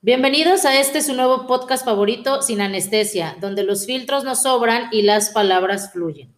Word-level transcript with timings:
Bienvenidos 0.00 0.64
a 0.64 0.78
este 0.78 1.02
su 1.02 1.12
nuevo 1.12 1.48
podcast 1.48 1.84
favorito, 1.84 2.40
Sin 2.40 2.60
Anestesia, 2.60 3.36
donde 3.40 3.64
los 3.64 3.84
filtros 3.84 4.22
nos 4.22 4.42
sobran 4.42 4.84
y 4.92 5.02
las 5.02 5.30
palabras 5.30 5.92
fluyen. 5.92 6.32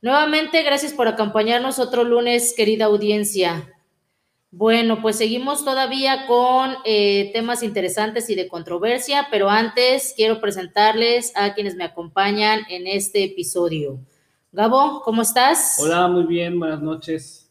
Nuevamente, 0.00 0.62
gracias 0.62 0.94
por 0.94 1.06
acompañarnos 1.06 1.78
otro 1.78 2.04
lunes, 2.04 2.54
querida 2.56 2.86
audiencia. 2.86 3.70
Bueno, 4.50 5.02
pues 5.02 5.16
seguimos 5.16 5.62
todavía 5.62 6.26
con 6.26 6.74
eh, 6.86 7.28
temas 7.34 7.62
interesantes 7.62 8.30
y 8.30 8.34
de 8.34 8.48
controversia, 8.48 9.28
pero 9.30 9.50
antes 9.50 10.14
quiero 10.16 10.40
presentarles 10.40 11.32
a 11.36 11.52
quienes 11.52 11.76
me 11.76 11.84
acompañan 11.84 12.60
en 12.70 12.86
este 12.86 13.24
episodio. 13.24 13.98
Gabo, 14.52 15.02
¿cómo 15.04 15.20
estás? 15.20 15.76
Hola, 15.82 16.08
muy 16.08 16.24
bien, 16.24 16.58
buenas 16.58 16.80
noches, 16.80 17.50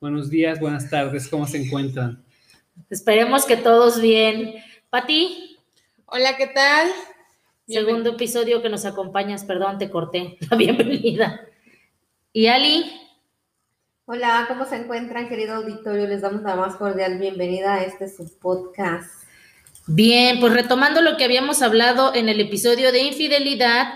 buenos 0.00 0.28
días, 0.28 0.58
buenas 0.58 0.90
tardes, 0.90 1.28
¿cómo 1.28 1.46
se 1.46 1.58
encuentran? 1.58 2.25
Esperemos 2.90 3.44
que 3.44 3.56
todos 3.56 4.00
bien. 4.00 4.54
Pati. 4.90 5.58
Hola, 6.06 6.36
¿qué 6.36 6.46
tal? 6.46 6.88
Segundo 7.66 8.10
episodio 8.10 8.62
que 8.62 8.68
nos 8.68 8.84
acompañas, 8.84 9.44
perdón, 9.44 9.78
te 9.78 9.90
corté. 9.90 10.38
La 10.50 10.56
bienvenida. 10.56 11.40
¿Y 12.32 12.46
Ali? 12.46 13.00
Hola, 14.04 14.44
¿cómo 14.46 14.64
se 14.64 14.76
encuentran, 14.76 15.28
querido 15.28 15.56
auditorio? 15.56 16.06
Les 16.06 16.20
damos 16.20 16.42
la 16.42 16.54
más 16.54 16.76
cordial 16.76 17.18
bienvenida 17.18 17.74
a 17.74 17.82
este 17.82 18.08
su 18.08 18.38
podcast. 18.38 19.24
Bien, 19.88 20.38
pues 20.38 20.52
retomando 20.52 21.02
lo 21.02 21.16
que 21.16 21.24
habíamos 21.24 21.60
hablado 21.62 22.14
en 22.14 22.28
el 22.28 22.40
episodio 22.40 22.92
de 22.92 23.02
infidelidad, 23.02 23.94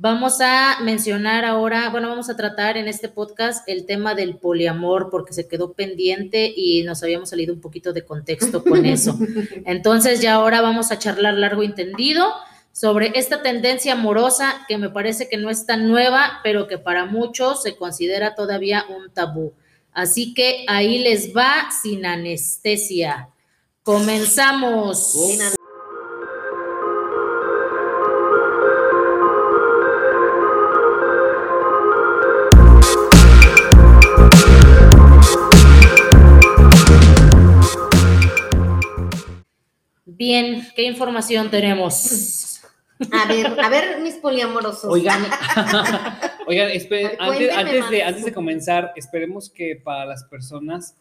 vamos 0.00 0.40
a 0.40 0.78
mencionar 0.80 1.44
ahora, 1.44 1.90
bueno, 1.90 2.08
vamos 2.08 2.30
a 2.30 2.36
tratar 2.36 2.78
en 2.78 2.88
este 2.88 3.10
podcast 3.10 3.68
el 3.68 3.84
tema 3.84 4.14
del 4.14 4.36
poliamor 4.36 5.10
porque 5.10 5.34
se 5.34 5.46
quedó 5.46 5.74
pendiente 5.74 6.50
y 6.56 6.82
nos 6.84 7.02
habíamos 7.02 7.28
salido 7.28 7.52
un 7.52 7.60
poquito 7.60 7.92
de 7.92 8.04
contexto 8.04 8.64
con 8.64 8.86
eso. 8.86 9.18
Entonces 9.66 10.22
ya 10.22 10.34
ahora 10.34 10.62
vamos 10.62 10.90
a 10.90 10.98
charlar 10.98 11.34
largo 11.34 11.62
y 11.62 11.66
entendido 11.66 12.32
sobre 12.72 13.12
esta 13.14 13.42
tendencia 13.42 13.92
amorosa 13.92 14.64
que 14.66 14.78
me 14.78 14.88
parece 14.88 15.28
que 15.28 15.36
no 15.36 15.50
es 15.50 15.66
tan 15.66 15.86
nueva, 15.86 16.40
pero 16.42 16.66
que 16.66 16.78
para 16.78 17.04
muchos 17.04 17.62
se 17.62 17.76
considera 17.76 18.34
todavía 18.34 18.86
un 18.88 19.10
tabú. 19.10 19.52
Así 19.92 20.32
que 20.32 20.64
ahí 20.66 21.00
les 21.00 21.36
va 21.36 21.68
sin 21.82 22.06
anestesia. 22.06 23.28
Comenzamos. 23.82 25.14
Bien, 40.20 40.68
¿qué 40.76 40.82
información 40.82 41.50
tenemos? 41.50 42.60
A 43.10 43.26
ver, 43.26 43.58
a 43.58 43.70
ver, 43.70 44.02
mis 44.02 44.16
poliamorosos. 44.16 44.84
Oigan, 44.84 45.18
oigan, 46.46 46.68
antes, 47.18 47.88
de, 47.88 48.02
antes 48.02 48.26
de 48.26 48.32
comenzar, 48.34 48.92
esperemos 48.96 49.48
que 49.48 49.76
para 49.76 50.04
las 50.04 50.24
personas 50.24 50.94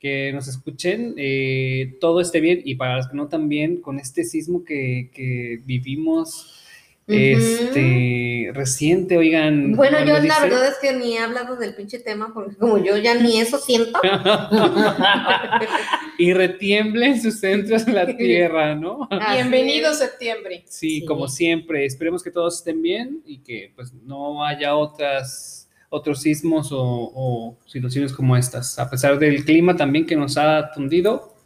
que 0.00 0.32
nos 0.32 0.48
escuchen 0.48 1.14
eh, 1.16 1.96
todo 2.00 2.20
esté 2.20 2.40
bien 2.40 2.62
y 2.64 2.74
para 2.74 2.96
las 2.96 3.06
que 3.06 3.16
no 3.16 3.28
también, 3.28 3.80
con 3.80 4.00
este 4.00 4.24
sismo 4.24 4.64
que, 4.64 5.08
que 5.14 5.60
vivimos 5.64 6.60
este, 7.06 8.33
reciente, 8.52 9.16
oigan. 9.16 9.76
Bueno, 9.76 10.04
yo 10.04 10.18
la 10.20 10.40
verdad 10.40 10.68
es 10.68 10.78
que 10.80 10.92
ni 10.92 11.16
he 11.16 11.18
hablado 11.18 11.56
del 11.56 11.74
pinche 11.74 11.98
tema 11.98 12.32
porque 12.34 12.56
como 12.56 12.78
yo 12.78 12.96
ya 12.96 13.14
ni 13.14 13.40
eso 13.40 13.58
siento. 13.58 14.00
y 16.18 16.32
retiemble 16.32 17.06
en 17.06 17.22
sus 17.22 17.40
centros 17.40 17.86
la 17.88 18.06
tierra, 18.06 18.74
¿no? 18.74 19.08
Bienvenido 19.32 19.94
septiembre. 19.94 20.64
Sí, 20.66 21.04
como 21.04 21.28
siempre, 21.28 21.84
esperemos 21.84 22.22
que 22.22 22.30
todos 22.30 22.58
estén 22.58 22.82
bien 22.82 23.22
y 23.24 23.38
que 23.38 23.72
pues 23.74 23.92
no 23.92 24.44
haya 24.44 24.74
otras 24.74 25.70
otros 25.90 26.22
sismos 26.22 26.70
o, 26.72 27.56
situaciones 27.66 28.12
como 28.12 28.36
estas, 28.36 28.78
a 28.80 28.90
pesar 28.90 29.18
del 29.18 29.44
clima 29.44 29.76
también 29.76 30.06
que 30.06 30.16
nos 30.16 30.36
ha 30.36 30.72
tundido. 30.72 31.36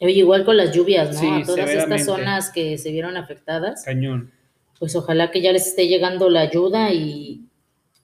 igual 0.00 0.46
con 0.46 0.56
las 0.56 0.74
lluvias, 0.74 1.22
¿no? 1.22 1.44
todas 1.44 1.70
estas 1.70 2.06
zonas 2.06 2.50
que 2.50 2.78
se 2.78 2.90
vieron 2.92 3.18
afectadas. 3.18 3.84
Cañón 3.84 4.35
pues 4.78 4.94
ojalá 4.96 5.30
que 5.30 5.40
ya 5.40 5.52
les 5.52 5.66
esté 5.66 5.88
llegando 5.88 6.28
la 6.30 6.40
ayuda 6.40 6.92
y 6.92 7.42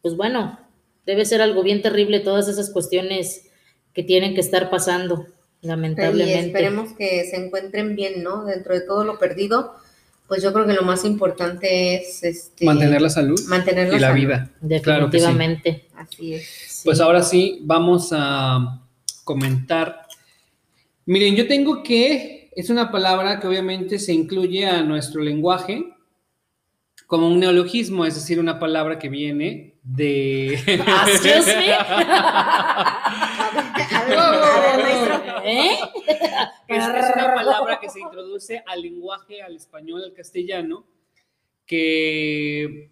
pues 0.00 0.16
bueno, 0.16 0.58
debe 1.06 1.24
ser 1.24 1.42
algo 1.42 1.62
bien 1.62 1.82
terrible 1.82 2.20
todas 2.20 2.48
esas 2.48 2.70
cuestiones 2.70 3.48
que 3.92 4.02
tienen 4.02 4.34
que 4.34 4.40
estar 4.40 4.70
pasando, 4.70 5.26
lamentablemente. 5.60 6.40
Y 6.40 6.46
esperemos 6.46 6.92
que 6.94 7.24
se 7.24 7.36
encuentren 7.36 7.94
bien, 7.94 8.22
¿no? 8.22 8.44
Dentro 8.44 8.74
de 8.74 8.80
todo 8.80 9.04
lo 9.04 9.18
perdido, 9.18 9.74
pues 10.26 10.42
yo 10.42 10.52
creo 10.52 10.66
que 10.66 10.72
lo 10.72 10.82
más 10.82 11.04
importante 11.04 11.96
es 11.96 12.22
este, 12.22 12.64
mantener 12.64 13.02
la 13.02 13.10
salud 13.10 13.38
mantener 13.48 13.90
la 13.90 13.96
y 13.96 14.00
la 14.00 14.12
vida. 14.12 14.50
Definitivamente. 14.60 15.88
Así 15.94 16.34
es. 16.34 16.82
Pues 16.84 17.00
ahora 17.00 17.22
sí, 17.22 17.60
vamos 17.62 18.10
a 18.12 18.80
comentar. 19.24 20.06
Miren, 21.06 21.36
yo 21.36 21.46
tengo 21.46 21.82
que, 21.82 22.50
es 22.56 22.70
una 22.70 22.90
palabra 22.90 23.40
que 23.40 23.46
obviamente 23.46 23.98
se 23.98 24.12
incluye 24.12 24.66
a 24.66 24.82
nuestro 24.82 25.20
lenguaje, 25.22 25.84
como 27.12 27.28
un 27.28 27.38
neologismo, 27.40 28.06
es 28.06 28.14
decir, 28.14 28.40
una 28.40 28.58
palabra 28.58 28.98
que 28.98 29.10
viene 29.10 29.74
de... 29.82 30.54
¿Eh? 35.44 35.78
Es, 36.68 36.84
una 37.14 37.34
palabra 37.34 37.78
que 37.78 37.90
se 37.90 38.00
introduce 38.00 38.62
al 38.66 38.80
lenguaje, 38.80 39.42
al 39.42 39.56
español, 39.56 40.02
al 40.04 40.14
castellano, 40.14 40.86
que 41.66 42.90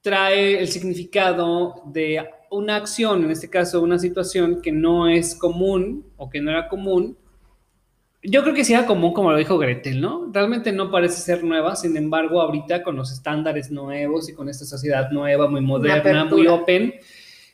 trae 0.00 0.58
el 0.58 0.68
significado 0.68 1.82
de 1.84 2.26
una 2.50 2.76
acción, 2.76 3.24
en 3.24 3.30
este 3.30 3.50
caso 3.50 3.82
una 3.82 3.98
situación 3.98 4.62
que 4.62 4.72
no 4.72 5.06
es 5.06 5.34
común 5.34 6.10
o 6.16 6.30
que 6.30 6.40
no 6.40 6.50
era 6.50 6.66
común, 6.66 7.18
yo 8.22 8.42
creo 8.42 8.54
que 8.54 8.64
sea 8.64 8.86
común, 8.86 9.12
como 9.12 9.30
lo 9.30 9.38
dijo 9.38 9.58
Gretel, 9.58 10.00
¿no? 10.00 10.30
Realmente 10.32 10.72
no 10.72 10.90
parece 10.90 11.20
ser 11.20 11.44
nueva, 11.44 11.76
sin 11.76 11.96
embargo, 11.96 12.40
ahorita 12.40 12.82
con 12.82 12.96
los 12.96 13.12
estándares 13.12 13.70
nuevos 13.70 14.28
y 14.28 14.34
con 14.34 14.48
esta 14.48 14.64
sociedad 14.64 15.10
nueva, 15.10 15.48
muy 15.48 15.60
moderna, 15.60 16.24
muy 16.24 16.46
open, 16.48 16.94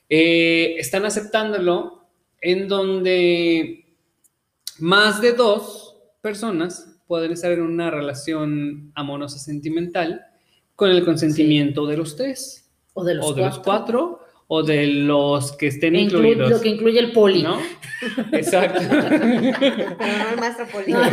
eh, 0.09 0.77
están 0.79 1.05
aceptándolo 1.05 2.07
en 2.41 2.69
donde 2.69 3.87
más 4.79 5.21
de 5.21 5.33
dos 5.33 5.99
personas 6.23 6.99
pueden 7.07 7.33
estar 7.33 7.53
en 7.53 7.61
una 7.61 7.91
relación 7.91 8.91
amorosa 8.95 9.39
sentimental 9.39 10.23
con 10.75 10.91
el 10.91 11.05
consentimiento 11.05 11.87
de 11.87 11.97
los 11.97 12.17
tres. 12.17 12.71
O 12.95 13.05
de 13.05 13.15
los, 13.15 13.27
o 13.27 13.35
de 13.35 13.43
los 13.43 13.59
cuatro 13.59 14.24
o 14.49 14.63
de 14.63 14.87
los 14.87 15.53
que 15.57 15.69
estén 15.69 15.97
incluidos. 15.97 16.51
Lo 16.51 16.61
que 16.61 16.69
incluye 16.69 17.01
el 17.01 17.13
poli. 17.13 17.43
¿No? 17.43 17.61
Exacto. 18.33 18.81
Pero 18.89 20.19
no 20.19 20.31
el 20.31 20.37
maestro 20.39 20.67
poli. 20.69 20.95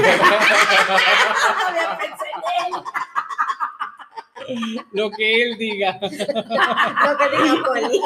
Lo 4.92 5.12
que 5.12 5.44
él 5.44 5.58
diga. 5.58 6.00
Lo 6.02 6.10
que 6.10 7.38
diga 7.38 7.64
poli. 7.66 8.02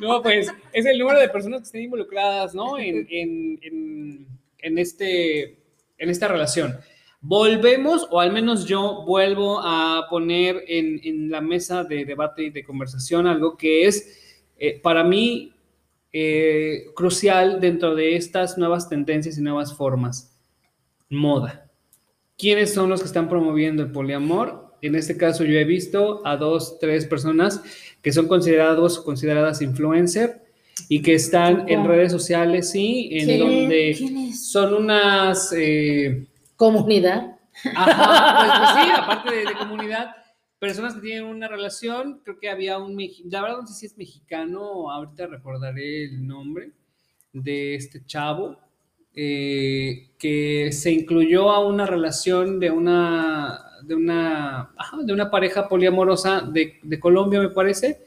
No, 0.00 0.22
pues 0.22 0.52
es 0.72 0.86
el 0.86 0.98
número 0.98 1.20
de 1.20 1.28
personas 1.28 1.60
que 1.60 1.66
estén 1.66 1.82
involucradas, 1.82 2.54
¿no? 2.54 2.78
En, 2.78 3.06
en, 3.10 3.58
en, 3.62 4.26
en 4.58 4.78
este, 4.78 5.58
en 5.98 6.10
esta 6.10 6.28
relación 6.28 6.78
volvemos, 7.26 8.06
o 8.10 8.20
al 8.20 8.32
menos 8.32 8.66
yo 8.66 9.02
vuelvo 9.06 9.58
a 9.62 10.06
poner 10.10 10.62
en, 10.68 11.30
la 11.30 11.40
mesa 11.40 11.82
de 11.82 12.04
debate 12.04 12.44
y 12.44 12.50
de 12.50 12.62
conversación 12.62 13.26
algo 13.26 13.56
que 13.56 13.86
es 13.86 14.42
eh, 14.58 14.78
para 14.78 15.02
mí 15.02 15.54
eh, 16.12 16.84
crucial 16.94 17.62
dentro 17.62 17.94
de 17.94 18.16
estas 18.16 18.58
nuevas 18.58 18.90
tendencias 18.90 19.38
y 19.38 19.40
nuevas 19.40 19.74
formas. 19.74 20.36
Moda. 21.08 21.70
¿Quiénes 22.36 22.74
son 22.74 22.90
los 22.90 23.00
que 23.00 23.06
están 23.06 23.30
promoviendo 23.30 23.82
el 23.82 23.90
poliamor? 23.90 24.74
En 24.82 24.94
este 24.94 25.16
caso 25.16 25.44
yo 25.44 25.58
he 25.58 25.64
visto 25.64 26.20
a 26.26 26.36
dos, 26.36 26.78
tres 26.78 27.06
personas 27.06 27.62
que 28.02 28.12
son 28.12 28.28
considerados, 28.28 29.00
consideradas 29.00 29.62
influencer 29.62 30.42
y 30.90 31.00
que 31.00 31.14
están 31.14 31.70
en 31.70 31.86
redes 31.86 32.12
sociales, 32.12 32.70
sí, 32.70 33.08
en 33.12 33.38
donde 33.38 34.34
son 34.34 34.74
unas... 34.74 35.54
Eh, 35.56 36.26
Comunidad. 36.56 37.38
Ajá, 37.74 38.38
pues, 38.38 38.58
pues 38.58 38.84
sí, 38.84 38.92
aparte 38.96 39.34
de, 39.36 39.54
comunidad, 39.54 40.16
personas 40.58 40.94
que 40.94 41.00
tienen 41.00 41.24
una 41.24 41.48
relación, 41.48 42.20
creo 42.24 42.38
que 42.38 42.50
había 42.50 42.78
un, 42.78 42.96
la 43.30 43.42
verdad 43.42 43.58
no 43.60 43.66
sé 43.66 43.74
si 43.74 43.86
es 43.86 43.98
mexicano, 43.98 44.90
ahorita 44.90 45.26
recordaré 45.26 46.04
el 46.04 46.26
nombre 46.26 46.72
de 47.32 47.74
este 47.74 48.04
chavo, 48.06 48.58
eh, 49.14 50.10
que 50.18 50.72
se 50.72 50.90
incluyó 50.90 51.50
a 51.50 51.64
una 51.64 51.86
relación 51.86 52.58
de 52.58 52.70
una, 52.70 53.64
de 53.82 53.94
una, 53.94 54.70
de 55.04 55.12
una 55.12 55.30
pareja 55.30 55.68
poliamorosa 55.68 56.40
de, 56.40 56.80
de 56.82 57.00
Colombia, 57.00 57.40
me 57.40 57.50
parece, 57.50 58.00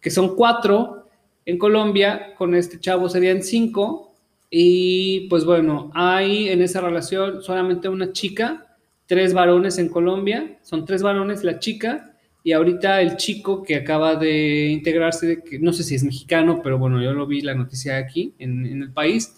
que 0.00 0.10
son 0.10 0.36
cuatro 0.36 1.08
en 1.46 1.58
Colombia, 1.58 2.34
con 2.36 2.54
este 2.54 2.80
chavo 2.80 3.08
serían 3.08 3.42
cinco, 3.42 4.13
Y 4.56 5.26
pues 5.30 5.44
bueno, 5.44 5.90
hay 5.94 6.48
en 6.48 6.62
esa 6.62 6.80
relación 6.80 7.42
solamente 7.42 7.88
una 7.88 8.12
chica, 8.12 8.76
tres 9.04 9.34
varones 9.34 9.78
en 9.78 9.88
Colombia, 9.88 10.60
son 10.62 10.84
tres 10.84 11.02
varones 11.02 11.42
la 11.42 11.58
chica, 11.58 12.14
y 12.44 12.52
ahorita 12.52 13.02
el 13.02 13.16
chico 13.16 13.64
que 13.64 13.74
acaba 13.74 14.14
de 14.14 14.68
integrarse, 14.68 15.42
que 15.42 15.58
no 15.58 15.72
sé 15.72 15.82
si 15.82 15.96
es 15.96 16.04
mexicano, 16.04 16.60
pero 16.62 16.78
bueno, 16.78 17.02
yo 17.02 17.12
lo 17.14 17.26
vi 17.26 17.40
la 17.40 17.56
noticia 17.56 17.96
aquí 17.96 18.32
en, 18.38 18.64
en 18.64 18.82
el 18.82 18.92
país. 18.92 19.34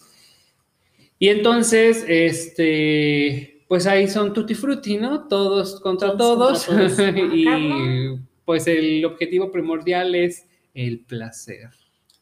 Y 1.17 1.29
entonces, 1.29 2.05
este, 2.07 3.63
pues 3.67 3.87
ahí 3.87 4.07
son 4.07 4.33
tutti 4.33 4.53
frutti, 4.53 4.97
¿no? 4.97 5.27
Todos 5.27 5.81
contra 5.81 6.15
Todos 6.15 6.63
todos. 6.63 6.65
contra 6.65 6.95
todos. 6.95 7.33
y 7.33 8.19
pues 8.45 8.67
el 8.67 9.03
objetivo 9.03 9.51
primordial 9.51 10.13
es 10.13 10.45
el 10.75 10.99
placer, 10.99 11.71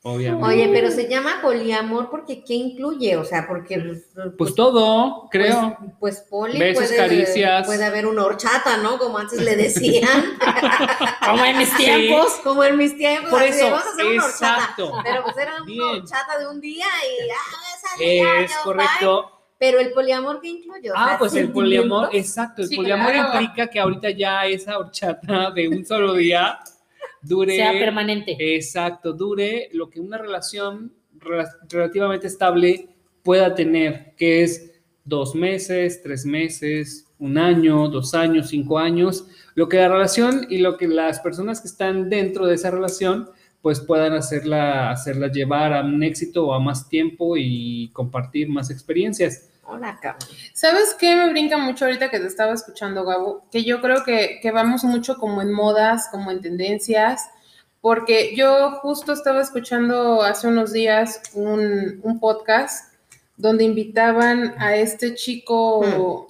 obviamente. 0.06 0.48
Oye, 0.48 0.70
pero 0.72 0.90
se 0.92 1.10
llama 1.10 1.40
poliamor 1.42 2.10
porque 2.10 2.44
¿qué 2.44 2.54
incluye? 2.54 3.18
O 3.18 3.26
sea, 3.26 3.46
porque 3.48 3.80
pues, 3.80 4.06
Pues 4.38 4.56
todo, 4.56 5.28
creo. 5.30 5.76
Pues, 5.78 5.92
pues 6.00 6.28
poli 6.30 6.58
Besos, 6.58 6.86
puede, 6.86 6.96
caricias. 6.98 7.66
puede 7.66 7.84
haber 7.84 8.06
una 8.06 8.24
horchata, 8.24 8.78
¿no? 8.78 8.98
Como 8.98 9.18
antes 9.18 9.42
le 9.42 9.56
decían. 9.58 10.38
Como 11.26 11.44
en 11.44 11.58
mis 11.58 11.76
tiempos. 11.76 12.34
Como 12.44 12.64
en 12.64 12.78
mis 12.78 12.96
tiempos. 12.98 13.30
Por 13.32 13.42
eso, 13.44 13.66
vamos 13.70 13.86
a 13.86 13.90
hacer 13.92 14.06
una 14.06 14.26
horchata. 14.26 14.56
exacto. 14.62 14.92
Pero 15.04 15.24
pues 15.24 15.38
era 15.38 15.52
una 15.62 15.92
horchata 15.92 16.38
de 16.40 16.48
un 16.48 16.62
día 16.62 16.86
y 16.86 17.30
ah, 17.30 17.36
esa 17.76 17.98
día, 18.04 18.40
Es 18.42 18.52
yo, 18.52 18.58
correcto. 18.64 19.22
bye. 19.24 19.36
Pero 19.58 19.80
el 19.80 19.92
poliamor 19.94 20.42
¿qué 20.42 20.50
incluye? 20.50 20.92
O 20.92 20.94
Ah, 20.98 21.08
sea, 21.10 21.18
pues 21.18 21.34
el 21.36 21.50
poliamor, 21.52 22.10
exacto. 22.12 22.62
El 22.62 22.68
Sí, 22.68 22.76
poliamor 22.76 23.14
claro. 23.14 23.42
implica 23.42 23.68
que 23.70 23.80
ahorita 23.80 24.10
ya 24.12 24.46
esa 24.46 24.78
horchata 24.78 25.50
de 25.52 25.70
un 25.70 25.86
solo 25.86 26.14
día 26.14 26.60
dure. 27.28 27.56
Sea 27.56 27.72
permanente. 27.74 28.36
Exacto, 28.40 29.14
dure 29.14 29.70
lo 29.74 29.90
que 29.90 30.00
una 30.00 30.18
relación 30.18 30.94
rela- 31.20 31.58
relativamente 31.70 32.28
estable 32.28 32.90
pueda 33.24 33.56
tener, 33.56 34.14
que 34.18 34.44
es 34.44 34.72
dos 35.04 35.36
meses, 35.36 36.02
tres 36.02 36.26
meses, 36.26 37.08
un 37.20 37.38
año, 37.38 37.88
dos 37.90 38.14
años, 38.14 38.50
cinco 38.50 38.78
años, 38.78 39.26
lo 39.56 39.70
que 39.70 39.78
la 39.78 39.88
relación 39.88 40.48
y 40.50 40.58
lo 40.60 40.78
que 40.78 40.88
las 40.88 41.20
personas 41.20 41.62
que 41.62 41.68
están 41.68 42.10
dentro 42.10 42.46
de 42.46 42.56
esa 42.56 42.72
relación 42.72 43.30
pues 43.62 43.80
puedan 43.80 44.14
hacerla, 44.14 44.92
hacerla 44.92 45.32
llevar 45.32 45.74
a 45.74 45.84
un 45.84 46.04
éxito 46.04 46.46
o 46.46 46.54
a 46.54 46.60
más 46.60 46.88
tiempo 46.88 47.36
y 47.36 47.90
compartir 47.94 48.48
más 48.48 48.70
experiencias. 48.70 49.50
Hola, 49.68 49.98
cabrón. 50.00 50.30
¿Sabes 50.54 50.96
qué 51.00 51.16
me 51.16 51.30
brinca 51.30 51.58
mucho 51.58 51.86
ahorita 51.86 52.12
que 52.12 52.20
te 52.20 52.28
estaba 52.28 52.54
escuchando, 52.54 53.04
Gabo? 53.04 53.46
Que 53.52 53.64
yo 53.64 53.82
creo 53.82 54.04
que, 54.04 54.40
que 54.42 54.52
vamos 54.52 54.84
mucho 54.84 55.18
como 55.18 55.42
en 55.42 55.52
modas, 55.52 56.08
como 56.12 56.30
en 56.30 56.42
tendencias, 56.42 57.28
porque 57.82 58.36
yo 58.36 58.72
justo 58.82 59.12
estaba 59.12 59.42
escuchando 59.42 60.22
hace 60.22 60.48
unos 60.48 60.72
días 60.72 61.22
un, 61.34 62.00
un 62.04 62.20
podcast 62.20 62.94
donde 63.38 63.64
invitaban 63.64 64.54
a 64.60 64.76
este 64.76 65.16
chico, 65.16 66.28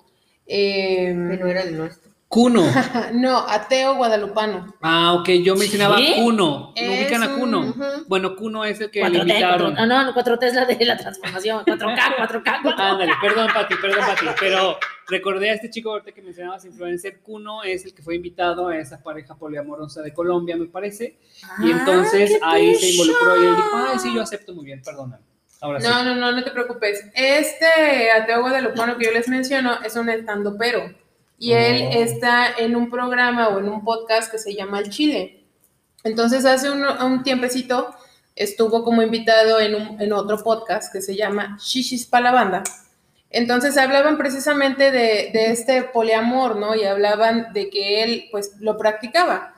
eh, 0.48 1.08
Que 1.08 1.38
no 1.38 1.48
era 1.48 1.62
el 1.62 1.78
nuestro. 1.78 2.12
Cuno. 2.36 2.64
no, 3.14 3.48
ateo 3.48 3.96
guadalupano. 3.96 4.76
Ah, 4.82 5.14
ok, 5.14 5.30
yo 5.42 5.56
mencionaba 5.56 5.96
¿Sí? 5.96 6.16
Cuno. 6.18 6.74
¿Lo 6.76 6.82
Es 6.82 7.00
ubican 7.00 7.24
a 7.24 7.28
un- 7.30 7.40
Cuno? 7.40 7.76
Bueno, 8.10 8.36
Cuno 8.36 8.66
es 8.66 8.82
el 8.82 8.92
que 8.92 9.00
le 9.00 9.06
4T, 9.06 9.22
invitaron. 9.22 9.74
4, 9.76 9.76
ah, 9.78 9.86
no, 9.86 10.04
no, 10.04 10.14
4T 10.14 10.44
es 10.48 10.54
la 10.54 10.66
de 10.66 10.86
la 10.86 10.98
transformación. 10.98 11.64
4K, 11.64 12.18
4K, 12.18 12.62
4K. 12.62 12.74
Ándale, 12.78 13.14
perdón, 13.22 13.48
Pati, 13.54 13.76
perdón, 13.76 14.00
Pati. 14.06 14.26
Pero 14.38 14.78
recordé 15.08 15.50
a 15.50 15.54
este 15.54 15.70
chico 15.70 15.92
ahorita 15.92 16.12
que 16.12 16.22
mencionabas, 16.22 16.66
influencer 16.66 17.22
Cuno, 17.22 17.64
es 17.64 17.86
el 17.86 17.94
que 17.94 18.04
fue 18.04 18.16
invitado 18.18 18.68
a 18.68 18.78
esa 18.78 19.02
pareja 19.02 19.36
poliamorosa 19.36 20.02
de 20.02 20.14
Colombia, 20.14 20.58
me 20.58 20.66
parece. 20.66 21.18
Y 21.64 21.72
Ah, 21.72 21.78
entonces 21.80 22.32
qué 22.32 22.40
ahí 22.44 22.76
se 22.76 22.90
involucró 22.92 23.42
y 23.42 23.48
él 23.48 23.56
dijo, 23.56 23.70
ay, 23.94 23.98
sí, 24.00 24.14
yo 24.14 24.22
acepto 24.22 24.54
muy 24.54 24.66
bien, 24.66 24.82
perdóname. 24.84 25.24
Ahora 25.62 25.80
sí. 25.80 25.88
No, 25.88 26.04
no, 26.04 26.16
no, 26.16 26.34
no 26.34 26.44
te 26.44 26.52
preocupes. 26.52 27.02
Este 27.14 28.12
ateo 28.12 28.42
guadalupano 28.42 28.98
que 28.98 29.06
yo 29.06 29.12
les 29.14 29.30
menciono 29.30 29.80
es 29.86 29.96
un 29.96 30.10
estandopero. 30.10 31.05
Y 31.38 31.54
él 31.54 31.90
Oh. 31.90 32.02
está 32.02 32.48
en 32.58 32.76
un 32.76 32.90
programa 32.90 33.50
o 33.50 33.60
en 33.60 33.68
un 33.70 33.84
podcast 33.84 34.32
que 34.32 34.38
se 34.40 34.54
llama 34.56 34.80
El 34.80 34.90
Chile. 34.90 35.44
Entonces, 36.04 36.46
hace 36.46 36.70
un, 36.70 36.84
un 36.86 37.24
tiempecito 37.24 37.94
estuvo 38.36 38.84
como 38.84 39.02
invitado 39.02 39.60
en, 39.60 39.76
un- 39.76 40.02
en 40.02 40.14
otro 40.14 40.44
podcast 40.44 40.92
que 40.92 41.02
se 41.02 41.16
llama 41.16 41.58
Shishis 41.60 42.06
pa' 42.06 42.22
la 42.22 42.32
banda. 42.32 42.64
Entonces 43.30 43.76
hablaban 43.78 44.18
precisamente 44.18 44.92
de, 44.92 45.32
de 45.34 45.52
este 45.52 45.84
poliamor, 45.84 46.56
¿no? 46.56 46.74
Y 46.76 46.84
hablaban 46.86 47.52
de 47.54 47.70
que 47.70 48.04
él, 48.04 48.26
pues, 48.32 48.54
lo 48.60 48.78
practicaba. 48.78 49.52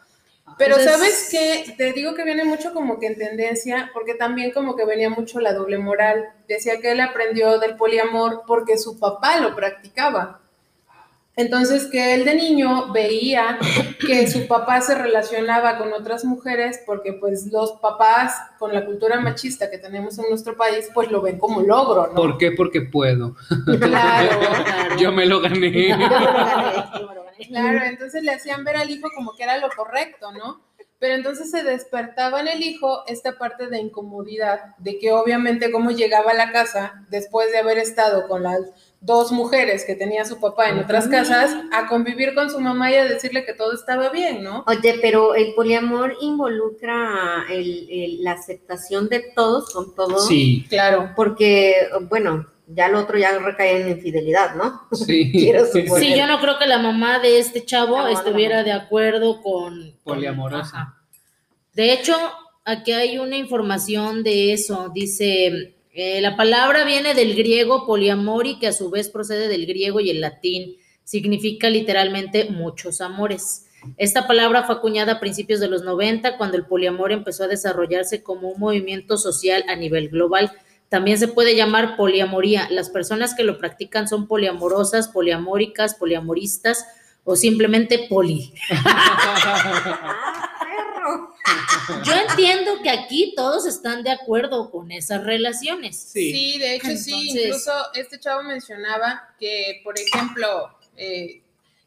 Pero 0.58 0.78
Entonces- 0.80 0.94
sabes 1.00 1.28
qué, 1.30 1.76
te 1.78 1.92
digo 1.94 2.16
que 2.16 2.24
viene 2.24 2.44
mucho 2.44 2.74
como 2.74 2.98
que 3.00 3.08
en 3.08 3.18
tendencia, 3.18 3.92
porque 3.94 4.16
también 4.16 4.52
como 4.52 4.76
que 4.76 4.86
venía 4.86 5.10
mucho 5.10 5.40
la 5.40 5.54
doble 5.54 5.78
moral. 5.78 6.26
Decía 6.48 6.80
que 6.80 6.92
él 6.92 7.02
aprendió 7.02 7.60
del 7.60 7.76
poliamor 7.76 8.44
porque 8.48 8.78
su 8.80 8.98
papá 8.98 9.40
lo 9.40 9.56
practicaba. 9.56 10.42
Entonces 11.38 11.86
que 11.86 12.16
él 12.16 12.26
de 12.26 12.34
niño 12.34 12.92
veía 12.92 13.60
que 14.00 14.28
su 14.28 14.48
papá 14.48 14.82
se 14.82 14.96
relacionaba 14.96 15.78
con 15.78 15.94
otras 15.94 16.26
mujeres 16.26 16.82
porque 16.84 17.14
pues 17.14 17.46
los 17.52 17.74
papás 17.74 18.34
con 18.58 18.74
la 18.74 18.84
cultura 18.86 19.20
machista 19.20 19.70
que 19.70 19.78
tenemos 19.78 20.18
en 20.18 20.26
nuestro 20.30 20.58
país 20.58 20.90
pues 20.96 21.12
lo 21.12 21.22
ven 21.22 21.38
como 21.38 21.62
logro, 21.62 22.08
¿no? 22.08 22.16
¿Por 22.16 22.40
qué? 22.40 22.54
Porque 22.54 22.82
puedo. 22.82 23.36
Claro. 23.66 23.88
Claro. 23.98 24.98
Yo 24.98 25.12
me 25.12 25.26
lo 25.26 25.40
gané. 25.40 25.96
Claro, 27.48 27.86
entonces 27.86 28.24
le 28.24 28.32
hacían 28.32 28.64
ver 28.64 28.78
al 28.78 28.90
hijo 28.90 29.10
como 29.16 29.36
que 29.36 29.44
era 29.44 29.58
lo 29.58 29.70
correcto, 29.70 30.32
¿no? 30.32 30.62
Pero 31.00 31.14
entonces 31.14 31.52
se 31.52 31.64
despertaba 31.64 32.42
en 32.42 32.48
el 32.48 32.64
hijo 32.64 33.04
esta 33.06 33.38
parte 33.38 33.68
de 33.68 33.80
incomodidad, 33.80 34.76
de 34.80 34.98
que 34.98 35.12
obviamente 35.12 35.72
cómo 35.72 35.92
llegaba 35.92 36.32
a 36.32 36.36
la 36.36 36.52
casa 36.52 37.06
después 37.10 37.52
de 37.52 37.60
haber 37.60 37.78
estado 37.78 38.28
con 38.28 38.42
las 38.42 38.62
dos 39.08 39.32
mujeres 39.32 39.86
que 39.86 39.96
tenía 39.96 40.26
su 40.26 40.38
papá 40.40 40.70
en 40.70 40.80
otras 40.80 41.08
casas, 41.08 41.56
a 41.72 41.88
convivir 41.88 42.36
con 42.36 42.50
su 42.52 42.60
mamá 42.60 42.92
y 42.92 42.96
a 42.96 43.06
decirle 43.06 43.46
que 43.46 43.54
todo 43.54 43.74
estaba 43.74 44.10
bien, 44.10 44.44
¿no? 44.44 44.66
Oye, 44.68 45.00
pero 45.02 45.34
el 45.34 45.54
poliamor 45.56 46.16
involucra 46.22 47.46
el- 47.50 47.88
el- 47.90 48.24
la 48.24 48.34
aceptación 48.34 49.08
de 49.08 49.22
todos 49.34 49.72
con 49.74 49.96
todos. 49.96 50.28
Sí, 50.28 50.66
Claro. 50.70 51.12
Porque, 51.16 51.74
bueno, 52.10 52.48
ya 52.68 52.90
lo 52.90 53.00
otro 53.00 53.18
ya 53.18 53.38
recae 53.40 53.82
en 53.82 53.90
infidelidad, 53.90 54.56
¿no? 54.56 54.82
sí. 54.92 55.32
Sí, 56.00 56.14
yo 56.18 56.28
no 56.28 56.40
creo 56.42 56.60
que 56.60 56.68
la 56.68 56.78
mamá 56.80 57.20
de 57.20 57.40
este 57.40 57.64
chavo 57.64 58.06
estuviera 58.08 58.64
de 58.66 58.74
acuerdo 58.74 59.42
con... 59.42 59.96
Poliamorosa. 60.04 60.96
De 61.74 61.94
hecho, 61.94 62.14
aquí 62.66 62.92
hay 62.92 63.20
una 63.20 63.38
información 63.38 64.22
de 64.24 64.52
eso. 64.52 64.92
Dice, 64.94 65.77
eh, 66.00 66.22
la 66.22 66.36
palabra 66.36 66.84
viene 66.84 67.16
del 67.16 67.36
griego 67.36 67.88
poliamori, 67.88 68.60
que 68.60 68.68
a 68.68 68.72
su 68.72 68.92
vez 68.92 69.10
procede 69.10 69.48
del 69.48 69.66
griego 69.66 70.00
y 70.00 70.12
el 70.12 70.22
latín. 70.22 70.78
Significa 71.04 71.72
literalmente 71.72 72.52
muchos 72.52 73.02
amores. 73.02 73.66
Esta 73.98 74.28
palabra 74.28 74.62
fue 74.62 74.76
acuñada 74.76 75.14
a 75.14 75.20
principios 75.20 75.60
de 75.60 75.68
los 75.68 75.82
90, 75.82 76.38
cuando 76.38 76.56
el 76.56 76.68
poliamor 76.68 77.12
empezó 77.12 77.46
a 77.46 77.48
desarrollarse 77.48 78.22
como 78.22 78.50
un 78.50 78.60
movimiento 78.60 79.18
social 79.18 79.64
a 79.70 79.76
nivel 79.76 80.10
global. 80.10 80.52
También 80.88 81.18
se 81.18 81.30
puede 81.30 81.56
llamar 81.56 81.98
poliamoría. 81.98 82.68
Las 82.70 82.92
personas 82.92 83.34
que 83.34 83.44
lo 83.44 83.58
practican 83.58 84.08
son 84.08 84.28
poliamorosas, 84.28 85.08
poliamóricas, 85.08 85.96
poliamoristas 85.96 86.86
o 87.24 87.36
simplemente 87.36 88.06
poli. 88.08 88.54
Yo 92.04 92.14
entiendo 92.14 92.82
que 92.82 92.90
aquí 92.90 93.34
todos 93.36 93.66
están 93.66 94.04
de 94.04 94.12
acuerdo 94.12 94.70
con 94.70 94.92
esas 94.92 95.24
relaciones. 95.24 95.98
Sí. 95.98 96.32
Sí, 96.32 96.60
de 96.60 96.76
hecho 96.76 96.96
sí, 96.96 97.30
incluso 97.30 97.72
este 97.94 98.20
chavo 98.20 98.44
mencionaba 98.44 99.34
que, 99.40 99.82
por 99.84 99.96
ejemplo, 99.98 100.78
eh, 100.96 101.42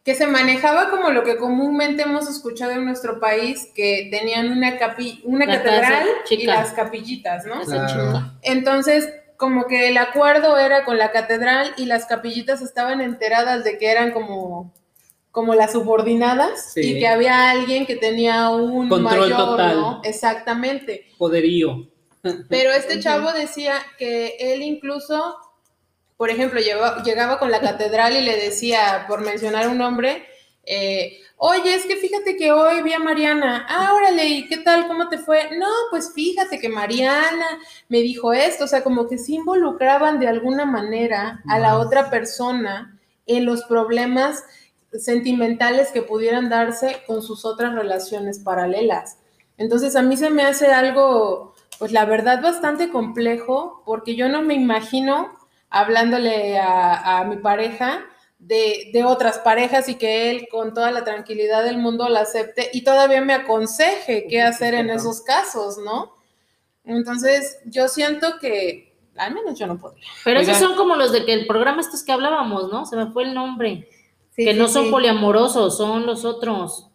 que 0.05 0.14
se 0.14 0.26
manejaba 0.26 0.90
como 0.90 1.11
lo 1.11 1.25
que 1.25 1.37
comúnmente 1.37 2.02
hemos 2.02 2.29
escuchado 2.29 2.73
en 2.73 2.85
nuestro 2.85 3.21
país, 3.21 3.69
que 3.75 4.09
tenían 4.11 4.50
una, 4.50 4.79
capi 4.79 5.21
una 5.25 5.47
catedral 5.47 6.07
y 6.31 6.47
las 6.47 6.73
capillitas, 6.73 7.45
¿no? 7.45 7.61
Claro. 7.62 8.33
Entonces, 8.43 9.09
como 9.37 9.67
que 9.67 9.88
el 9.88 9.99
acuerdo 9.99 10.59
era 10.59 10.85
con 10.85 10.99
la 10.99 11.12
catedral 11.12 11.73
y 11.76 11.87
las 11.87 12.07
capillitas 12.07 12.62
estaban 12.62 13.00
enteradas 13.00 13.64
de 13.64 13.79
que 13.79 13.90
eran 13.90 14.12
como, 14.12 14.73
como 15.30 15.54
las 15.54 15.72
subordinadas 15.72 16.72
Sí. 16.72 16.80
y 16.96 17.00
que 17.00 17.06
había 17.06 17.50
alguien 17.50 17.87
que 17.87 17.96
tenía 17.96 18.49
un 18.50 18.88
Control 18.88 19.30
mayor, 19.30 19.37
total. 19.37 19.80
¿no? 19.80 20.00
Exactamente. 20.04 21.06
Poderío. 21.18 21.87
Pero 22.49 22.72
este 22.72 23.00
chavo 23.00 23.32
decía 23.32 23.75
que 23.99 24.37
él 24.38 24.62
incluso, 24.62 25.37
por 26.16 26.28
ejemplo, 26.30 26.60
llegaba 27.04 27.38
con 27.38 27.50
la 27.50 27.60
catedral 27.60 28.14
y 28.16 28.20
le 28.20 28.37
decía, 28.37 29.06
por 29.08 29.22
mencionar 29.22 29.68
un 29.68 29.78
nombre, 29.78 30.26
eh, 30.64 31.18
oye, 31.38 31.72
es 31.75 31.87
que 31.87 31.96
fíjate 31.96 32.37
que 32.37 32.52
hoy 32.52 32.82
vi 32.82 32.92
a 32.92 32.99
Mariana, 32.99 33.64
ah, 33.70 33.94
órale, 33.94 34.26
¿y 34.26 34.46
qué 34.49 34.58
tal? 34.58 34.87
¿Cómo 34.87 35.08
te 35.08 35.16
fue? 35.16 35.56
No, 35.56 35.68
pues 35.90 36.12
fíjate 36.14 36.58
que 36.58 36.68
Mariana 36.68 37.58
me 37.88 38.00
dijo 38.00 38.34
esto, 38.34 38.64
o 38.64 38.68
sea, 38.68 38.84
como 38.84 39.08
que 39.08 39.16
se 39.16 39.32
involucraban 39.32 40.20
de 40.20 40.28
alguna 40.28 40.66
manera 40.66 41.42
a 41.49 41.58
la 41.58 41.78
otra 41.78 42.10
persona 42.10 42.99
en 43.26 43.46
los 43.46 43.64
problemas 43.64 44.44
sentimentales 44.99 45.92
que 45.92 46.02
pudieran 46.02 46.49
darse 46.49 47.02
con 47.06 47.23
sus 47.23 47.44
otras 47.44 47.75
relaciones 47.75 48.38
paralelas. 48.38 49.18
Entonces 49.56 49.94
a 49.97 50.02
mí 50.02 50.16
se 50.16 50.30
me 50.30 50.42
hace 50.42 50.68
algo 50.68 51.54
pues 51.80 51.92
la 51.92 52.04
verdad 52.04 52.42
bastante 52.42 52.90
complejo, 52.90 53.82
porque 53.87 54.14
yo 54.14 54.28
no 54.28 54.42
me 54.42 54.52
imagino 54.52 55.35
hablándole 55.70 56.59
a, 56.59 57.20
a 57.20 57.25
mi 57.25 57.38
pareja 57.38 58.04
de, 58.38 58.90
de, 58.92 59.02
otras 59.04 59.38
parejas 59.38 59.88
y 59.88 59.94
que 59.94 60.30
él 60.30 60.47
con 60.50 60.75
toda 60.75 60.90
la 60.90 61.04
tranquilidad 61.04 61.64
del 61.64 61.78
mundo 61.78 62.06
la 62.11 62.20
acepte 62.20 62.68
y 62.75 62.85
todavía 62.85 63.23
me 63.23 63.32
aconseje 63.32 64.26
qué 64.28 64.42
hacer 64.42 64.75
en 64.75 64.90
esos 64.90 65.23
casos, 65.23 65.78
¿no? 65.78 66.12
Entonces, 66.85 67.61
yo 67.64 67.88
siento 67.88 68.38
que 68.38 68.94
al 69.16 69.32
menos 69.32 69.59
yo 69.59 69.66
no 69.66 69.78
podría. 69.78 70.04
Pero 70.23 70.40
esos 70.40 70.59
son 70.59 70.76
como 70.76 70.97
los 70.97 71.12
de 71.12 71.25
que 71.25 71.32
el 71.32 71.47
programa 71.47 71.80
estos 71.80 72.02
que 72.02 72.12
hablábamos, 72.12 72.70
¿no? 72.70 72.85
Se 72.85 72.97
me 72.97 73.11
fue 73.11 73.25
el 73.25 73.32
nombre. 73.32 73.88
Sí, 74.30 74.44
que 74.44 74.52
sí, 74.52 74.58
no 74.58 74.68
son 74.68 74.87
sí. 74.87 74.90
poliamorosos, 74.90 75.76
son 75.76 76.06
los 76.06 76.25
otros. 76.25 76.88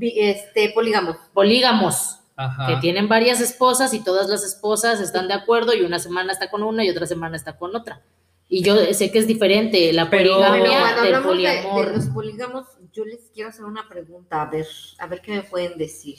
Este, 0.00 0.70
polígamos. 0.70 1.16
Polígamos. 1.32 2.20
Ajá. 2.36 2.68
Que 2.68 2.76
tienen 2.80 3.08
varias 3.08 3.40
esposas 3.40 3.92
y 3.94 4.04
todas 4.04 4.28
las 4.28 4.44
esposas 4.44 5.00
están 5.00 5.26
de 5.26 5.34
acuerdo 5.34 5.74
y 5.74 5.82
una 5.82 5.98
semana 5.98 6.32
está 6.32 6.50
con 6.50 6.62
una 6.62 6.84
y 6.84 6.90
otra 6.90 7.06
semana 7.06 7.36
está 7.36 7.56
con 7.56 7.74
otra. 7.74 8.02
Y 8.48 8.62
yo 8.62 8.76
sé 8.94 9.10
que 9.10 9.18
es 9.18 9.26
diferente 9.26 9.92
la 9.92 10.08
poligamia 10.08 10.96
Pero, 11.02 11.16
del 11.16 11.22
poliamor. 11.22 11.84
De, 11.84 11.90
de, 11.90 11.96
los 11.96 12.06
polígamos, 12.06 12.66
yo 12.92 13.04
les 13.04 13.30
quiero 13.34 13.50
hacer 13.50 13.64
una 13.64 13.86
pregunta, 13.88 14.40
a 14.42 14.50
ver, 14.50 14.66
a 14.98 15.06
ver 15.06 15.20
qué 15.20 15.32
me 15.32 15.42
pueden 15.42 15.76
decir. 15.76 16.18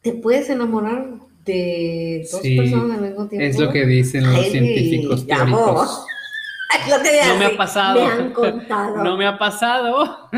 ¿Te 0.00 0.12
puedes 0.12 0.50
enamorar 0.50 1.18
de 1.44 2.26
dos 2.30 2.40
sí, 2.42 2.56
personas 2.56 2.98
al 2.98 3.04
mismo 3.04 3.28
tiempo? 3.28 3.46
Es 3.46 3.58
lo 3.58 3.70
que 3.70 3.86
dicen 3.86 4.24
los 4.24 4.34
Ay, 4.34 4.50
científicos 4.50 5.26
teóricos. 5.26 6.04
Lo 6.88 7.02
que 7.02 7.20
no 7.28 7.36
me 7.36 7.44
ha 7.46 7.56
pasado. 7.56 8.06
Me 8.06 8.12
han 8.12 8.32
contado. 8.32 8.96
No 9.04 9.16
me 9.16 9.26
ha 9.26 9.38
pasado. 9.38 10.28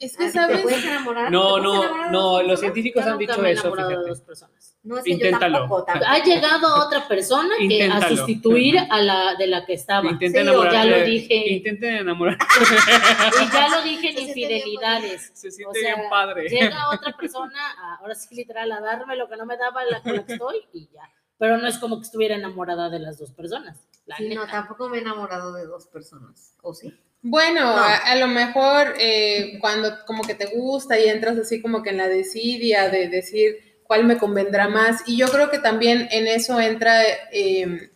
Es 0.00 0.16
que 0.16 0.30
sabes. 0.30 0.56
¿Te 0.58 0.62
puedes 0.62 0.84
enamorar? 0.84 1.30
No, 1.30 1.58
no, 1.58 1.82
enamorar 1.82 2.12
no. 2.12 2.42
Los 2.42 2.60
científicos 2.60 3.04
han 3.06 3.18
dicho 3.18 3.44
eso. 3.44 3.70
De 3.74 3.94
dos 3.94 4.20
personas. 4.20 4.76
No, 4.84 4.96
es 4.96 5.04
que 5.04 5.10
Inténtalo. 5.10 5.54
Yo 5.54 5.60
tampoco, 5.60 5.84
tampoco. 5.84 6.10
Ha 6.10 6.22
llegado 6.22 6.86
otra 6.86 7.06
persona 7.08 7.54
que 7.58 7.84
a 7.84 8.08
sustituir 8.08 8.78
a 8.90 9.00
la 9.02 9.34
de 9.34 9.46
la 9.48 9.66
que 9.66 9.74
estaba. 9.74 10.08
Intenten 10.08 10.44
Sí, 10.44 10.48
enamorar. 10.48 10.72
ya 10.72 10.84
lo 10.84 11.04
dije. 11.04 11.34
Intenten 11.52 11.94
enamorar. 11.96 12.38
Y 13.42 13.52
ya 13.52 13.68
lo 13.68 13.82
dije 13.82 14.10
en 14.10 14.18
infidelidades. 14.18 15.30
Se 15.34 15.50
siente 15.50 15.78
O 15.78 15.82
sea, 15.82 15.96
bien 15.96 16.08
padre. 16.08 16.48
Llega 16.48 16.88
otra 16.90 17.12
persona, 17.16 17.58
a- 17.78 17.96
ahora 18.00 18.14
sí 18.14 18.34
literal, 18.34 18.70
a 18.72 18.80
darme 18.80 19.16
lo 19.16 19.28
que 19.28 19.36
no 19.36 19.44
me 19.46 19.56
daba 19.56 19.84
la 19.84 20.02
que 20.02 20.16
estoy 20.32 20.56
y 20.72 20.88
ya. 20.92 21.02
Pero 21.38 21.56
no 21.56 21.68
es 21.68 21.78
como 21.78 21.96
que 21.98 22.04
estuviera 22.04 22.34
enamorada 22.34 22.90
de 22.90 22.98
las 22.98 23.18
dos 23.18 23.32
personas. 23.32 23.78
La 24.06 24.16
Sí, 24.16 24.28
no, 24.34 24.46
tampoco 24.46 24.88
me 24.88 24.98
he 24.98 25.00
enamorado 25.00 25.52
de 25.52 25.66
dos 25.66 25.86
personas. 25.86 26.54
¿O 26.62 26.74
sí? 26.74 26.92
Bueno, 27.22 27.60
No. 27.60 27.78
a, 27.78 27.96
a 27.96 28.16
lo 28.16 28.26
mejor 28.28 28.94
eh, 28.98 29.58
cuando 29.60 30.04
como 30.06 30.22
que 30.24 30.34
te 30.34 30.46
gusta 30.46 30.98
y 30.98 31.08
entras 31.08 31.36
así 31.38 31.60
como 31.62 31.82
que 31.82 31.90
en 31.90 31.98
la 31.98 32.08
desidia 32.08 32.88
de 32.90 33.08
decir 33.08 33.78
cuál 33.84 34.04
me 34.04 34.18
convendrá 34.18 34.68
más. 34.68 35.02
Y 35.06 35.16
yo 35.16 35.28
creo 35.28 35.50
que 35.50 35.58
también 35.58 36.08
en 36.10 36.26
eso 36.26 36.60
entra 36.60 37.02
eh, 37.32 37.90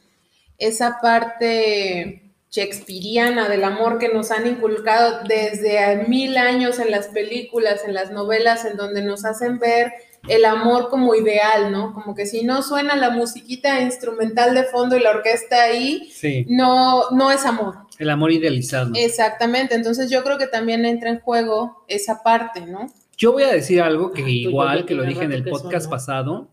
esa 0.58 0.98
parte 1.00 2.32
shakespeariana 2.50 3.48
del 3.48 3.64
amor 3.64 3.98
que 3.98 4.08
nos 4.12 4.30
han 4.30 4.46
inculcado 4.46 5.22
desde 5.24 6.06
mil 6.06 6.36
años 6.36 6.78
en 6.78 6.90
las 6.90 7.08
películas, 7.08 7.82
en 7.86 7.94
las 7.94 8.10
novelas, 8.10 8.64
en 8.66 8.76
donde 8.76 9.02
nos 9.02 9.24
hacen 9.24 9.58
ver 9.58 9.92
el 10.28 10.44
amor 10.44 10.88
como 10.88 11.14
ideal, 11.14 11.72
¿no? 11.72 11.92
Como 11.92 12.14
que 12.14 12.26
si 12.26 12.44
no 12.44 12.62
suena 12.62 12.94
la 12.96 13.10
musiquita 13.10 13.80
instrumental 13.80 14.54
de 14.54 14.64
fondo 14.64 14.96
y 14.96 15.00
la 15.00 15.10
orquesta 15.10 15.62
ahí, 15.62 16.10
Sí, 16.14 16.46
no, 16.48 17.10
no 17.10 17.30
es 17.32 17.44
amor. 17.44 17.78
el 17.98 18.08
amor 18.10 18.30
idealizado. 18.32 18.92
Exactamente, 18.94 19.74
entonces 19.74 20.10
yo 20.10 20.22
creo 20.22 20.38
que 20.38 20.46
también 20.46 20.84
entra 20.86 21.10
en 21.10 21.20
juego 21.20 21.84
esa 21.88 22.22
parte, 22.22 22.60
¿no? 22.66 22.86
Yo 23.16 23.32
voy 23.32 23.42
a 23.44 23.52
decir 23.52 23.80
algo 23.82 24.12
que 24.12 24.22
Ay, 24.24 24.44
tú, 24.44 24.50
igual 24.50 24.84
que 24.86 24.94
lo 24.94 25.02
dije 25.04 25.24
en 25.24 25.32
el 25.32 25.44
podcast 25.44 25.86
¿no? 25.86 25.90
pasado. 25.90 26.48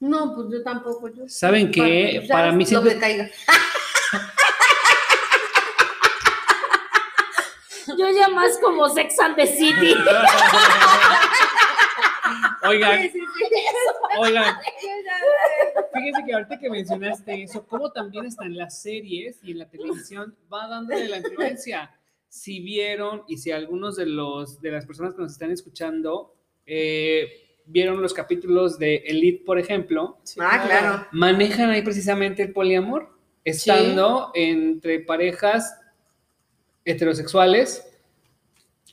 No, 0.00 0.34
pues 0.34 0.48
yo 0.50 0.62
tampoco. 0.64 1.08
Yo 1.08 1.24
¿Saben 1.28 1.70
qué? 1.70 2.26
Para 2.28 2.50
mí 2.52 2.66
siempre- 2.66 2.94
que 2.94 2.98
caiga. 3.00 3.30
Yo 7.98 8.06
ya 8.10 8.28
más 8.28 8.58
como 8.62 8.88
Sex 8.88 9.18
and 9.20 9.36
the 9.36 9.46
City. 9.46 9.94
Oigan, 12.68 13.02
Sí, 13.02 13.10
sí, 13.10 13.18
sí. 13.20 13.54
oigan, 14.18 14.54
fíjense 15.94 16.24
que 16.24 16.32
ahorita 16.34 16.58
que 16.58 16.70
mencionaste 16.70 17.42
eso, 17.42 17.66
cómo 17.66 17.90
también 17.92 18.26
está 18.26 18.44
en 18.44 18.56
las 18.56 18.80
series 18.82 19.38
y 19.42 19.52
en 19.52 19.58
la 19.58 19.68
televisión 19.68 20.36
va 20.52 20.68
dándole 20.68 21.08
la 21.08 21.18
influencia. 21.18 21.90
Si 22.28 22.60
vieron 22.60 23.24
y 23.28 23.36
si 23.38 23.50
algunos 23.50 23.96
de 23.96 24.06
los 24.06 24.60
de 24.60 24.70
las 24.70 24.86
personas 24.86 25.14
que 25.14 25.22
nos 25.22 25.32
están 25.32 25.50
escuchando 25.50 26.34
eh, 26.66 27.58
vieron 27.66 28.00
los 28.00 28.14
capítulos 28.14 28.78
de 28.78 28.96
Elite, 29.06 29.44
por 29.44 29.58
ejemplo, 29.58 30.18
Ah, 30.40 30.62
claro. 30.66 31.06
manejan 31.12 31.70
ahí 31.70 31.82
precisamente 31.82 32.42
el 32.42 32.52
poliamor, 32.52 33.10
estando 33.44 34.30
entre 34.34 35.00
parejas 35.00 35.78
heterosexuales, 36.84 37.91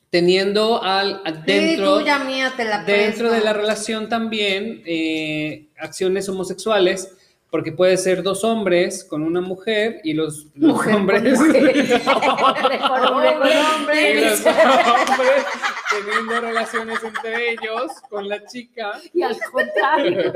teniendo 0.10 0.82
al 0.84 1.22
Sí, 1.26 1.34
dentro, 1.46 2.00
tuya 2.00 2.20
mía, 2.20 2.54
te 2.56 2.66
la 2.66 2.84
dentro 2.84 3.30
presto. 3.30 3.32
de 3.32 3.42
la 3.42 3.54
relación 3.54 4.10
también 4.10 4.82
eh, 4.86 5.68
acciones 5.78 6.28
homosexuales, 6.30 7.16
porque 7.52 7.72
puede 7.72 7.98
ser 7.98 8.22
dos 8.22 8.44
hombres 8.44 9.04
con 9.04 9.24
una 9.24 9.42
mujer 9.42 10.02
y 10.04 10.14
los, 10.14 10.48
los 10.56 10.74
Mujer 10.74 10.94
con 10.94 11.02
hombres 11.02 11.40
mujer. 11.40 12.02
Hombre 12.08 12.80
con 12.80 13.96
y 13.96 14.14
los 14.22 14.46
hombres 14.46 15.46
teniendo 15.90 16.42
relaciones 16.42 17.04
entre 17.04 17.52
ellos 17.52 17.92
con 18.10 18.28
la 18.30 18.46
chica. 18.46 18.92
Y 19.14 19.24
al 19.24 19.38
contrario. 19.52 20.34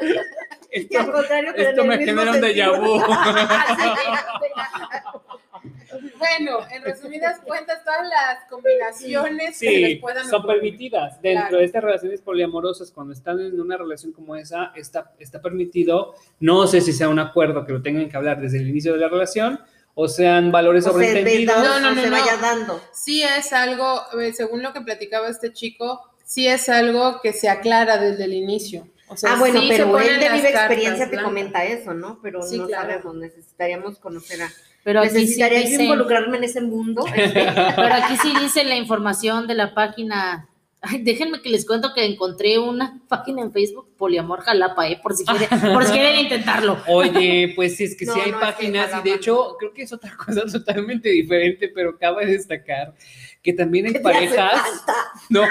Y 0.00 0.96
al 0.96 1.02
Esto, 1.04 1.12
contrario, 1.12 1.52
pero 1.54 1.68
esto 1.68 1.82
en 1.82 1.88
me 1.88 1.98
genera 1.98 2.30
un 2.32 2.40
déjà 2.40 2.80
vu. 2.80 3.00
Bueno, 6.38 6.58
en 6.70 6.82
resumidas 6.82 7.40
cuentas, 7.44 7.84
todas 7.84 8.06
las 8.08 8.44
combinaciones 8.50 9.58
que 9.58 9.68
Sí, 9.68 9.76
les 9.80 10.00
puedan 10.00 10.26
son 10.28 10.40
ocurrir. 10.40 10.60
permitidas. 10.60 11.20
Dentro 11.22 11.42
Claro. 11.42 11.58
de 11.58 11.64
estas 11.64 11.84
relaciones 11.84 12.20
poliamorosas, 12.20 12.90
cuando 12.90 13.12
están 13.12 13.40
en 13.40 13.60
una 13.60 13.76
relación 13.76 14.12
como 14.12 14.36
esa, 14.36 14.72
está, 14.74 15.12
está 15.18 15.40
permitido. 15.40 16.14
No 16.40 16.66
sé 16.66 16.80
si 16.80 16.92
sea 16.92 17.08
un 17.08 17.18
acuerdo 17.18 17.64
que 17.66 17.72
lo 17.72 17.82
tengan 17.82 18.08
que 18.08 18.16
hablar 18.16 18.40
desde 18.40 18.58
el 18.58 18.68
inicio 18.68 18.92
de 18.92 18.98
la 18.98 19.08
relación 19.08 19.60
o 19.94 20.08
sean 20.08 20.50
valores 20.50 20.86
O 20.86 20.90
sobreentendidos. 20.92 21.56
verdad, 21.56 21.80
No, 21.80 21.80
no, 21.80 21.94
no, 21.94 22.02
se 22.02 22.10
no. 22.10 22.16
vaya 22.18 22.36
dando. 22.38 22.80
Sí 22.92 23.22
es 23.22 23.52
algo, 23.52 24.00
eh, 24.20 24.32
según 24.32 24.62
lo 24.62 24.72
que 24.72 24.80
platicaba 24.80 25.28
este 25.28 25.52
chico, 25.52 26.00
sí 26.24 26.48
es 26.48 26.68
algo 26.68 27.20
que 27.22 27.32
se 27.32 27.48
aclara 27.48 27.98
desde 27.98 28.24
el 28.24 28.32
inicio. 28.34 28.88
O 29.08 29.16
sea, 29.16 29.34
ah, 29.34 29.38
bueno, 29.38 29.60
sí 29.60 29.68
se 29.68 29.76
pero 29.76 29.98
él 30.00 30.18
de 30.18 30.28
viva 30.30 30.48
experiencia 30.48 31.04
te 31.04 31.10
blancas. 31.12 31.24
comenta 31.28 31.64
eso, 31.64 31.92
¿no? 31.94 32.18
Pero 32.22 32.42
Sí, 32.42 32.58
no 32.58 32.66
claro. 32.66 32.88
sabemos, 32.90 33.14
necesitaríamos 33.16 33.98
conocer 33.98 34.42
a... 34.42 34.48
Pero 34.84 35.00
aquí, 35.00 35.08
sí 35.08 35.14
necesitaría 35.16 35.62
yo 35.62 35.68
dice, 35.68 35.82
involucrarme 35.82 36.36
en 36.36 36.44
ese 36.44 36.60
mundo. 36.60 37.04
pero 37.14 37.94
aquí 37.94 38.16
sí 38.22 38.32
dice 38.40 38.64
la 38.64 38.76
información 38.76 39.46
de 39.46 39.54
la 39.54 39.74
página. 39.74 40.48
Ay, 40.82 41.02
déjenme 41.02 41.40
que 41.40 41.48
les 41.48 41.66
cuento 41.66 41.94
que 41.94 42.04
encontré 42.04 42.58
una 42.58 43.00
página 43.08 43.40
en 43.40 43.50
Facebook, 43.50 43.96
Poliamor 43.96 44.40
Jalapa, 44.42 44.86
¿eh? 44.86 45.00
por, 45.02 45.16
si 45.16 45.24
quieren, 45.24 45.48
por 45.72 45.84
si 45.86 45.92
quieren 45.94 46.20
intentarlo. 46.20 46.78
Oye, 46.86 47.52
pues 47.56 47.76
sí, 47.76 47.84
es 47.84 47.96
que 47.96 48.04
sí 48.04 48.12
No, 48.14 48.22
hay 48.22 48.30
no, 48.30 48.36
es 48.38 48.44
que 48.44 48.52
páginas 48.52 48.90
y 49.00 49.08
de 49.08 49.14
hecho 49.14 49.56
creo 49.58 49.72
que 49.72 49.82
es 49.82 49.92
otra 49.94 50.14
cosa 50.14 50.44
totalmente 50.44 51.08
diferente, 51.08 51.72
pero 51.74 51.96
cabe 51.98 52.26
destacar 52.26 52.94
que 53.42 53.54
también 53.54 53.86
hay 53.86 53.92
¿Qué 53.94 54.00
te 54.00 54.08
hace 54.08 54.18
parejas, 54.36 54.84
no, 55.30 55.42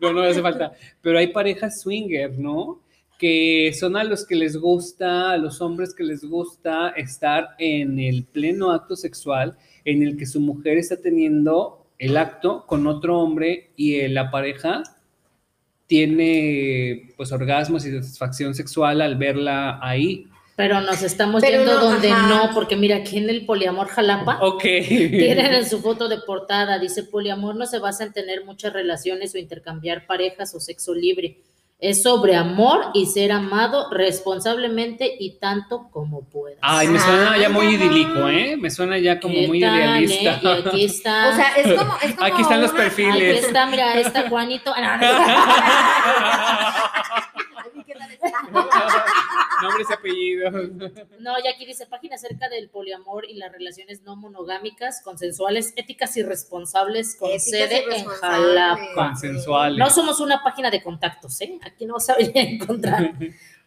no, 0.00 0.12
no 0.12 0.22
hace 0.22 0.40
falta, 0.42 0.72
pero 1.00 1.18
hay 1.18 1.28
parejas 1.28 1.80
swinger, 1.80 2.38
¿no? 2.38 2.80
Que 3.20 3.72
son 3.78 3.96
a 3.98 4.04
los 4.04 4.26
que 4.26 4.34
les 4.34 4.56
gusta, 4.56 5.32
a 5.32 5.36
los 5.36 5.60
hombres 5.60 5.92
que 5.94 6.04
les 6.04 6.24
gusta 6.24 6.88
estar 6.96 7.50
en 7.58 7.98
el 7.98 8.24
pleno 8.24 8.70
acto 8.72 8.96
sexual, 8.96 9.58
en 9.84 10.02
el 10.02 10.16
que 10.16 10.24
su 10.24 10.40
mujer 10.40 10.78
está 10.78 10.96
teniendo 10.96 11.86
el 11.98 12.16
acto 12.16 12.64
con 12.66 12.86
otro 12.86 13.18
hombre 13.20 13.72
y 13.76 13.96
eh, 13.96 14.08
la 14.08 14.30
pareja 14.30 14.82
tiene 15.86 17.12
pues 17.16 17.32
orgasmos 17.32 17.84
y 17.84 17.92
satisfacción 17.92 18.54
sexual 18.54 19.00
al 19.02 19.16
verla 19.16 19.78
ahí. 19.82 20.24
Pero 20.56 20.80
nos 20.80 21.02
estamos 21.02 21.40
Pero 21.42 21.58
yendo 21.64 21.74
no, 21.74 21.80
donde 21.90 22.10
ajá. 22.10 22.28
no, 22.28 22.54
porque 22.54 22.76
mira, 22.76 22.96
aquí 22.96 23.18
en 23.18 23.28
el 23.28 23.44
Poliamor 23.46 23.88
Jalapa 23.88 24.38
Ok. 24.42 24.62
tienen 24.62 25.54
en 25.54 25.68
su 25.68 25.80
foto 25.80 26.08
de 26.08 26.18
portada, 26.26 26.78
dice, 26.78 27.02
poliamor 27.02 27.56
no 27.56 27.66
se 27.66 27.78
basa 27.78 28.04
en 28.04 28.12
tener 28.12 28.44
muchas 28.44 28.72
relaciones 28.72 29.34
o 29.34 29.38
intercambiar 29.38 30.06
parejas 30.06 30.54
o 30.54 30.60
sexo 30.60 30.94
libre. 30.94 31.38
Es 31.82 32.02
sobre 32.02 32.36
amor 32.36 32.90
y 32.92 33.06
ser 33.06 33.32
amado 33.32 33.88
responsablemente 33.90 35.16
y 35.18 35.38
tanto 35.38 35.88
como 35.90 36.24
puedas. 36.28 36.58
Ay, 36.60 36.88
me 36.88 36.98
suena 36.98 37.38
ya 37.38 37.48
muy 37.48 37.68
idílico, 37.68 38.28
¿eh? 38.28 38.56
Me 38.58 38.70
suena 38.70 38.98
ya 38.98 39.18
como 39.18 39.34
¿Qué 39.34 39.48
muy 39.48 39.60
tal, 39.60 39.76
idealista. 39.76 40.34
eh? 40.34 40.40
Y 40.42 40.68
aquí 40.68 40.84
está. 40.84 41.30
O 41.30 41.34
sea, 41.36 41.54
es 41.56 41.78
como... 41.78 41.94
Es 42.02 42.14
como 42.14 42.26
Aquí 42.26 42.42
están 42.42 42.60
los 42.60 42.72
perfiles. 42.72 43.38
aquí 43.38 43.46
está, 43.46 43.66
mira, 43.66 43.98
está 43.98 44.28
Juanito. 44.28 44.74
Nombres 49.62 49.88
y 49.90 49.92
apellidos. 49.92 50.52
No, 51.20 51.34
ya 51.42 51.50
aquí 51.50 51.66
dice 51.66 51.86
página 51.86 52.16
acerca 52.16 52.48
del 52.48 52.68
poliamor 52.70 53.24
y 53.28 53.34
las 53.34 53.52
relaciones 53.52 54.02
no 54.02 54.16
monogámicas, 54.16 55.02
consensuales, 55.02 55.72
éticas 55.76 56.16
y 56.16 56.22
responsables 56.22 57.16
con 57.16 57.28
Éticas 57.28 57.46
y 57.46 57.50
sede 57.50 57.84
en. 57.96 58.06
Jalapa. 58.06 58.94
Consensuales. 58.94 59.78
No 59.78 59.90
somos 59.90 60.20
una 60.20 60.42
página 60.42 60.70
de 60.70 60.82
contactos, 60.82 61.40
¿eh? 61.40 61.58
Aquí 61.62 61.86
no 61.86 61.94
vas 61.94 62.08
a 62.10 62.16
venir 62.16 62.36
a 62.36 62.40
encontrar. 62.40 63.14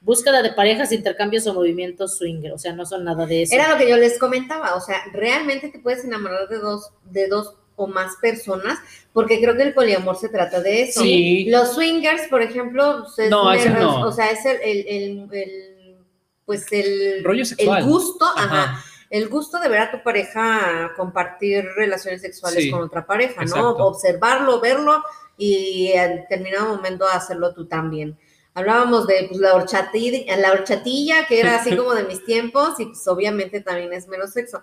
Búsqueda 0.01 0.41
de 0.41 0.51
parejas, 0.51 0.91
intercambios 0.91 1.47
o 1.47 1.53
movimientos 1.53 2.17
swinger, 2.17 2.51
o 2.51 2.57
sea, 2.57 2.73
no 2.73 2.85
son 2.85 3.05
nada 3.05 3.25
de 3.25 3.43
eso. 3.43 3.55
Era 3.55 3.69
lo 3.69 3.77
que 3.77 3.89
yo 3.89 3.95
les 3.95 4.19
comentaba, 4.19 4.75
o 4.75 4.81
sea, 4.81 4.97
realmente 5.13 5.69
te 5.69 5.79
puedes 5.79 6.03
enamorar 6.03 6.49
de 6.49 6.57
dos, 6.57 6.91
de 7.05 7.27
dos 7.27 7.55
o 7.75 7.87
más 7.87 8.15
personas, 8.21 8.79
porque 9.13 9.39
creo 9.41 9.55
que 9.55 9.63
el 9.63 9.73
poliamor 9.73 10.15
se 10.15 10.29
trata 10.29 10.61
de 10.61 10.83
eso. 10.83 11.01
Sí. 11.01 11.45
Los 11.49 11.73
swingers, 11.73 12.27
por 12.29 12.41
ejemplo, 12.41 13.01
pues, 13.03 13.19
es 13.19 13.29
No, 13.29 13.51
ese 13.51 13.69
no. 13.71 14.01
o 14.07 14.11
sea, 14.11 14.29
es 14.31 14.45
el, 14.45 14.57
el- 14.61 14.87
el- 14.87 15.29
el- 15.33 15.97
pues 16.45 16.65
el, 16.71 17.23
Rollo 17.23 17.45
sexual. 17.45 17.79
el 17.83 17.85
gusto, 17.89 18.25
Ajá. 18.35 18.63
ajá. 18.63 18.83
el 19.09 19.29
gusto 19.29 19.59
de 19.59 19.69
ver 19.69 19.79
a 19.79 19.91
tu 19.91 20.03
pareja 20.03 20.91
compartir 20.97 21.63
relaciones 21.75 22.21
sexuales 22.21 22.63
Sí, 22.63 22.71
con 22.71 22.81
otra 22.81 23.05
pareja, 23.05 23.45
¿no? 23.45 23.69
Observarlo, 23.77 24.59
verlo 24.59 25.01
y 25.37 25.91
en 25.93 26.17
determinado 26.17 26.75
momento 26.75 27.05
hacerlo 27.07 27.53
tú 27.53 27.65
también. 27.67 28.17
Hablábamos 28.55 29.07
de 29.07 29.25
pues, 29.29 29.39
la, 29.39 29.55
horchatilla, 29.55 30.35
la 30.37 30.51
horchatilla, 30.51 31.25
que 31.27 31.39
era 31.39 31.55
así 31.55 31.75
como 31.77 31.93
de 31.93 32.03
mis 32.03 32.23
tiempos, 32.25 32.79
y 32.79 32.85
pues 32.87 33.07
obviamente 33.07 33.61
también 33.61 33.93
es 33.93 34.07
menos 34.07 34.31
sexo. 34.31 34.61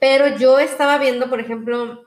Pero 0.00 0.36
yo 0.36 0.58
estaba 0.58 0.98
viendo, 0.98 1.30
por 1.30 1.40
ejemplo, 1.40 2.04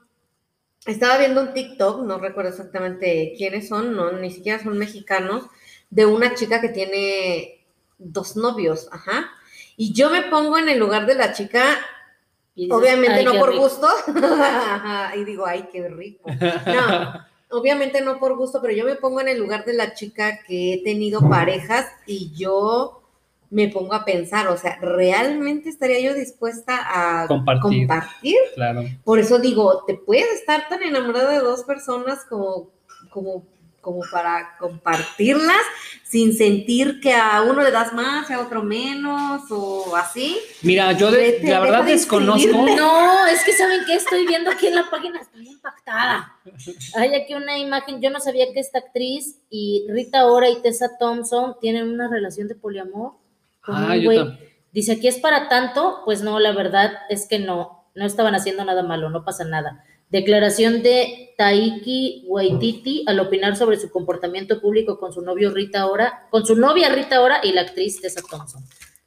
estaba 0.88 1.18
viendo 1.18 1.42
un 1.42 1.54
TikTok, 1.54 2.02
no 2.04 2.18
recuerdo 2.18 2.50
exactamente 2.50 3.34
quiénes 3.38 3.68
son, 3.68 3.96
no, 3.96 4.12
ni 4.14 4.32
siquiera 4.32 4.62
son 4.64 4.78
mexicanos, 4.78 5.46
de 5.90 6.06
una 6.06 6.34
chica 6.36 6.62
que 6.62 6.70
tiene 6.70 7.66
dos 7.98 8.36
novios, 8.36 8.88
ajá. 8.92 9.30
Y 9.76 9.94
yo 9.94 10.10
me 10.10 10.24
pongo 10.24 10.58
en 10.58 10.70
el 10.70 10.80
lugar 10.80 11.06
de 11.06 11.16
la 11.16 11.34
chica, 11.34 11.64
dices, 12.56 12.72
obviamente 12.76 13.20
"Ay, 13.20 13.26
no 13.26 13.38
por 13.38 13.50
rico". 13.52 13.64
gusto, 13.64 13.88
y 15.16 15.24
digo, 15.24 15.46
ay, 15.46 15.70
qué 15.72 15.88
rico. 15.88 16.30
No, 16.66 17.26
obviamente 17.50 18.02
no 18.02 18.20
por 18.20 18.36
gusto, 18.36 18.60
pero 18.62 18.74
yo 18.74 18.86
me 18.86 18.96
pongo 18.96 19.22
en 19.22 19.28
el 19.30 19.40
lugar 19.40 19.66
de 19.66 19.74
la 19.74 19.94
chica 19.94 20.40
que 20.46 20.74
he 20.74 20.84
tenido 20.84 21.28
parejas 21.30 21.88
y 22.06 22.32
yo 22.36 23.04
me 23.50 23.70
pongo 23.70 23.94
a 23.94 24.04
pensar, 24.06 24.48
o 24.48 24.58
sea, 24.58 24.78
¿realmente 24.82 25.70
estaría 25.70 26.00
yo 26.02 26.14
dispuesta 26.14 27.22
a 27.24 27.28
Compartir. 27.28 27.88
compartir? 27.88 28.36
Claro. 28.56 28.84
Por 29.04 29.20
eso 29.20 29.40
digo, 29.40 29.84
te 29.88 29.94
puedes 29.96 30.32
estar 30.34 30.68
tan 30.68 30.84
enamorada 30.84 31.32
de 31.32 31.40
dos 31.40 31.64
personas 31.64 32.26
como, 32.30 32.70
como, 33.10 33.46
como 33.80 34.02
para 34.12 34.58
compartirlas 34.60 35.62
sin 36.04 36.36
sentir 36.38 37.00
que 37.02 37.14
a 37.14 37.42
uno 37.42 37.62
le 37.62 37.72
das 37.72 37.94
más 37.94 38.30
y 38.30 38.34
a 38.34 38.42
otro 38.42 38.64
menos 38.64 39.44
o 39.50 39.96
así. 39.96 40.38
Mira, 40.62 40.92
yo 40.94 41.10
de- 41.12 41.18
Vete, 41.18 41.50
la 41.50 41.60
verdad 41.62 41.84
de 41.86 41.94
desconozco. 41.94 42.50
No, 42.76 43.26
es 43.28 43.44
que 43.46 43.54
saben 43.54 43.86
que 43.86 43.94
estoy 43.96 44.26
viendo 44.28 44.52
aquí 44.52 44.68
en 44.68 44.76
la 44.76 44.90
página, 44.90 45.22
estoy 45.22 45.48
impactada. 45.48 46.34
Hay 46.96 47.16
aquí 47.16 47.34
una 47.34 47.58
imagen, 47.58 48.02
yo 48.02 48.10
no 48.10 48.20
sabía 48.20 48.52
que 48.54 48.60
esta 48.60 48.80
actriz 48.80 49.38
y 49.50 49.86
Rita 49.90 50.26
Ora 50.26 50.50
y 50.50 50.62
Tessa 50.62 50.98
Thompson 51.00 51.56
tienen 51.62 51.88
una 51.90 52.10
relación 52.10 52.48
de 52.50 52.56
poliamor 52.56 53.14
Ah, 53.76 53.96
yo 53.98 54.06
güey. 54.06 54.18
tam- 54.20 54.38
Dice 54.72 54.92
aquí 54.94 55.08
es 55.08 55.18
para 55.18 55.50
tanto, 55.50 56.02
pues 56.06 56.22
no, 56.22 56.40
la 56.40 56.52
verdad 56.52 56.92
es 57.10 57.28
que 57.28 57.40
no, 57.40 57.90
no 57.96 58.06
estaban 58.06 58.36
haciendo 58.36 58.64
nada 58.64 58.84
malo, 58.84 59.10
no 59.10 59.24
pasa 59.26 59.44
nada. 59.44 59.84
Declaración 60.10 60.84
de 60.84 61.34
Taiki 61.38 62.24
Waititi 62.28 63.04
al 63.08 63.20
opinar 63.20 63.56
sobre 63.58 63.78
su 63.78 63.90
comportamiento 63.92 64.62
público 64.62 65.00
con 65.00 65.12
su 65.14 65.22
novio 65.22 65.52
Rita 65.52 65.88
Ora, 65.88 66.28
con 66.30 66.46
su 66.46 66.56
novia 66.56 66.90
Rita 66.94 67.22
Ora 67.22 67.40
y 67.44 67.52
la 67.54 67.62
actriz 67.62 68.00
Tessa 68.02 68.22
Thompson. 68.30 68.64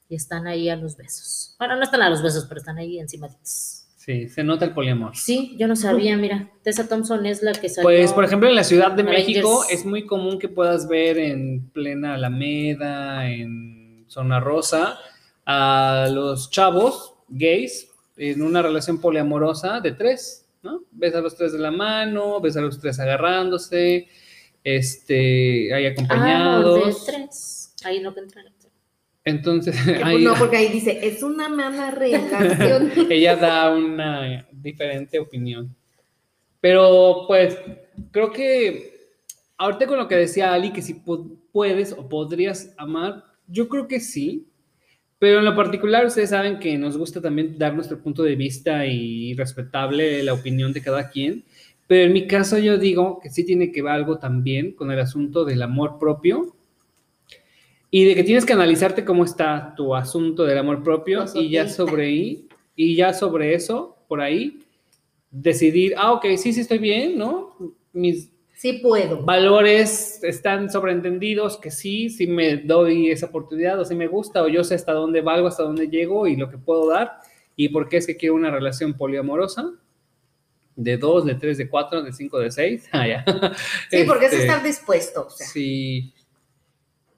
Y 0.08 0.16
están 0.16 0.46
ahí 0.46 0.68
a 0.68 0.76
los 0.76 0.96
besos. 0.96 1.54
Bueno, 1.58 1.76
no 1.76 1.84
están 1.84 2.02
a 2.02 2.10
los 2.10 2.20
besos, 2.22 2.46
pero 2.48 2.58
están 2.58 2.78
ahí 2.78 2.98
encimaditos. 2.98 3.84
Sí, 3.96 4.28
se 4.28 4.42
nota 4.42 4.64
el 4.64 4.72
poliamor. 4.74 5.14
Sí, 5.16 5.54
yo 5.58 5.68
no 5.68 5.76
sabía, 5.76 6.16
mira, 6.16 6.50
Tessa 6.64 6.88
Thompson 6.88 7.26
es 7.26 7.42
la 7.42 7.52
que 7.52 7.68
salió. 7.68 7.86
Pues, 7.86 8.12
por 8.12 8.24
ejemplo, 8.24 8.48
en 8.48 8.56
la 8.56 8.64
Ciudad 8.64 8.90
de 8.92 9.02
Rangers. 9.02 9.26
México 9.28 9.64
es 9.70 9.84
muy 9.84 10.04
común 10.06 10.38
que 10.38 10.48
puedas 10.48 10.88
ver 10.88 11.18
en 11.18 11.70
plena 11.70 12.14
Alameda, 12.14 13.28
en 13.30 13.79
Zona 14.10 14.40
Rosa, 14.40 14.98
a 15.46 16.08
los 16.10 16.50
chavos 16.50 17.14
gays 17.28 17.88
en 18.16 18.42
una 18.42 18.60
relación 18.60 19.00
poliamorosa 19.00 19.80
de 19.80 19.92
tres, 19.92 20.46
¿no? 20.62 20.82
Ves 20.90 21.14
a 21.14 21.20
los 21.20 21.36
tres 21.36 21.52
de 21.52 21.60
la 21.60 21.70
mano, 21.70 22.40
ves 22.40 22.56
a 22.56 22.60
los 22.60 22.80
tres 22.80 22.98
agarrándose, 22.98 24.08
este, 24.64 25.72
ahí 25.72 25.86
Ah, 25.86 25.90
acompañados. 25.90 27.06
de 27.06 27.12
tres. 27.12 27.74
Ahí 27.84 28.00
no 28.00 28.12
que 28.12 28.20
entrar. 28.20 28.44
Entonces, 29.24 29.76
Que, 29.84 29.92
pues, 29.92 30.04
ahí- 30.04 30.24
no, 30.24 30.34
porque 30.34 30.56
ahí 30.56 30.68
dice, 30.68 30.98
es 31.06 31.22
una 31.22 31.48
mala 31.48 31.90
relación. 31.90 32.90
ella 33.10 33.36
da 33.36 33.70
una 33.70 34.46
diferente 34.52 35.18
opinión. 35.18 35.74
Pero 36.60 37.24
pues 37.26 37.56
creo 38.10 38.30
que 38.32 39.14
ahorita 39.56 39.86
con 39.86 39.98
lo 39.98 40.08
que 40.08 40.16
decía 40.16 40.52
Ali, 40.52 40.72
que 40.72 40.82
si 40.82 40.94
pu- 40.94 41.38
puedes 41.52 41.92
o 41.92 42.06
podrías 42.08 42.74
amar, 42.76 43.24
yo 43.50 43.68
creo 43.68 43.88
que 43.88 44.00
sí. 44.00 44.46
Pero 45.18 45.40
en 45.40 45.44
lo 45.44 45.54
particular 45.54 46.06
ustedes 46.06 46.30
saben 46.30 46.58
que 46.58 46.78
nos 46.78 46.96
gusta 46.96 47.20
también 47.20 47.58
dar 47.58 47.74
nuestro 47.74 48.00
punto 48.02 48.22
de 48.22 48.36
vista 48.36 48.86
y 48.86 49.34
respetable 49.34 50.22
la 50.22 50.32
opinión 50.32 50.72
de 50.72 50.80
cada 50.80 51.10
quien. 51.10 51.44
Pero 51.86 52.06
en 52.06 52.12
mi 52.12 52.26
caso 52.26 52.56
yo 52.56 52.78
digo 52.78 53.20
que 53.20 53.28
sí 53.28 53.44
tiene 53.44 53.70
que 53.70 53.82
ver 53.82 53.92
algo 53.92 54.18
también 54.18 54.72
con 54.72 54.90
el 54.90 54.98
asunto 54.98 55.44
del 55.44 55.60
amor 55.60 55.98
propio 55.98 56.56
y 57.90 58.04
de 58.04 58.14
que 58.14 58.24
tienes 58.24 58.46
que 58.46 58.52
analizarte 58.52 59.04
cómo 59.04 59.24
está 59.24 59.74
tu 59.76 59.94
asunto 59.94 60.44
del 60.44 60.58
amor 60.58 60.82
propio 60.82 61.24
y 61.34 61.50
ya 61.50 61.68
sobre 61.68 62.06
ahí, 62.06 62.48
y 62.76 62.94
ya 62.94 63.12
sobre 63.12 63.54
eso, 63.54 63.96
por 64.08 64.20
ahí, 64.20 64.60
decidir, 65.30 65.94
ah, 65.96 66.12
ok, 66.12 66.26
sí, 66.36 66.52
sí 66.52 66.60
estoy 66.60 66.78
bien, 66.78 67.18
¿no? 67.18 67.56
Mis 67.92 68.30
Sí 68.60 68.74
puedo. 68.74 69.22
valores 69.22 70.22
están 70.22 70.68
sobreentendidos, 70.68 71.56
que 71.56 71.70
sí, 71.70 72.10
sí 72.10 72.26
me 72.26 72.58
doy 72.58 73.10
esa 73.10 73.24
oportunidad, 73.24 73.80
o 73.80 73.86
sí 73.86 73.94
me 73.94 74.06
gusta, 74.06 74.42
o 74.42 74.48
yo 74.48 74.64
sé 74.64 74.74
hasta 74.74 74.92
dónde 74.92 75.22
valgo, 75.22 75.48
hasta 75.48 75.62
dónde 75.62 75.88
llego 75.88 76.26
y 76.26 76.36
lo 76.36 76.50
que 76.50 76.58
puedo 76.58 76.86
dar, 76.86 77.20
y 77.56 77.70
por 77.70 77.88
qué 77.88 77.96
es 77.96 78.06
que 78.06 78.18
quiero 78.18 78.34
una 78.34 78.50
relación 78.50 78.92
poliamorosa, 78.92 79.72
de 80.76 80.98
dos, 80.98 81.24
de 81.24 81.36
tres, 81.36 81.56
de 81.56 81.70
cuatro, 81.70 82.02
de 82.02 82.12
cinco, 82.12 82.38
de 82.38 82.50
seis, 82.50 82.86
ah, 82.92 83.08
ya. 83.08 83.24
Sí, 83.90 84.04
porque 84.04 84.26
es 84.26 84.32
Este, 84.32 84.44
estar 84.44 84.62
dispuesto, 84.62 85.26
o 85.26 85.30
sea, 85.30 85.46
Sí. 85.46 86.12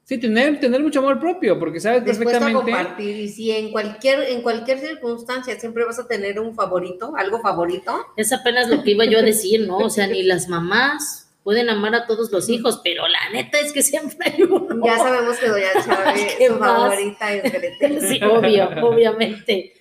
Sí, 0.05 0.17
tener, 0.17 0.61
tener 0.61 0.81
mucho 0.81 0.99
amor 0.99 1.19
propio, 1.19 1.59
porque 1.59 1.81
sabes 1.81 2.05
dispuesto 2.05 2.37
a 2.37 2.39
perfectamente. 2.39 2.71
compartir. 2.71 3.17
Y 3.17 3.27
si 3.27 3.51
en 3.51 3.71
cualquier, 3.73 4.21
en 4.29 4.41
cualquier 4.43 4.79
circunstancia 4.79 5.59
siempre 5.59 5.83
vas 5.83 5.99
a 5.99 6.07
tener 6.07 6.39
un 6.39 6.55
favorito, 6.55 7.13
algo 7.17 7.41
favorito, 7.41 7.93
Es 8.15 8.31
apenas 8.31 8.69
lo 8.69 8.81
que 8.81 8.91
iba 8.91 9.03
yo 9.03 9.19
a 9.19 9.21
decir, 9.21 9.67
¿no? 9.67 9.77
O 9.79 9.89
sea, 9.89 10.07
ni 10.07 10.23
las 10.23 10.47
mamás 10.47 11.22
pueden 11.43 11.69
amar 11.69 11.93
a 11.95 12.05
todos 12.07 12.31
los 12.31 12.47
hijos, 12.49 12.79
pero 12.83 13.07
la 13.07 13.29
neta 13.31 13.59
es 13.59 13.71
que 13.73 13.81
siempre 13.83 14.31
hay 14.33 14.43
uno. 14.43 14.85
ya 14.85 14.97
sabemos 14.97 15.37
que 15.37 15.49
Doña 15.49 15.67
Chávez, 15.85 16.35
¿Qué 16.37 16.47
su 16.47 16.55
más? 16.55 16.71
favorita 16.71 17.33
es 17.33 17.51
Gretel. 17.51 18.07
Sí, 18.07 18.19
obvio, 18.23 18.69
obviamente. 18.87 19.73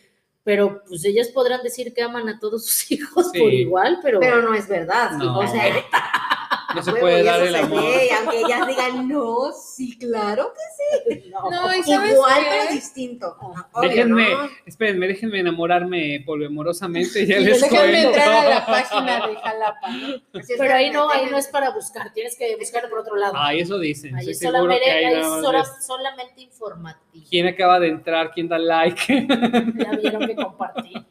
Pero 0.45 0.83
pues 0.89 1.05
ellas 1.05 1.29
podrán 1.29 1.63
decir 1.63 1.95
que 1.95 2.03
aman 2.03 2.29
a 2.29 2.41
todos 2.41 2.67
sus 2.67 2.91
hijos 2.91 3.31
Sí. 3.33 3.39
por 3.39 3.53
igual, 3.53 4.01
pero, 4.03 4.19
Pero 4.19 4.43
no 4.43 4.55
es 4.55 4.67
verdad. 4.69 5.13
No. 5.13 5.39
O 5.39 5.47
sea, 5.47 5.63
No 6.75 6.83
se 6.83 6.93
puede 6.93 7.23
dar 7.23 7.41
el 7.43 7.53
se 7.53 7.59
amor. 7.59 7.83
ve, 7.83 8.11
aunque 8.19 8.41
ellas 8.41 8.67
digan 8.67 9.09
no, 9.09 9.53
sí, 9.53 9.99
claro 9.99 10.53
que 11.07 11.29
no. 11.31 11.51
No, 11.51 11.75
y 11.75 11.83
sabes 11.83 12.13
igual, 12.13 12.41
qué? 12.41 12.47
pero 12.51 12.73
distinto. 12.73 13.37
Obvio, 13.73 13.89
Déjenme, 13.91 14.31
¿no? 14.31 14.49
espérenme, 14.67 15.07
déjenme 15.09 15.41
enamorarme 15.41 16.23
poliamorosamente, 16.25 17.27
ya 17.27 17.39
Y 17.39 17.45
les 17.45 17.61
cuento. 17.61 17.77
entrar 17.85 18.47
a 18.47 18.49
la 18.49 18.67
página 18.67 19.27
de 19.27 19.37
Jalapa, 19.37 19.89
¿no? 19.91 20.07
Así 20.41 20.53
es 20.53 20.59
Pero 20.59 20.75
ahí 20.75 20.91
no, 20.91 21.11
ahí 21.11 21.21
déjenme- 21.27 21.31
no 21.31 21.39
es 21.39 21.49
para 21.49 21.71
buscar, 21.71 22.13
tienes 22.13 22.37
que 22.37 22.57
buscar 22.57 22.89
por 22.89 23.01
otro 23.01 23.17
lado. 23.17 23.35
Ay, 23.37 23.61
eso 23.61 23.79
dicen. 23.79 24.15
ahí 24.17 24.31
es 24.31 24.43
ahí 24.45 25.23
sola- 25.43 25.65
solamente 25.81 26.41
informativo. 26.43 27.25
¿Quién 27.29 27.47
acaba 27.49 27.79
de 27.81 27.89
entrar? 27.89 28.31
¿Quién 28.33 28.49
da 28.49 28.59
like? 28.59 29.27
Ya 29.77 29.91
vieron 29.93 30.27
que 30.27 30.35
compartí. 30.37 30.93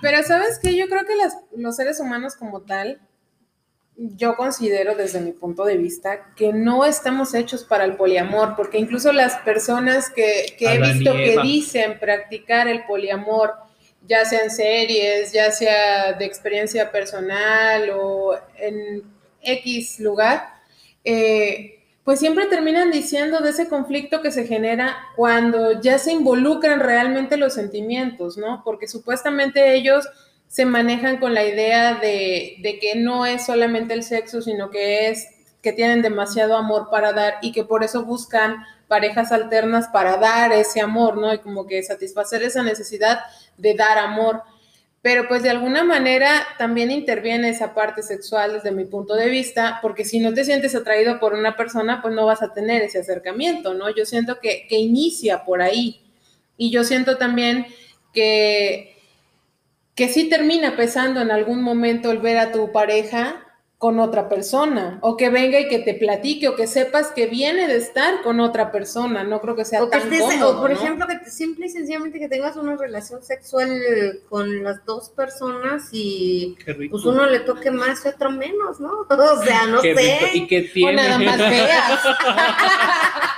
Pero 0.00 0.22
sabes 0.22 0.58
que 0.58 0.76
yo 0.76 0.88
creo 0.88 1.04
que 1.04 1.14
las- 1.16 1.36
los 1.56 1.76
seres 1.76 2.00
humanos 2.00 2.34
como 2.36 2.62
tal, 2.62 3.00
yo 3.96 4.36
considero 4.36 4.94
desde 4.94 5.20
mi 5.20 5.32
punto 5.32 5.64
de 5.64 5.76
vista 5.76 6.32
que 6.34 6.52
no 6.52 6.84
estamos 6.84 7.34
hechos 7.34 7.64
para 7.64 7.84
el 7.84 7.96
poliamor, 7.96 8.56
porque 8.56 8.78
incluso 8.78 9.12
las 9.12 9.36
personas 9.38 10.10
que, 10.10 10.54
que 10.58 10.74
he 10.74 10.78
visto 10.78 11.12
que 11.12 11.38
dicen 11.42 11.98
practicar 11.98 12.68
el 12.68 12.84
poliamor, 12.84 13.52
ya 14.06 14.24
sea 14.24 14.44
en 14.44 14.50
series, 14.50 15.32
ya 15.32 15.50
sea 15.52 16.14
de 16.14 16.24
experiencia 16.24 16.90
personal 16.90 17.90
o 17.94 18.36
en 18.56 19.02
X 19.40 20.00
lugar, 20.00 20.48
eh, 21.04 21.78
pues 22.04 22.18
siempre 22.18 22.46
terminan 22.46 22.90
diciendo 22.90 23.40
de 23.40 23.50
ese 23.50 23.68
conflicto 23.68 24.22
que 24.22 24.32
se 24.32 24.46
genera 24.46 24.96
cuando 25.14 25.80
ya 25.80 25.98
se 25.98 26.12
involucran 26.12 26.80
realmente 26.80 27.36
los 27.36 27.54
sentimientos, 27.54 28.36
¿no? 28.36 28.62
Porque 28.64 28.88
supuestamente 28.88 29.74
ellos 29.74 30.08
se 30.52 30.66
manejan 30.66 31.16
con 31.16 31.32
la 31.32 31.46
idea 31.46 31.94
de, 31.94 32.56
de 32.58 32.78
que 32.78 32.94
no 32.94 33.24
es 33.24 33.46
solamente 33.46 33.94
el 33.94 34.02
sexo, 34.02 34.42
sino 34.42 34.68
que 34.68 35.08
es 35.08 35.26
que 35.62 35.72
tienen 35.72 36.02
demasiado 36.02 36.58
amor 36.58 36.88
para 36.90 37.14
dar 37.14 37.36
y 37.40 37.52
que 37.52 37.64
por 37.64 37.82
eso 37.82 38.04
buscan 38.04 38.62
parejas 38.86 39.32
alternas 39.32 39.88
para 39.88 40.18
dar 40.18 40.52
ese 40.52 40.82
amor, 40.82 41.16
¿no? 41.16 41.32
Y 41.32 41.38
como 41.38 41.66
que 41.66 41.82
satisfacer 41.82 42.42
esa 42.42 42.62
necesidad 42.62 43.20
de 43.56 43.72
dar 43.72 43.96
amor. 43.96 44.42
Pero 45.00 45.26
pues 45.26 45.42
de 45.42 45.48
alguna 45.48 45.84
manera 45.84 46.46
también 46.58 46.90
interviene 46.90 47.48
esa 47.48 47.72
parte 47.72 48.02
sexual 48.02 48.52
desde 48.52 48.72
mi 48.72 48.84
punto 48.84 49.14
de 49.14 49.30
vista, 49.30 49.78
porque 49.80 50.04
si 50.04 50.18
no 50.18 50.34
te 50.34 50.44
sientes 50.44 50.74
atraído 50.74 51.18
por 51.18 51.32
una 51.32 51.56
persona, 51.56 52.02
pues 52.02 52.12
no 52.12 52.26
vas 52.26 52.42
a 52.42 52.52
tener 52.52 52.82
ese 52.82 52.98
acercamiento, 52.98 53.72
¿no? 53.72 53.88
Yo 53.88 54.04
siento 54.04 54.38
que, 54.38 54.66
que 54.68 54.76
inicia 54.76 55.46
por 55.46 55.62
ahí. 55.62 56.02
Y 56.58 56.70
yo 56.70 56.84
siento 56.84 57.16
también 57.16 57.64
que, 58.12 58.91
que 59.94 60.08
sí 60.08 60.28
termina 60.28 60.76
pesando 60.76 61.20
en 61.20 61.30
algún 61.30 61.62
momento 61.62 62.10
el 62.10 62.18
ver 62.18 62.38
a 62.38 62.50
tu 62.52 62.72
pareja 62.72 63.46
con 63.78 63.98
otra 63.98 64.28
persona, 64.28 65.00
o 65.02 65.16
que 65.16 65.28
venga 65.28 65.58
y 65.58 65.66
que 65.66 65.80
te 65.80 65.94
platique, 65.94 66.46
o 66.46 66.54
que 66.54 66.68
sepas 66.68 67.08
que 67.08 67.26
viene 67.26 67.66
de 67.66 67.78
estar 67.78 68.22
con 68.22 68.38
otra 68.38 68.70
persona, 68.70 69.24
no 69.24 69.40
creo 69.40 69.56
que 69.56 69.64
sea 69.64 69.82
O, 69.82 69.90
que 69.90 69.98
tan 69.98 70.08
estés- 70.08 70.20
cómodo, 70.20 70.56
o, 70.58 70.60
por 70.60 70.70
¿no? 70.70 70.76
ejemplo, 70.76 71.06
que 71.08 71.16
te- 71.16 71.30
simple 71.30 71.66
y 71.66 71.68
sencillamente 71.68 72.20
que 72.20 72.28
tengas 72.28 72.54
una 72.54 72.76
relación 72.76 73.24
sexual 73.24 73.68
con 74.28 74.62
las 74.62 74.84
dos 74.86 75.10
personas 75.10 75.88
y 75.90 76.56
Qué 76.64 76.74
rico. 76.74 76.92
pues 76.92 77.04
uno 77.06 77.26
le 77.26 77.40
toque 77.40 77.72
más 77.72 78.04
y 78.04 78.08
otro 78.08 78.30
menos, 78.30 78.78
¿no? 78.78 78.90
O 79.10 79.42
sea, 79.44 79.66
no 79.66 79.80
Qué 79.82 79.94
rico. 79.94 80.00
sé. 80.30 80.30
Y 80.36 80.46
que 80.46 80.60
o 80.60 80.72
tiene. 80.72 80.94
nada 81.02 81.18
más 81.18 81.36
feas. 81.38 82.00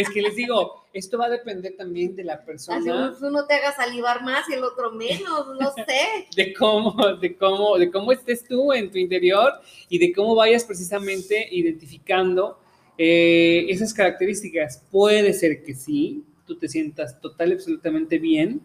Es 0.00 0.10
que 0.10 0.22
les 0.22 0.36
digo, 0.36 0.84
esto 0.92 1.18
va 1.18 1.26
a 1.26 1.30
depender 1.30 1.74
también 1.76 2.14
de 2.16 2.24
la 2.24 2.34
Así 2.34 2.46
persona, 2.46 3.14
uno- 3.20 3.28
uno 3.28 3.46
te 3.46 3.54
haga 3.54 3.74
salivar 3.74 4.22
más 4.22 4.48
y 4.48 4.54
el 4.54 4.64
otro 4.64 4.92
menos, 4.92 5.46
no 5.58 5.72
sé. 5.86 6.26
de 6.34 6.52
cómo, 6.54 6.94
de 7.16 7.36
cómo, 7.36 7.78
de 7.78 7.90
cómo 7.90 8.12
estés 8.12 8.46
tú 8.46 8.72
en 8.72 8.90
tu 8.90 8.98
interior 8.98 9.52
y 9.88 9.98
de 9.98 10.12
cómo 10.12 10.34
vayas 10.34 10.64
precisamente 10.64 11.48
identificando 11.50 12.58
eh, 12.98 13.66
esas 13.68 13.94
características. 13.94 14.84
Puede 14.90 15.32
ser 15.32 15.62
que 15.62 15.74
sí, 15.74 16.24
tú 16.46 16.58
te 16.58 16.68
sientas 16.68 17.20
total 17.20 17.50
y 17.50 17.54
absolutamente 17.54 18.18
bien 18.18 18.60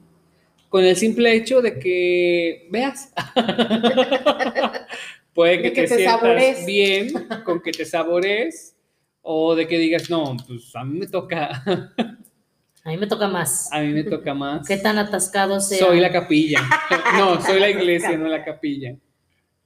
con 0.69 0.83
el 0.83 0.95
simple 0.97 1.33
hecho 1.33 1.61
de 1.61 1.79
que 1.79 2.67
veas. 2.69 3.13
Puede 5.33 5.61
que, 5.61 5.73
que 5.73 5.81
te, 5.83 5.87
te 5.87 5.95
sientas 5.97 6.65
bien 6.65 7.11
con 7.43 7.61
que 7.61 7.71
te 7.71 7.85
sabores 7.85 8.74
o 9.27 9.55
de 9.55 9.67
que 9.67 9.79
digas, 9.79 10.09
no, 10.09 10.37
pues 10.47 10.75
a 10.75 10.83
mí 10.83 10.99
me 10.99 11.07
toca, 11.07 11.63
A 12.83 12.89
mí 12.89 12.97
me 12.97 13.07
toca 13.07 13.27
más. 13.27 13.71
a 13.73 13.81
mí 13.81 13.91
me 13.91 14.03
toca 14.03 14.35
más. 14.35 14.67
Qué 14.67 14.77
tan 14.77 14.99
atascado 14.99 15.59
sea. 15.59 15.79
Soy 15.79 15.99
la 15.99 16.11
capilla. 16.11 16.61
No, 17.17 17.41
soy 17.41 17.59
la 17.59 17.69
iglesia, 17.69 18.15
no 18.17 18.27
la 18.27 18.43
capilla. 18.43 18.95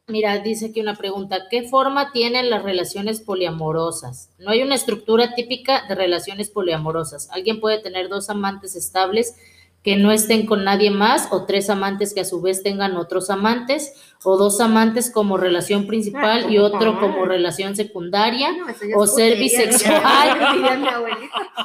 Mira, 0.07 0.39
dice 0.39 0.67
aquí 0.67 0.79
una 0.79 0.95
pregunta. 0.95 1.47
¿Qué 1.49 1.63
forma 1.63 2.11
tienen 2.11 2.49
las 2.49 2.63
relaciones 2.63 3.19
poliamorosas? 3.21 4.31
No 4.39 4.51
hay 4.51 4.61
una 4.61 4.75
estructura 4.75 5.35
típica 5.35 5.85
de 5.87 5.95
relaciones 5.95 6.49
poliamorosas. 6.49 7.29
Alguien 7.31 7.59
puede 7.59 7.79
tener 7.79 8.07
dos 8.07 8.29
amantes 8.29 8.75
estables 8.75 9.35
que 9.83 9.95
no 9.95 10.11
estén 10.11 10.45
con 10.45 10.65
nadie 10.65 10.91
más 10.91 11.29
o 11.31 11.45
tres 11.45 11.69
amantes 11.69 12.13
que 12.13 12.19
a 12.19 12.25
su 12.25 12.41
vez 12.41 12.63
tengan 12.63 12.97
otros 12.97 13.29
amantes 13.29 13.93
o 14.25 14.35
dos 14.35 14.59
amantes 14.59 15.09
como 15.09 15.37
relación 15.37 15.87
principal 15.87 16.43
Ah, 16.47 16.51
y 16.51 16.57
otro 16.57 16.99
como 16.99 17.23
relación 17.23 17.77
secundaria 17.77 18.51
No, 18.51 18.65
O 18.97 19.07
ser 19.07 19.33
putería, 19.37 19.39
bisexual. 19.39 20.29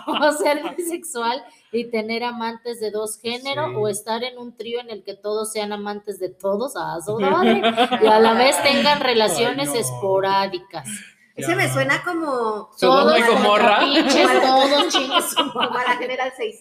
o 0.07 0.33
ser 0.33 0.62
bisexual 0.77 1.42
y 1.72 1.87
tener 1.90 2.22
amantes 2.22 2.79
de 2.81 2.90
dos 2.92 3.18
géneros 3.20 3.70
Sí. 3.70 3.77
o 3.77 3.88
estar 3.88 4.22
en 4.22 4.38
un 4.38 4.57
trío 4.57 4.81
en 4.81 4.90
el 4.90 5.03
que 5.03 5.14
todos 5.14 5.50
sean 5.53 5.72
amantes 5.72 6.20
de 6.20 6.29
todos 6.29 6.77
a 6.77 7.00
su 7.03 7.18
madre, 7.20 7.61
y 8.03 8.07
a 8.07 8.20
la 8.20 8.35
vez 8.35 8.55
tengan 8.62 9.00
relaciones 9.00 9.70
Ay, 9.70 9.74
no. 9.74 9.81
esporádicas. 9.81 10.88
Ese 11.37 11.57
me 11.57 11.73
suena 11.73 12.03
como, 12.05 12.70
Sodoma 12.77 13.18
y 13.18 13.23
Todos 13.23 13.35
Gomorra. 13.42 13.81
pinches, 13.81 14.40
todos 14.42 14.88
chingues 14.88 15.35
como 15.35 15.61
a 15.61 15.83
la 15.85 15.97
General 15.97 16.33
6. 16.37 16.61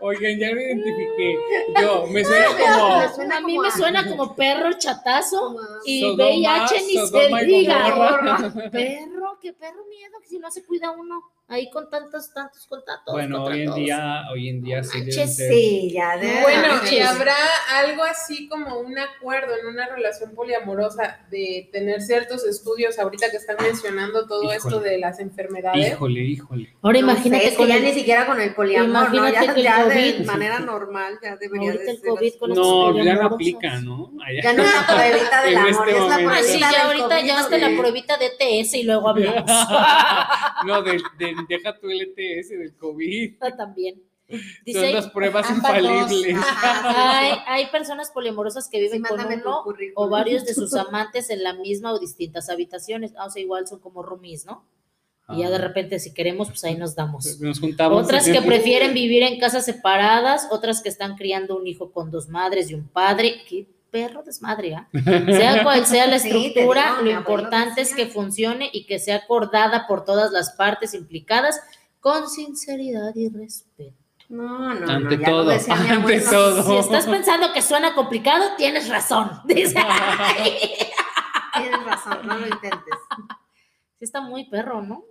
Oigan, 0.00 0.38
ya 0.38 0.52
me 0.54 0.62
identifiqué. 0.62 1.38
Yo, 1.80 2.06
me 2.08 2.24
suena 2.24 2.46
como 2.46 2.98
Me 2.98 3.08
suena 3.14 3.36
A 3.36 3.40
mí 3.40 3.52
como 3.54 3.62
me 3.62 3.68
a- 3.68 3.70
suena 3.70 4.08
como 4.08 4.34
perro 4.34 4.72
chatazo 4.78 5.56
y 5.84 6.00
Sodoma, 6.00 6.24
VIH 6.24 6.80
ni 6.82 7.06
se 7.06 7.44
diga. 7.46 8.50
Perro, 8.72 9.38
qué 9.40 9.52
perro 9.52 9.84
miedo, 9.88 10.18
que 10.20 10.28
si 10.28 10.38
no 10.40 10.50
se 10.50 10.64
cuida 10.64 10.90
uno 10.90 11.22
ahí 11.52 11.70
con 11.70 11.88
tantos, 11.90 12.32
tantos 12.32 12.66
contactos. 12.66 13.12
Bueno, 13.12 13.36
contra 13.38 13.54
hoy 13.54 13.60
en 13.60 13.66
todos. 13.66 13.78
día, 13.78 14.22
hoy 14.32 14.48
en 14.48 14.62
día 14.62 14.82
sí 14.82 14.98
Manches, 14.98 15.36
ser. 15.36 15.52
Sí, 15.52 15.90
ya 15.92 16.16
de 16.16 16.40
Bueno, 16.42 16.68
manches. 16.68 16.92
y 16.92 17.00
habrá 17.00 17.34
algo 17.74 18.02
así 18.04 18.48
como 18.48 18.78
un 18.78 18.98
acuerdo 18.98 19.54
en 19.56 19.66
una 19.66 19.86
relación 19.88 20.34
poliamorosa 20.34 21.20
de 21.30 21.68
tener 21.72 22.00
ciertos 22.02 22.44
estudios 22.46 22.98
ahorita 22.98 23.30
que 23.30 23.36
están 23.36 23.56
mencionando 23.60 24.26
todo 24.26 24.42
Híjole. 24.44 24.56
esto 24.56 24.80
de 24.80 24.98
las 24.98 25.20
enfermedades. 25.20 25.88
Híjole, 25.92 26.20
híjole. 26.20 26.74
Ahora 26.82 27.00
No 27.00 27.06
sé, 27.06 27.12
imagínate 27.12 27.50
que 27.50 27.54
con 27.56 27.68
ya 27.68 27.76
el- 27.76 27.84
ni 27.84 27.92
siquiera 27.92 28.26
con 28.26 28.40
el 28.40 28.54
poliamor, 28.54 29.10
¿no? 29.10 29.16
Imagínate 29.16 29.46
Ya, 29.46 29.52
el 29.54 29.62
ya 29.62 29.84
de 29.88 30.12
COVID. 30.14 30.26
manera 30.26 30.58
normal 30.60 31.18
ya 31.22 31.36
debería 31.36 31.72
ahorita 31.72 31.84
de 31.84 31.90
el 31.92 31.96
ser 32.00 32.08
COVID 32.08 32.28
así. 32.28 32.38
con 32.38 32.50
No, 32.54 33.04
ya 33.04 33.14
no 33.14 33.26
aplica, 33.26 33.80
¿no? 33.80 34.12
Allá. 34.24 34.42
Ya 34.42 34.52
no 34.54 34.62
es 34.62 34.74
la 34.74 34.86
pruebita 34.96 35.42
del 35.44 35.56
amor, 35.56 35.88
este 35.88 35.90
es 36.02 36.08
la 36.08 36.16
pruebita 36.16 36.42
sí, 36.42 36.52
del 36.52 36.60
ya 36.60 36.86
ahorita 36.86 37.08
COVID, 37.08 37.26
ya 37.26 37.38
hasta 37.40 37.58
la 37.58 37.68
de- 37.68 37.76
pruebita 37.76 38.16
de 38.16 38.30
TS 38.38 38.74
y 38.78 38.82
luego 38.84 39.08
hablamos. 39.08 39.42
No, 40.64 40.80
de, 40.82 40.92
de- 41.18 41.34
deja 41.48 41.78
tu 41.78 41.88
LTS 41.88 42.50
del 42.50 42.74
COVID. 42.76 43.38
También. 43.56 44.02
Son 44.72 44.92
las 44.92 45.10
pruebas 45.10 45.50
infalibles. 45.50 46.36
Hay, 46.84 47.32
hay 47.46 47.66
personas 47.70 48.10
poliamorosas 48.10 48.68
que 48.68 48.78
sí, 48.78 48.84
viven 48.84 49.02
con 49.02 49.20
uno 49.20 49.64
o 49.94 50.08
varios 50.08 50.44
de 50.44 50.54
sus 50.54 50.74
amantes 50.74 51.28
en 51.30 51.42
la 51.42 51.54
misma 51.54 51.92
o 51.92 51.98
distintas 51.98 52.48
habitaciones. 52.48 53.12
Ah, 53.16 53.26
o 53.26 53.30
sea, 53.30 53.42
igual 53.42 53.66
son 53.66 53.80
como 53.80 54.02
roomies, 54.02 54.46
¿no? 54.46 54.64
Y 55.28 55.40
ya 55.40 55.50
de 55.50 55.58
repente, 55.58 55.98
si 55.98 56.12
queremos, 56.12 56.48
pues 56.48 56.64
ahí 56.64 56.76
nos 56.76 56.94
damos. 56.94 57.40
Nos 57.40 57.60
juntamos. 57.60 58.04
Otras 58.04 58.28
que 58.28 58.42
prefieren 58.42 58.92
vivir 58.92 59.22
en 59.22 59.38
casas 59.38 59.64
separadas, 59.64 60.48
otras 60.50 60.82
que 60.82 60.88
están 60.88 61.16
criando 61.16 61.56
un 61.56 61.66
hijo 61.66 61.92
con 61.92 62.10
dos 62.10 62.28
madres 62.28 62.70
y 62.70 62.74
un 62.74 62.88
padre. 62.88 63.36
Qué 63.48 63.66
perro 63.92 64.24
desmadre, 64.24 64.74
¿ah? 64.74 64.88
Sea 64.92 65.62
cual 65.62 65.86
sea 65.86 66.08
la 66.08 66.18
Sí, 66.18 66.28
estructura, 66.28 66.96
digo, 66.98 67.02
lo 67.02 67.10
importante 67.12 67.82
es 67.82 67.94
que 67.94 68.06
funcione 68.06 68.68
y 68.72 68.86
que 68.86 68.98
sea 68.98 69.16
acordada 69.18 69.86
por 69.86 70.04
todas 70.04 70.32
las 70.32 70.52
partes 70.52 70.94
implicadas 70.94 71.60
con 72.00 72.28
sinceridad 72.28 73.14
y 73.14 73.28
respeto. 73.28 73.94
No, 74.28 74.74
no, 74.74 74.90
Ante 74.90 75.16
no, 75.18 75.22
ya 75.22 75.30
lo 75.30 75.36
todo, 75.42 75.50
decía 75.50 75.74
ante 75.74 75.92
abuelo. 75.92 76.30
todo. 76.30 76.62
Si 76.64 76.76
estás 76.78 77.06
pensando 77.06 77.52
que 77.52 77.60
suena 77.62 77.94
complicado, 77.94 78.56
tienes 78.56 78.88
razón. 78.88 79.30
Dice. 79.44 79.74
Tienes 81.54 81.84
razón, 81.84 82.26
no 82.26 82.38
lo 82.38 82.46
intentes. 82.46 82.94
Sí 83.98 84.04
está 84.06 84.22
muy 84.22 84.48
perro, 84.48 84.80
¿no? 84.82 85.04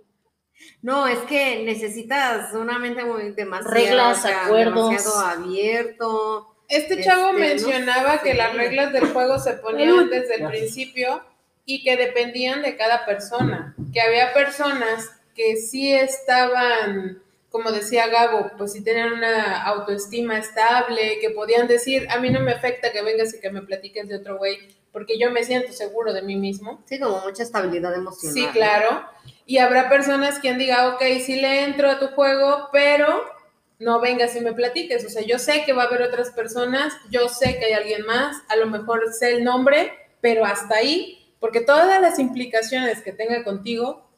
No, 0.82 1.06
es 1.06 1.18
que 1.20 1.62
necesitas 1.64 2.52
una 2.52 2.78
mente 2.78 3.04
muy 3.04 3.30
demasiado, 3.30 3.74
Reglas, 3.74 4.18
o 4.18 4.22
sea, 4.22 4.46
acuerdos. 4.46 4.90
demasiado 4.90 5.20
abierto. 5.20 6.51
Este 6.68 7.02
chavo 7.02 7.28
Este, 7.28 7.32
no 7.32 7.38
mencionaba 7.38 8.18
sé. 8.18 8.24
que 8.24 8.34
las 8.34 8.54
reglas 8.54 8.92
del 8.92 9.06
juego 9.12 9.38
se 9.38 9.52
ponían 9.54 10.08
desde 10.08 10.36
el 10.36 10.48
principio 10.48 11.22
y 11.64 11.82
que 11.84 11.96
dependían 11.96 12.62
de 12.62 12.76
cada 12.76 13.04
persona, 13.04 13.74
que 13.92 14.00
había 14.00 14.32
personas 14.32 15.10
que 15.34 15.56
sí 15.56 15.92
estaban, 15.92 17.22
como 17.50 17.72
decía 17.72 18.08
Gabo, 18.08 18.50
pues 18.58 18.72
sí 18.72 18.82
tenían 18.82 19.12
una 19.12 19.62
autoestima 19.62 20.38
estable, 20.38 21.18
que 21.20 21.30
podían 21.30 21.68
decir, 21.68 22.06
a 22.10 22.18
mí 22.18 22.30
no 22.30 22.40
me 22.40 22.52
afecta 22.52 22.90
que 22.92 23.02
vengas 23.02 23.34
y 23.34 23.40
que 23.40 23.50
me 23.50 23.62
platiques 23.62 24.08
de 24.08 24.16
otro 24.16 24.38
güey, 24.38 24.58
porque 24.92 25.18
yo 25.18 25.30
me 25.30 25.44
siento 25.44 25.72
seguro 25.72 26.12
de 26.12 26.22
mí 26.22 26.36
mismo. 26.36 26.82
Sí, 26.86 26.98
como 26.98 27.20
mucha 27.20 27.42
estabilidad 27.42 27.94
emocional. 27.94 28.34
Sí, 28.34 28.46
¿no? 28.46 28.52
claro. 28.52 29.04
Y 29.46 29.58
habrá 29.58 29.88
personas 29.88 30.38
quien 30.38 30.58
diga, 30.58 30.88
ok, 30.94 31.02
sí 31.24 31.40
le 31.40 31.64
entro 31.64 31.90
a 31.90 31.98
tu 31.98 32.08
juego, 32.08 32.68
pero 32.72 33.22
no 33.82 34.00
vengas 34.00 34.34
y 34.36 34.40
me 34.40 34.52
platiques. 34.52 35.04
O 35.04 35.08
sea, 35.08 35.22
yo 35.22 35.38
sé 35.38 35.64
que 35.64 35.72
va 35.72 35.82
a 35.84 35.86
haber 35.86 36.02
otras 36.02 36.30
personas, 36.30 36.94
yo 37.10 37.28
sé 37.28 37.58
que 37.58 37.66
hay 37.66 37.72
alguien 37.72 38.06
más, 38.06 38.36
a 38.48 38.56
lo 38.56 38.66
mejor 38.66 39.12
sé 39.12 39.34
el 39.34 39.44
nombre, 39.44 39.92
pero 40.20 40.44
hasta 40.44 40.76
ahí, 40.76 41.18
porque 41.40 41.60
todas 41.60 42.00
las 42.00 42.18
implicaciones 42.18 43.02
que 43.02 43.12
tenga 43.12 43.42
contigo, 43.44 44.08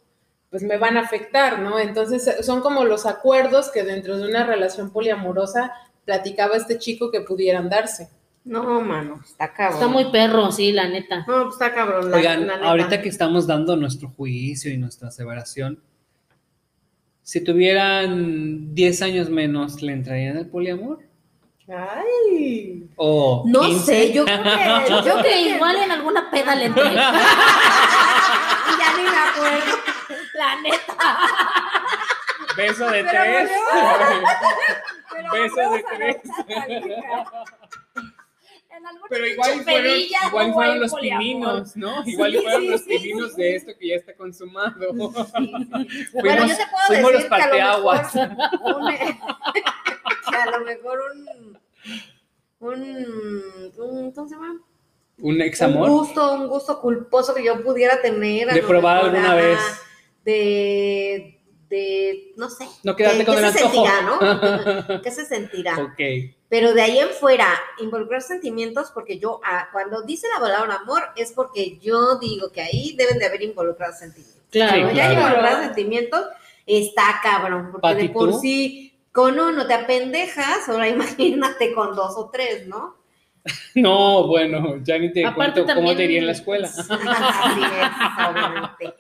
pues 0.51 0.63
me 0.63 0.77
van 0.79 0.97
a 0.97 1.01
afectar, 1.01 1.59
¿no? 1.61 1.79
Entonces 1.79 2.45
son 2.47 2.61
como 2.61 2.85
los 2.85 3.07
acuerdos 3.07 3.71
que 3.71 3.83
dentro 3.83 4.17
de 4.19 4.29
una 4.29 4.45
relación 4.47 4.91
poliamorosa 4.93 5.73
platicaba 6.05 6.57
este 6.57 6.79
chico 6.79 7.11
que 7.11 7.23
pudieran 7.23 7.69
darse. 7.69 8.09
No, 8.45 8.83
mano, 8.83 9.23
está 9.25 9.55
cabrón. 9.55 9.79
Está 9.81 9.89
muy 9.89 10.13
perro, 10.13 10.53
sí, 10.53 10.71
la 10.71 10.87
neta. 10.87 11.25
No, 11.27 11.45
pues 11.45 11.55
está 11.55 11.73
cabrón. 11.73 12.11
la- 12.11 12.17
Oigan, 12.19 12.47
la 12.47 12.57
neta. 12.57 12.69
ahorita 12.69 13.01
que 13.01 13.09
estamos 13.09 13.47
dando 13.47 13.75
nuestro 13.77 14.11
juicio 14.11 14.71
y 14.71 14.77
nuestra 14.77 15.09
aseveración, 15.09 15.83
si 17.25 17.43
tuvieran 17.43 18.75
10 18.75 19.03
años 19.03 19.29
menos, 19.31 19.83
¿le 19.83 19.93
entrarían 19.93 20.37
al 20.37 20.47
poliamor? 20.47 21.01
Ay. 21.67 22.87
¿O 22.97 23.43
No 23.47 23.63
15? 23.63 23.85
sé, 23.85 24.13
yo 24.13 24.25
creo 24.27 24.43
que. 24.43 24.91
Yo 24.91 25.03
creo 25.03 25.23
que 25.23 25.41
igual 25.41 25.77
en 25.79 25.91
alguna 25.91 26.31
peda 26.31 26.55
le 26.55 26.67
entré. 26.67 26.85
ya 26.95 27.13
ni 28.97 29.03
me 29.03 29.17
acuerdo. 29.17 29.77
La 30.35 30.61
neta. 30.61 31.19
Beso 32.57 32.89
de 32.91 33.03
Pero 33.03 33.11
tres. 33.11 33.51
Pero 35.11 35.33
Beso 35.33 35.71
de 35.71 35.85
tres. 35.97 36.17
En 38.91 39.01
Pero 39.09 39.27
igual 39.27 39.65
fueron, 39.65 39.93
igual 40.29 40.53
fueron 40.53 40.81
los 40.81 40.95
pininos, 40.95 41.77
¿no? 41.77 42.03
Igual 42.07 42.33
Sí, 42.33 42.39
fueron 42.43 42.61
sí, 42.63 42.69
los 42.69 42.83
pininos 42.83 43.33
sí, 43.35 43.43
de 43.43 43.57
esto 43.57 43.73
que 43.79 43.89
ya 43.89 43.95
está 43.97 44.15
consumado. 44.15 44.75
Bueno, 44.93 45.27
Fuimos- 46.13 46.49
yo 46.51 46.57
te 46.57 46.65
puedo 46.71 46.87
fuimos 46.87 47.13
los 47.13 47.23
decir 47.23 47.29
que 47.31 47.61
a 47.61 47.79
lo 47.79 47.85
parteaguas. 47.85 48.15
mejor 48.15 48.77
un, 48.77 48.87
que 50.31 50.37
a 50.37 50.51
lo 50.59 50.65
mejor 50.65 50.99
un, 51.15 51.59
un, 52.61 53.73
un 53.79 54.13
¿cómo 54.13 54.29
se 54.29 54.35
llama? 54.35 54.61
Un 55.19 55.35
Un 55.37 55.41
examor. 55.43 55.89
gusto, 55.89 56.33
un 56.35 56.49
gusto 56.49 56.81
culposo 56.81 57.35
que 57.35 57.45
yo 57.45 57.63
pudiera 57.63 58.01
tener. 58.03 58.49
De 58.53 58.63
probar 58.63 59.05
alguna 59.05 59.35
vez. 59.35 59.59
De, 60.25 61.41
de, 61.69 62.33
no 62.37 62.51
sé. 62.51 62.67
No 62.83 62.95
quedarte 62.97 63.19
¿Qué- 63.19 63.25
con 63.25 63.35
qué 63.37 63.47
el 63.47 63.53
se 63.53 63.65
antojo. 63.65 63.87
sentirá, 63.87 64.03
no? 64.03 65.03
¿Qué 65.03 65.11
se 65.11 65.25
sentirá? 65.25 65.79
ok. 65.79 66.01
Pero 66.49 66.73
de 66.73 66.83
ahí 66.83 66.99
en 66.99 67.09
fuera, 67.09 67.49
involucrar 67.81 68.23
sentimientos, 68.23 68.91
porque 68.93 69.19
yo, 69.19 69.41
ah, 69.45 69.69
cuando 69.73 70.03
dice 70.03 70.29
la 70.33 70.41
palabra 70.41 70.77
amor, 70.77 71.03
es 71.17 71.33
porque 71.33 71.79
yo 71.79 72.19
digo 72.19 72.53
que 72.53 72.61
ahí 72.61 72.95
deben 72.97 73.19
de 73.19 73.27
haber 73.27 73.43
involucrados 73.43 73.99
sentimientos. 73.99 74.43
Claro, 74.51 74.73
Cuando 74.83 74.95
ya 74.95 75.09
hay 75.09 75.15
claro. 75.17 75.27
involucrados 75.27 75.65
sentimientos, 75.67 76.27
está 76.67 77.21
cabrón, 77.23 77.69
porque 77.73 77.83
Pati, 77.83 78.07
de 78.07 78.09
por 78.11 78.31
¿tú? 78.31 78.39
sí 78.41 78.93
con 79.11 79.39
uno 79.39 79.67
te 79.67 79.75
apendejas, 79.75 80.69
ahora 80.69 80.89
imagínate 80.89 81.73
con 81.73 81.95
dos 81.97 82.15
o 82.17 82.31
tres, 82.31 82.67
¿no? 82.69 82.97
No, 83.75 84.27
bueno, 84.27 84.79
ya 84.83 84.97
ni 84.99 85.13
te 85.13 85.27
Aparte 85.27 85.63
cuento 85.63 85.75
cómo 85.75 85.95
te 85.97 86.05
iría 86.05 86.21
en 86.21 86.27
la 86.27 86.33
escuela. 86.33 86.67
Así 86.69 87.61
es, 87.63 88.29
obviamente. 88.31 88.95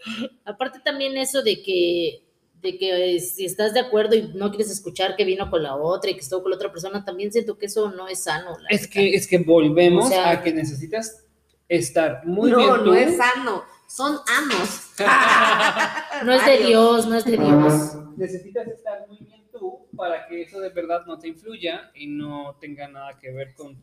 Aparte 0.44 0.80
también 0.80 1.16
eso 1.16 1.42
de 1.42 1.62
que 1.62 2.23
de 2.64 2.76
que 2.78 3.14
eh, 3.16 3.20
si 3.20 3.44
estás 3.44 3.72
de 3.74 3.80
acuerdo 3.80 4.16
y 4.16 4.32
no 4.34 4.48
quieres 4.50 4.70
escuchar 4.70 5.14
que 5.16 5.24
vino 5.24 5.48
con 5.50 5.62
la 5.62 5.76
otra 5.76 6.10
y 6.10 6.14
que 6.14 6.20
estuvo 6.20 6.42
con 6.42 6.50
la 6.50 6.56
otra 6.56 6.72
persona, 6.72 7.04
también 7.04 7.30
siento 7.30 7.56
que 7.58 7.66
eso 7.66 7.92
no 7.92 8.08
es 8.08 8.24
sano. 8.24 8.56
la 8.58 8.68
Es 8.70 8.88
que, 8.88 9.14
es 9.14 9.28
que 9.28 9.38
volvemos 9.38 10.06
O 10.06 10.08
sea- 10.08 10.30
a 10.30 10.42
que 10.42 10.52
necesitas 10.52 11.24
estar 11.68 12.26
muy 12.26 12.50
no, 12.50 12.56
bien 12.58 12.70
tú. 12.78 12.84
no 12.86 12.94
es 12.94 13.16
sano, 13.16 13.62
son 13.86 14.16
anos. 14.26 14.90
no 16.24 16.32
es 16.32 16.46
de 16.46 16.66
Dios, 16.66 17.06
no 17.06 17.14
es 17.16 17.24
de 17.24 17.36
Dios. 17.36 17.96
Necesitas 18.16 18.66
estar 18.68 19.06
muy 19.08 19.18
bien 19.18 19.42
tú 19.52 19.86
para 19.96 20.26
que 20.26 20.42
eso 20.42 20.58
de 20.60 20.70
verdad 20.70 21.04
no 21.06 21.18
te 21.18 21.28
influya 21.28 21.90
y 21.94 22.06
no 22.06 22.56
tenga 22.60 22.88
nada 22.88 23.18
que 23.18 23.30
ver 23.30 23.54
con 23.54 23.76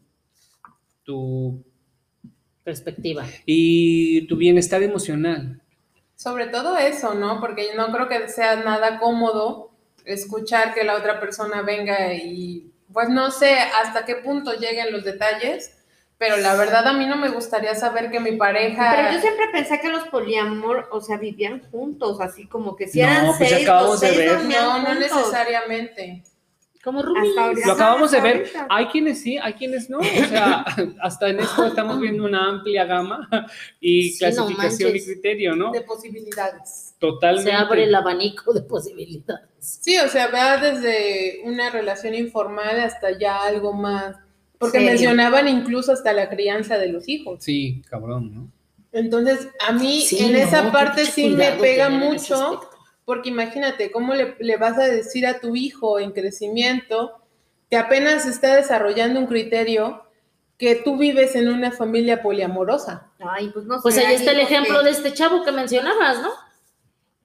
tu 1.04 1.64
Perspectiva. 2.64 3.26
y 3.46 4.26
tu 4.28 4.36
bienestar 4.38 4.82
emocional. 4.84 5.61
Sobre 6.22 6.46
todo 6.46 6.78
eso, 6.78 7.16
¿no? 7.16 7.40
Porque 7.40 7.66
yo 7.70 7.74
no 7.74 7.92
creo 7.92 8.08
que 8.08 8.28
sea 8.30 8.58
nada 8.58 9.00
cómodo 9.00 9.72
escuchar 10.06 10.76
que 10.76 10.84
la 10.84 10.96
otra 10.96 11.20
persona 11.20 11.64
venga 11.64 12.14
y, 12.14 12.72
pues 12.94 13.10
no 13.10 13.32
sé 13.32 13.58
hasta 13.58 14.06
qué 14.06 14.18
punto 14.18 14.54
lleguen 14.54 14.92
los 14.92 15.04
detalles, 15.04 15.76
pero 16.20 16.38
la 16.38 16.54
verdad 16.54 16.88
a 16.88 16.94
mí 16.94 17.08
no 17.08 17.16
me 17.16 17.30
gustaría 17.30 17.74
saber 17.74 18.12
que 18.12 18.20
mi 18.20 18.34
pareja... 18.34 18.94
Pero 18.96 19.14
yo 19.14 19.20
siempre 19.20 19.48
pensé 19.52 19.80
que 19.80 19.90
los 19.90 20.08
poliamor, 20.10 20.90
o 20.92 21.02
sea, 21.02 21.18
vivían 21.18 21.64
juntos, 21.72 22.22
así 22.22 22.46
como 22.46 22.76
que 22.76 22.88
si 22.88 23.02
No, 23.02 23.08
eran 23.08 23.26
pues 23.26 23.50
seis, 23.50 23.64
acabamos 23.64 23.90
los 23.94 24.02
de 24.02 24.08
seis 24.10 24.20
ver. 24.20 24.30
dormían 24.30 24.64
No, 24.64 24.78
no 24.78 24.86
juntos. 24.90 25.00
necesariamente. 25.00 26.24
Como 26.84 27.02
ahorita. 27.02 27.54
Lo 27.66 27.74
acabamos 27.74 28.12
de 28.12 28.22
ver. 28.22 28.38
ahorita. 28.38 28.68
Hay 28.70 28.86
quienes 28.88 29.22
sí, 29.22 29.38
hay 29.38 29.54
quienes 29.54 29.90
no. 29.90 30.00
O 30.00 30.04
sea, 30.04 30.66
hasta 31.02 31.30
en 31.30 31.40
esto 31.40 31.66
estamos 31.66 32.00
viendo 32.00 32.24
una 32.26 32.50
amplia 32.50 32.86
gama 32.86 33.28
y 33.80 34.12
Sí, 34.12 34.26
no 34.26 34.48
clasificación 34.48 34.96
y 34.96 35.02
criterio, 35.02 35.56
¿no? 35.56 35.72
De 35.72 35.82
posibilidades. 35.82 36.96
Totalmente. 37.00 37.52
Se 37.52 37.56
abre 37.56 37.84
el 37.84 37.94
abanico 37.96 38.54
de 38.54 38.62
posibilidades. 38.62 39.50
Sí, 39.60 39.98
o 40.00 40.08
sea, 40.08 40.28
va 40.28 40.58
desde 40.58 41.42
una 41.44 41.70
relación 41.70 42.16
informal 42.16 42.80
hasta 42.80 43.18
ya 43.18 43.44
algo 43.44 43.74
más. 43.74 44.16
Porque 44.58 44.80
mencionaban 44.80 45.48
incluso 45.48 45.92
hasta 45.92 46.14
la 46.14 46.30
crianza 46.30 46.78
de 46.78 46.88
los 46.88 47.08
hijos. 47.08 47.44
Sí, 47.44 47.82
cabrón, 47.90 48.34
¿no? 48.34 48.52
Entonces, 48.92 49.48
a 49.68 49.72
mí 49.72 50.02
Sí, 50.02 50.20
en 50.20 50.34
no, 50.34 50.38
esa 50.38 50.72
parte 50.72 51.06
sí 51.06 51.30
me 51.30 51.52
pega 51.54 51.90
mucho, 51.90 52.36
aspecto. 52.36 52.71
Porque 53.06 53.30
imagínate, 53.30 53.92
¿cómo 53.92 54.14
le, 54.14 54.36
le 54.40 54.58
vas 54.58 54.78
a 54.78 54.84
decir 54.86 55.26
a 55.28 55.40
tu 55.40 55.56
hijo 55.56 56.00
en 56.00 56.12
crecimiento 56.12 57.14
que 57.70 57.78
apenas 57.78 58.26
está 58.26 58.56
desarrollando 58.56 59.20
un 59.20 59.28
criterio 59.28 60.04
que 60.58 60.76
tú 60.76 60.98
vives 60.98 61.36
en 61.36 61.50
una 61.50 61.72
familia 61.72 62.22
poliamorosa? 62.22 63.12
Ay, 63.20 63.50
pues 63.50 63.66
no 63.66 63.82
Pues 63.82 63.96
sé, 63.96 64.02
ahí 64.02 64.08
hay 64.08 64.16
está 64.16 64.32
el 64.32 64.40
ejemplo 64.42 64.80
que- 64.80 64.86
de 64.86 64.92
este 64.92 65.14
chavo 65.14 65.44
que 65.44 65.52
mencionabas, 65.52 66.22
¿no? 66.22 66.30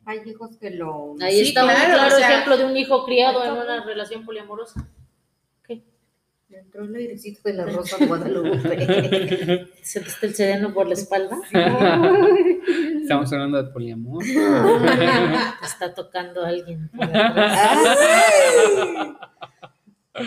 Hay 0.07 0.21
hijos 0.25 0.57
que 0.59 0.71
lo... 0.71 1.17
Ahí 1.21 1.41
Sí, 1.43 1.49
está 1.49 1.65
un 1.65 1.71
claro, 1.71 1.95
claro 1.95 2.15
o 2.15 2.19
sea- 2.19 2.31
ejemplo 2.31 2.57
de 2.57 2.65
un 2.65 2.77
hijo 2.77 3.05
criado 3.05 3.45
en 3.45 3.53
una 3.53 3.85
relación 3.85 4.25
poliamorosa. 4.25 4.87
Entró 6.59 6.85
el 6.85 6.95
airecito 6.95 7.41
de 7.45 7.53
la 7.53 7.67
rosa 7.67 7.99
de 7.99 8.07
Guadalupe. 8.07 9.69
¿Sentiste 9.83 10.27
el 10.27 10.35
sereno 10.35 10.73
por 10.73 10.87
la 10.87 10.95
espalda? 10.95 11.37
Estamos 13.03 13.31
hablando 13.33 13.63
de 13.63 13.71
poliamor. 13.71 14.25
Te 15.61 15.67
está 15.67 15.93
tocando 15.95 16.43
alguien. 16.45 16.91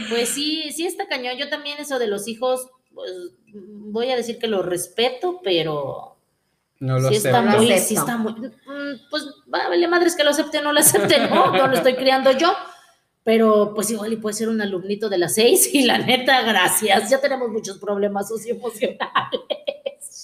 Pues 0.10 0.30
sí, 0.30 0.72
sí 0.72 0.86
está 0.86 1.08
cañón. 1.08 1.36
Yo 1.38 1.50
también 1.50 1.80
eso 1.80 1.98
de 1.98 2.08
los 2.08 2.28
hijos, 2.28 2.70
pues 2.94 3.12
voy 3.54 4.12
a 4.12 4.16
decir 4.16 4.38
que 4.38 4.48
lo 4.48 4.62
respeto, 4.62 5.42
pero 5.44 6.16
No 6.80 7.00
lo 7.00 7.10
sí 7.10 7.16
sé. 7.16 7.30
está 7.30 7.42
muy, 7.42 7.72
acepto. 7.72 7.88
sí 7.88 7.96
está 7.96 8.18
muy, 8.18 8.34
mm, 8.34 9.10
pues 9.10 9.26
vale 9.48 9.88
madres 9.88 10.16
que 10.16 10.24
lo 10.24 10.30
acepte 10.30 10.60
o 10.60 10.62
no 10.62 10.74
lo 10.74 10.80
acepte, 10.80 11.28
no, 11.28 11.52
no 11.54 11.68
lo 11.68 11.74
estoy 11.74 11.96
criando 11.96 12.32
yo. 12.34 12.54
Pero 13.30 13.74
pues 13.76 13.92
igual 13.92 14.12
y 14.12 14.16
puede 14.16 14.34
ser 14.34 14.50
un 14.50 14.60
alumnito 14.60 15.08
de 15.08 15.20
las 15.20 15.36
seis 15.36 15.70
y 15.72 15.84
la 15.84 16.00
neta, 16.00 16.42
gracias. 16.42 17.12
Ya 17.12 17.22
tenemos 17.22 17.50
muchos 17.50 17.78
problemas 17.78 18.28
socioemocionales. 18.28 19.08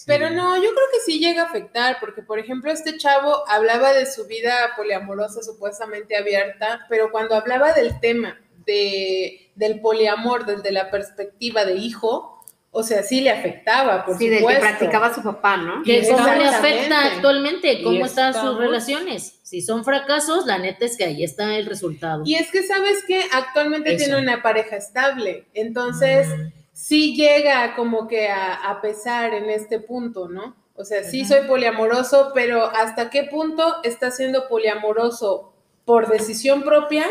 Pero 0.08 0.32
no, 0.32 0.56
yo 0.56 0.64
creo 0.64 0.88
que 0.92 1.00
sí 1.06 1.20
llega 1.20 1.44
a 1.44 1.46
afectar, 1.46 1.98
porque 2.00 2.24
por 2.24 2.40
ejemplo 2.40 2.72
este 2.72 2.98
chavo 2.98 3.48
hablaba 3.48 3.94
de 3.94 4.12
su 4.12 4.26
vida 4.26 4.72
poliamorosa 4.76 5.44
supuestamente 5.44 6.18
abierta, 6.18 6.88
pero 6.90 7.12
cuando 7.12 7.36
hablaba 7.36 7.74
del 7.74 8.00
tema 8.00 8.40
de, 8.66 9.52
del 9.54 9.82
poliamor 9.82 10.48
desde 10.48 10.72
la 10.72 10.90
perspectiva 10.90 11.64
de 11.64 11.76
hijo, 11.76 12.44
o 12.72 12.82
sea, 12.82 13.04
sí 13.04 13.22
le 13.22 13.30
afectaba, 13.30 14.04
por 14.04 14.18
Sí, 14.18 14.30
del 14.30 14.38
que 14.38 14.40
supuesto. 14.40 14.62
practicaba 14.62 15.14
su 15.14 15.22
papá, 15.22 15.58
¿no? 15.58 15.84
Que 15.84 16.10
¿Cómo 16.10 16.28
le 16.28 16.46
afecta 16.48 17.06
actualmente? 17.06 17.84
¿Cómo 17.84 18.04
están 18.04 18.34
sus 18.34 18.58
relaciones? 18.58 19.35
Si 19.56 19.62
son 19.62 19.86
fracasos, 19.86 20.46
la 20.46 20.58
neta 20.58 20.84
es 20.84 20.98
que 20.98 21.06
ahí 21.06 21.24
está 21.24 21.56
el 21.56 21.66
resultado. 21.66 22.24
Y 22.26 22.36
es 22.36 22.52
que, 22.52 22.62
¿sabes 22.62 23.06
que 23.08 23.22
Actualmente 23.32 23.94
Eso. 23.94 24.04
tiene 24.04 24.20
una 24.22 24.42
pareja 24.42 24.76
estable, 24.76 25.46
entonces 25.54 26.28
Mm. 26.28 26.52
sí 26.74 27.16
llega 27.16 27.74
como 27.74 28.06
que 28.10 28.28
a, 28.28 28.56
a 28.56 28.82
pesar 28.82 29.34
en 29.34 29.50
este 29.50 29.80
punto, 29.80 30.28
¿no? 30.28 30.58
O 30.76 30.84
sea, 30.84 31.06
sí 31.06 31.24
soy 31.24 31.48
poliamoroso, 31.48 32.34
pero 32.36 32.66
¿hasta 32.66 33.10
qué 33.10 33.24
punto 33.24 33.78
está 33.86 34.12
siendo 34.12 34.50
poliamoroso 34.50 35.54
por 35.86 36.10
decisión 36.10 36.64
propia? 36.64 37.06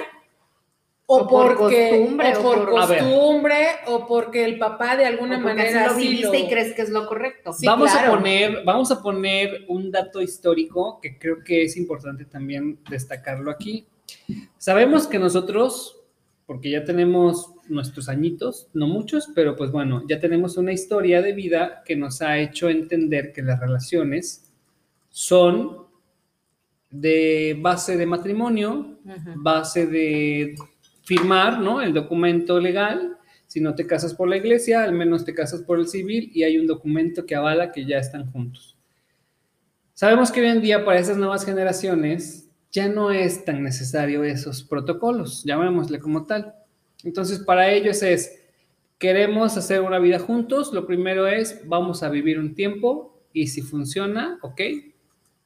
O, 1.07 1.19
O 1.19 1.29
por 1.29 1.57
porque, 1.59 1.91
costumbre, 1.91 2.35
o 2.37 2.43
por 2.43 2.71
costumbre, 2.71 3.57
o 3.89 4.07
porque 4.07 4.45
el 4.47 4.59
papá 4.59 4.97
de 4.97 5.05
alguna 5.05 5.37
O 5.39 5.43
porque 5.43 5.55
manera 5.57 5.85
así 5.87 5.95
lo 5.95 6.01
sí 6.01 6.09
viviste 6.09 6.39
lo- 6.39 6.45
y 6.47 6.49
crees 6.49 6.73
que 6.75 6.81
es 6.83 6.89
lo 6.89 7.07
correcto. 7.07 7.53
Sí, 7.53 7.67
vamos 7.67 7.91
claro. 7.93 8.13
a 8.13 8.17
poner, 8.17 8.65
vamos 8.65 8.91
a 8.91 9.03
poner 9.03 9.65
un 9.69 9.91
dato 9.91 10.23
histórico 10.23 10.99
que 11.03 11.19
creo 11.19 11.45
que 11.45 11.65
es 11.65 11.77
importante 11.77 12.25
también 12.25 12.79
destacarlo 12.89 13.51
aquí. 13.51 13.87
Sabemos 14.57 15.07
que 15.07 15.19
nosotros, 15.19 16.01
porque 16.47 16.71
ya 16.71 16.85
tenemos 16.85 17.53
nuestros 17.69 18.09
añitos, 18.09 18.69
no 18.73 18.87
muchos, 18.87 19.29
pero 19.35 19.57
pues 19.57 19.71
bueno, 19.71 20.05
ya 20.09 20.19
tenemos 20.21 20.57
una 20.57 20.73
historia 20.73 21.21
de 21.21 21.33
vida 21.33 21.83
que 21.85 21.97
nos 21.97 22.23
ha 22.23 22.39
hecho 22.39 22.71
entender 22.71 23.33
que 23.35 23.43
las 23.43 23.61
relaciones 23.61 24.51
son 25.11 25.85
de 26.91 27.59
base 27.61 27.97
de 27.99 28.07
matrimonio, 28.07 28.99
base 29.37 29.87
de 29.87 30.55
firmar, 31.05 31.61
¿no? 31.61 31.81
El 31.81 31.93
documento 31.93 32.59
legal. 32.59 33.19
Si 33.47 33.61
no 33.61 33.75
te 33.75 33.87
casas 33.87 34.15
por 34.15 34.29
la 34.29 34.37
iglesia, 34.37 34.83
al 34.83 34.93
menos 34.93 35.25
te 35.25 35.35
casas 35.35 35.63
por 35.63 35.79
el 35.79 35.87
civil 35.87 36.31
y 36.35 36.43
hay 36.43 36.59
un 36.59 36.67
documento 36.67 37.25
que 37.27 37.35
avala 37.35 37.71
que 37.71 37.85
ya 37.85 37.99
están 37.99 38.31
juntos. 38.33 38.77
Sabemos 39.93 40.33
que 40.33 40.41
hoy 40.41 40.49
en 40.49 40.61
día 40.61 40.85
para 40.85 40.99
esas 40.99 41.17
nuevas 41.17 41.45
generaciones 41.45 42.51
ya 42.73 42.89
no 42.89 43.13
es 43.13 43.45
tan 43.45 43.63
necesario 43.63 44.25
esos 44.25 44.65
protocolos, 44.65 45.45
llamémosle 45.45 46.01
como 46.01 46.27
tal. 46.27 46.55
Entonces, 47.05 47.39
para 47.39 47.71
ellos 47.71 48.03
es, 48.03 48.43
queremos 48.99 49.57
hacer 49.57 49.83
una 49.83 50.01
vida 50.01 50.19
juntos, 50.19 50.73
lo 50.73 50.85
primero 50.85 51.29
es, 51.29 51.61
vamos 51.67 52.03
a 52.03 52.09
vivir 52.09 52.41
un 52.41 52.57
tiempo 52.57 53.23
y 53.33 53.47
si 53.47 53.63
funciona, 53.63 54.39
ok, 54.43 54.61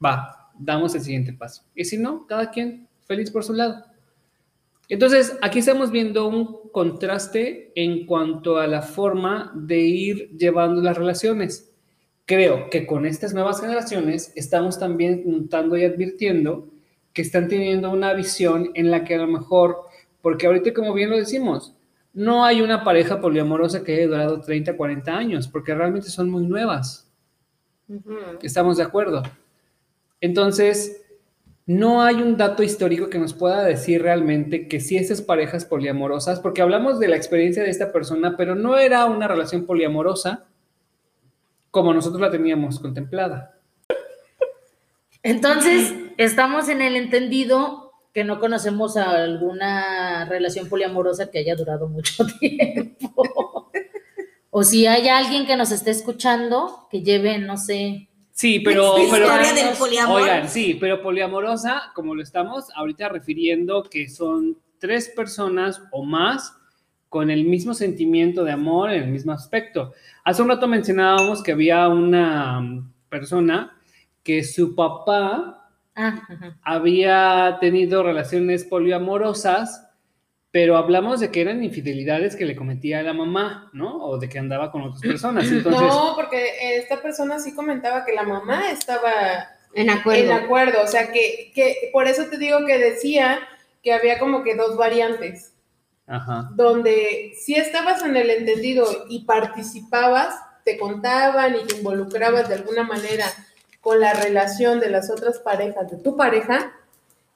va, 0.03 0.51
damos 0.59 0.95
el 0.95 1.03
siguiente 1.03 1.35
paso. 1.35 1.65
Y 1.75 1.85
si 1.85 1.99
no, 1.99 2.27
cada 2.27 2.51
quien 2.51 2.89
feliz 3.07 3.31
por 3.31 3.45
su 3.45 3.53
lado. 3.53 3.85
Entonces, 4.89 5.37
aquí 5.43 5.59
estamos 5.59 5.91
viendo 5.91 6.29
un 6.29 6.71
contraste 6.71 7.73
en 7.75 8.07
cuanto 8.07 8.57
a 8.57 8.67
la 8.67 8.81
forma 8.81 9.53
de 9.55 9.81
ir 9.81 10.31
llevando 10.37 10.81
las 10.81 10.97
relaciones. 10.97 11.71
Creo 12.25 12.71
que 12.71 12.87
con 12.87 13.05
estas 13.05 13.35
nuevas 13.35 13.61
generaciones 13.61 14.33
estamos 14.35 14.79
también 14.79 15.23
notando 15.27 15.77
y 15.77 15.85
advirtiendo 15.85 16.69
que 17.13 17.23
están 17.23 17.49
teniendo 17.49 17.91
una 17.91 18.15
visión 18.15 18.71
en 18.75 18.91
la 18.91 19.05
que 19.05 19.15
a 19.15 19.19
lo 19.19 19.27
mejor, 19.27 19.79
porque 20.23 20.47
ahorita 20.47 20.73
como 20.73 20.95
bien 20.95 21.11
lo 21.11 21.17
decimos, 21.17 21.75
no 22.15 22.45
hay 22.45 22.63
una 22.63 22.83
pareja 22.83 23.21
poliamorosa 23.21 23.85
que 23.85 23.95
haya 23.95 24.07
durado 24.07 24.41
30, 24.41 24.77
40 24.77 25.17
años, 25.17 25.49
porque 25.49 25.75
realmente 25.75 26.09
son 26.09 26.31
muy 26.31 26.47
nuevas. 26.47 27.11
Estamos 28.43 28.77
de 28.79 28.83
acuerdo. 28.83 29.23
Entonces, 30.21 31.03
no 31.69 32.01
hay 32.01 32.15
un 32.23 32.39
dato 32.39 32.63
histórico 32.63 33.11
que 33.11 33.19
nos 33.19 33.35
pueda 33.35 33.63
decir 33.63 34.01
realmente 34.01 34.69
que 34.69 34.81
si 34.81 34.97
esas 34.97 35.21
parejas 35.21 35.67
poliamorosas, 35.67 36.41
porque 36.41 36.63
hablamos 36.63 36.99
de 36.99 37.09
la 37.09 37.17
experiencia 37.17 37.63
de 37.63 37.69
esta 37.69 37.93
persona, 37.93 38.39
pero 38.39 38.55
no 38.55 38.79
era 38.79 39.05
una 39.05 39.29
relación 39.29 39.67
poliamorosa 39.67 40.47
como 41.71 41.93
nosotros 41.93 42.23
la 42.23 42.31
teníamos 42.31 42.81
contemplada. 42.81 43.61
Entonces, 45.23 45.93
estamos 46.17 46.71
en 46.71 46.81
el 46.81 46.97
entendido 46.97 47.93
que 48.15 48.25
no 48.25 48.41
conocemos 48.41 48.97
a 48.97 49.11
alguna 49.11 50.25
relación 50.25 50.71
poliamorosa 50.71 51.31
que 51.31 51.41
haya 51.41 51.55
durado 51.55 51.87
mucho 51.87 52.25
tiempo. 52.41 53.71
O 54.49 54.65
si 54.65 54.87
hay 54.87 55.09
alguien 55.09 55.47
que 55.47 55.59
nos 55.59 55.71
esté 55.71 55.91
escuchando 55.91 56.89
que 56.91 57.03
lleve, 57.03 57.37
no 57.37 57.59
sé, 57.59 58.08
Sí, 58.39 58.61
pero, 58.61 58.97
La 58.97 59.11
pero 59.11 59.25
historia 59.25 59.53
del 59.53 59.77
poliamor. 59.77 60.23
oigan, 60.23 60.49
sí, 60.49 60.79
pero 60.79 61.03
poliamorosa, 61.03 61.91
como 61.93 62.15
lo 62.15 62.23
estamos 62.23 62.71
ahorita 62.77 63.09
refiriendo, 63.09 63.83
que 63.83 64.09
son 64.09 64.57
tres 64.79 65.09
personas 65.09 65.83
o 65.91 66.05
más 66.05 66.57
con 67.09 67.33
el 67.33 67.47
mismo 67.47 67.75
sentimiento 67.75 68.45
de 68.45 68.53
amor 68.53 68.93
en 68.93 69.03
el 69.03 69.11
mismo 69.11 69.33
aspecto. 69.33 69.93
Hace 70.23 70.41
un 70.41 70.51
rato 70.51 70.69
mencionábamos 70.69 71.43
que 71.43 71.51
había 71.51 71.89
una 71.89 72.61
mm, 72.61 72.93
persona 73.09 73.77
que 74.23 74.45
su 74.45 74.77
papá 74.77 75.69
ah, 75.97 76.23
había 76.63 77.59
tenido 77.61 78.05
relaciones 78.05 78.63
poliamorosas, 78.63 79.88
pero 80.51 80.77
hablamos 80.77 81.21
de 81.21 81.31
que 81.31 81.43
eran 81.43 81.63
infidelidades 81.63 82.35
que 82.35 82.47
le 82.47 82.57
cometía 82.57 83.01
a 83.01 83.03
la 83.03 83.13
mamá, 83.13 83.71
¿no? 83.75 84.03
O 84.03 84.19
de 84.19 84.29
que 84.29 84.39
andaba 84.39 84.73
con 84.73 84.83
otras 84.83 85.03
personas. 85.03 85.45
Entonces, 85.51 85.83
No, 85.83 86.13
porque 86.17 86.77
esta 86.79 87.03
persona 87.03 87.39
sí 87.39 87.55
comentaba 87.55 88.05
que 88.05 88.15
la 88.15 88.23
mamá 88.23 88.71
estaba 88.71 89.13
En 89.75 89.91
acuerdo. 89.91 90.23
en 90.23 90.33
acuerdo, 90.33 90.83
o 90.83 90.87
sea 90.87 91.13
que, 91.13 91.53
que 91.55 91.91
por 91.93 92.07
eso 92.07 92.25
te 92.31 92.39
digo 92.39 92.65
que 92.65 92.79
decía 92.79 93.41
que 93.83 93.93
había 93.93 94.19
como 94.19 94.43
que 94.43 94.55
dos 94.55 94.77
variantes, 94.77 95.53
ajá. 96.07 96.49
donde 96.55 97.35
si 97.39 97.55
estabas 97.55 98.03
en 98.03 98.17
el 98.17 98.31
entendido 98.31 98.87
y 99.09 99.25
participabas, 99.25 100.35
te 100.65 100.79
contaban 100.79 101.57
y 101.57 101.67
te 101.67 101.77
involucrabas 101.77 102.49
de 102.49 102.55
alguna 102.57 102.85
manera 102.85 103.27
con 103.81 104.01
la 104.01 104.15
relación 104.15 104.81
de 104.81 104.91
las 104.91 105.11
otras 105.11 105.39
parejas 105.39 105.91
de 105.91 105.99
tu 105.99 106.17
pareja, 106.17 106.73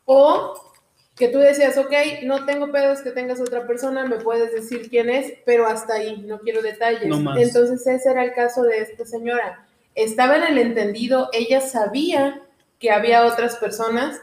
o 0.05 0.72
que 1.17 1.29
tú 1.29 1.39
decías, 1.39 1.77
ok, 1.77 1.93
no 2.25 2.47
tengo 2.47 2.73
pedos 2.73 3.01
que 3.03 3.11
tengas 3.11 3.41
otra 3.41 3.67
persona, 3.67 4.07
me 4.07 4.17
puedes 4.17 4.53
decir 4.53 4.89
quién 4.89 5.11
es, 5.11 5.35
pero 5.45 5.67
hasta 5.67 5.95
ahí, 5.95 6.23
no 6.27 6.39
quiero 6.41 6.63
detalles. 6.63 7.07
No. 7.07 7.37
Entonces 7.37 7.87
ese 7.87 8.11
era 8.11 8.25
el 8.25 8.33
caso 8.33 8.63
de 8.63 8.79
esta 8.79 9.05
señora. 9.05 9.67
Estaba 9.95 10.37
en 10.37 10.45
el 10.45 10.59
entendido, 10.59 11.29
ella 11.33 11.61
sabía 11.61 12.41
que 12.79 12.91
había 12.91 13.27
otras 13.27 13.57
personas, 13.57 14.21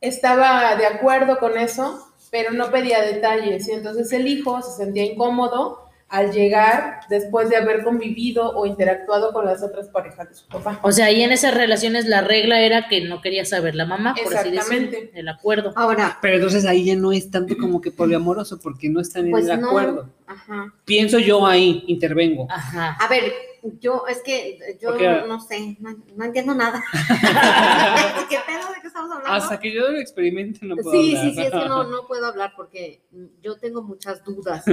estaba 0.00 0.76
de 0.76 0.86
acuerdo 0.86 1.38
con 1.38 1.58
eso, 1.58 2.08
pero 2.30 2.52
no 2.52 2.70
pedía 2.70 3.02
detalles. 3.02 3.68
Y 3.68 3.72
entonces 3.72 4.12
el 4.12 4.28
hijo 4.28 4.62
se 4.62 4.84
sentía 4.84 5.04
incómodo 5.04 5.81
al 6.12 6.30
llegar 6.30 7.00
después 7.08 7.48
de 7.48 7.56
haber 7.56 7.82
convivido 7.82 8.50
o 8.54 8.66
interactuado 8.66 9.32
con 9.32 9.46
las 9.46 9.62
otras 9.62 9.88
parejas 9.88 10.28
de 10.28 10.34
su 10.34 10.46
papá. 10.46 10.78
O 10.82 10.92
sea, 10.92 11.06
ahí 11.06 11.22
en 11.22 11.32
esas 11.32 11.54
relaciones 11.54 12.04
la 12.04 12.20
regla 12.20 12.60
era 12.60 12.86
que 12.86 13.00
no 13.00 13.22
quería 13.22 13.46
saber 13.46 13.74
la 13.74 13.86
mamá, 13.86 14.14
por 14.22 14.36
así 14.36 14.50
decirlo, 14.50 14.98
el 15.14 15.28
acuerdo. 15.28 15.72
Ahora, 15.74 16.18
Pero 16.20 16.34
entonces 16.34 16.66
ahí 16.66 16.84
ya 16.84 16.96
no 16.96 17.12
es 17.12 17.30
tanto 17.30 17.56
como 17.56 17.80
que 17.80 17.90
poliamoroso, 17.90 18.60
porque 18.60 18.90
no 18.90 19.00
están 19.00 19.24
en 19.24 19.30
pues 19.30 19.48
el 19.48 19.58
no. 19.58 19.68
acuerdo. 19.68 20.10
Ajá. 20.26 20.74
Pienso 20.84 21.18
yo 21.18 21.46
ahí, 21.46 21.82
intervengo. 21.86 22.46
Ajá. 22.50 22.94
A 23.00 23.08
ver, 23.08 23.32
yo, 23.80 24.04
es 24.08 24.20
que 24.22 24.58
yo 24.80 24.90
no, 25.26 25.40
sé, 25.40 25.76
no, 25.80 25.96
no 26.16 26.24
entiendo 26.24 26.54
nada. 26.54 26.82
¿Qué 28.28 28.38
pedo 28.46 28.68
de 28.74 28.80
qué 28.80 28.86
estamos 28.88 29.10
hablando? 29.12 29.32
Hasta 29.32 29.60
que 29.60 29.72
yo 29.72 29.88
lo 29.90 29.98
experimente 29.98 30.60
no 30.66 30.76
puedo 30.76 30.90
Sí, 30.92 31.16
hablar. 31.16 31.24
sí, 31.30 31.34
sí, 31.36 31.42
es 31.42 31.50
que 31.50 31.68
no, 31.68 31.84
no 31.84 32.06
puedo 32.06 32.26
hablar 32.26 32.52
porque 32.56 33.02
yo 33.42 33.56
tengo 33.58 33.82
muchas 33.82 34.22
dudas. 34.24 34.64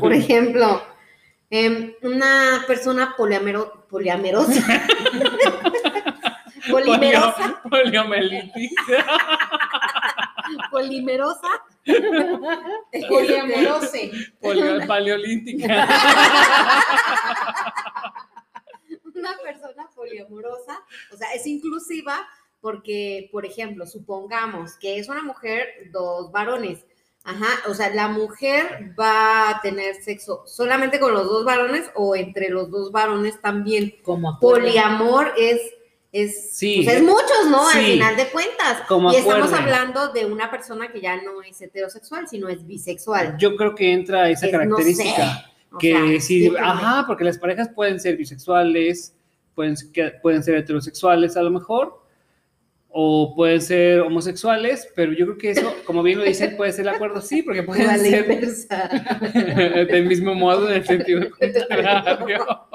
Por 0.00 0.12
ejemplo, 0.14 0.82
em, 1.50 1.92
una 2.02 2.64
persona 2.66 3.14
poliamero, 3.16 3.86
poliamerosa. 3.88 4.62
Polimerosa, 6.70 7.62
Polio- 7.64 7.70
Poliomielitis. 7.70 8.72
polimerosa. 10.70 11.48
Poliamorose. 13.08 14.10
Polio- 14.40 14.86
Paleolítica. 14.86 15.88
Una 19.28 19.38
persona 19.42 19.88
poliamorosa, 19.94 20.80
o 21.12 21.16
sea, 21.16 21.32
es 21.32 21.46
inclusiva 21.46 22.26
porque, 22.60 23.28
por 23.32 23.46
ejemplo, 23.46 23.86
supongamos 23.86 24.74
que 24.78 24.98
es 24.98 25.08
una 25.08 25.22
mujer, 25.22 25.66
dos 25.92 26.32
varones. 26.32 26.84
Ajá, 27.24 27.46
o 27.68 27.74
sea, 27.74 27.90
la 27.94 28.08
mujer 28.08 28.94
va 28.98 29.50
a 29.50 29.60
tener 29.60 29.96
sexo 30.02 30.44
solamente 30.46 30.98
con 30.98 31.12
los 31.12 31.24
dos 31.26 31.44
varones 31.44 31.90
o 31.94 32.16
entre 32.16 32.48
los 32.48 32.70
dos 32.70 32.90
varones 32.90 33.40
también. 33.40 33.94
Como. 34.02 34.38
Poliamor 34.40 35.34
es, 35.36 35.60
es, 36.10 36.56
Sí. 36.56 36.82
pues 36.84 36.96
es 36.96 37.02
muchos, 37.02 37.50
¿no? 37.50 37.68
Al 37.68 37.84
final 37.84 38.16
de 38.16 38.28
cuentas. 38.30 38.80
Como 38.88 39.12
y 39.12 39.16
estamos 39.16 39.52
hablando 39.52 40.08
de 40.12 40.24
una 40.24 40.50
persona 40.50 40.90
que 40.90 41.00
ya 41.02 41.20
no 41.22 41.42
es 41.42 41.60
heterosexual, 41.60 42.26
sino 42.28 42.48
es 42.48 42.66
bisexual. 42.66 43.36
Yo 43.38 43.56
creo 43.56 43.74
que 43.74 43.92
entra 43.92 44.30
esa 44.30 44.46
Es- 44.46 44.52
no 44.52 44.58
característica. 44.60 45.26
sé. 45.34 45.44
Que 45.78 45.92
sea, 45.92 46.20
sí, 46.20 46.50
ajá, 46.58 47.04
porque 47.06 47.24
las 47.24 47.36
parejas 47.36 47.68
pueden 47.74 48.00
ser 48.00 48.16
bisexuales, 48.16 49.14
pueden, 49.58 49.74
que- 49.92 50.12
pueden 50.22 50.44
ser 50.44 50.54
heterosexuales 50.54 51.36
a 51.36 51.42
lo 51.42 51.50
mejor, 51.50 52.00
o 52.90 53.34
pueden 53.34 53.60
ser 53.60 54.02
homosexuales, 54.02 54.88
pero 54.94 55.12
yo 55.12 55.26
creo 55.26 55.38
que 55.38 55.50
eso, 55.50 55.74
como 55.84 56.04
bien 56.04 56.20
lo 56.20 56.24
dicen, 56.24 56.56
puede 56.56 56.70
ser 56.70 56.82
el 56.82 56.94
acuerdo, 56.94 57.20
sí, 57.20 57.42
porque 57.42 57.64
pueden 57.64 57.88
la 57.88 57.98
ser 57.98 58.30
inversa. 58.30 58.88
del 59.90 60.06
mismo 60.06 60.36
modo, 60.36 60.70
en 60.70 60.76
el 60.76 60.86
sentido 60.86 61.22
contrario. 61.40 62.46
No, 62.46 62.68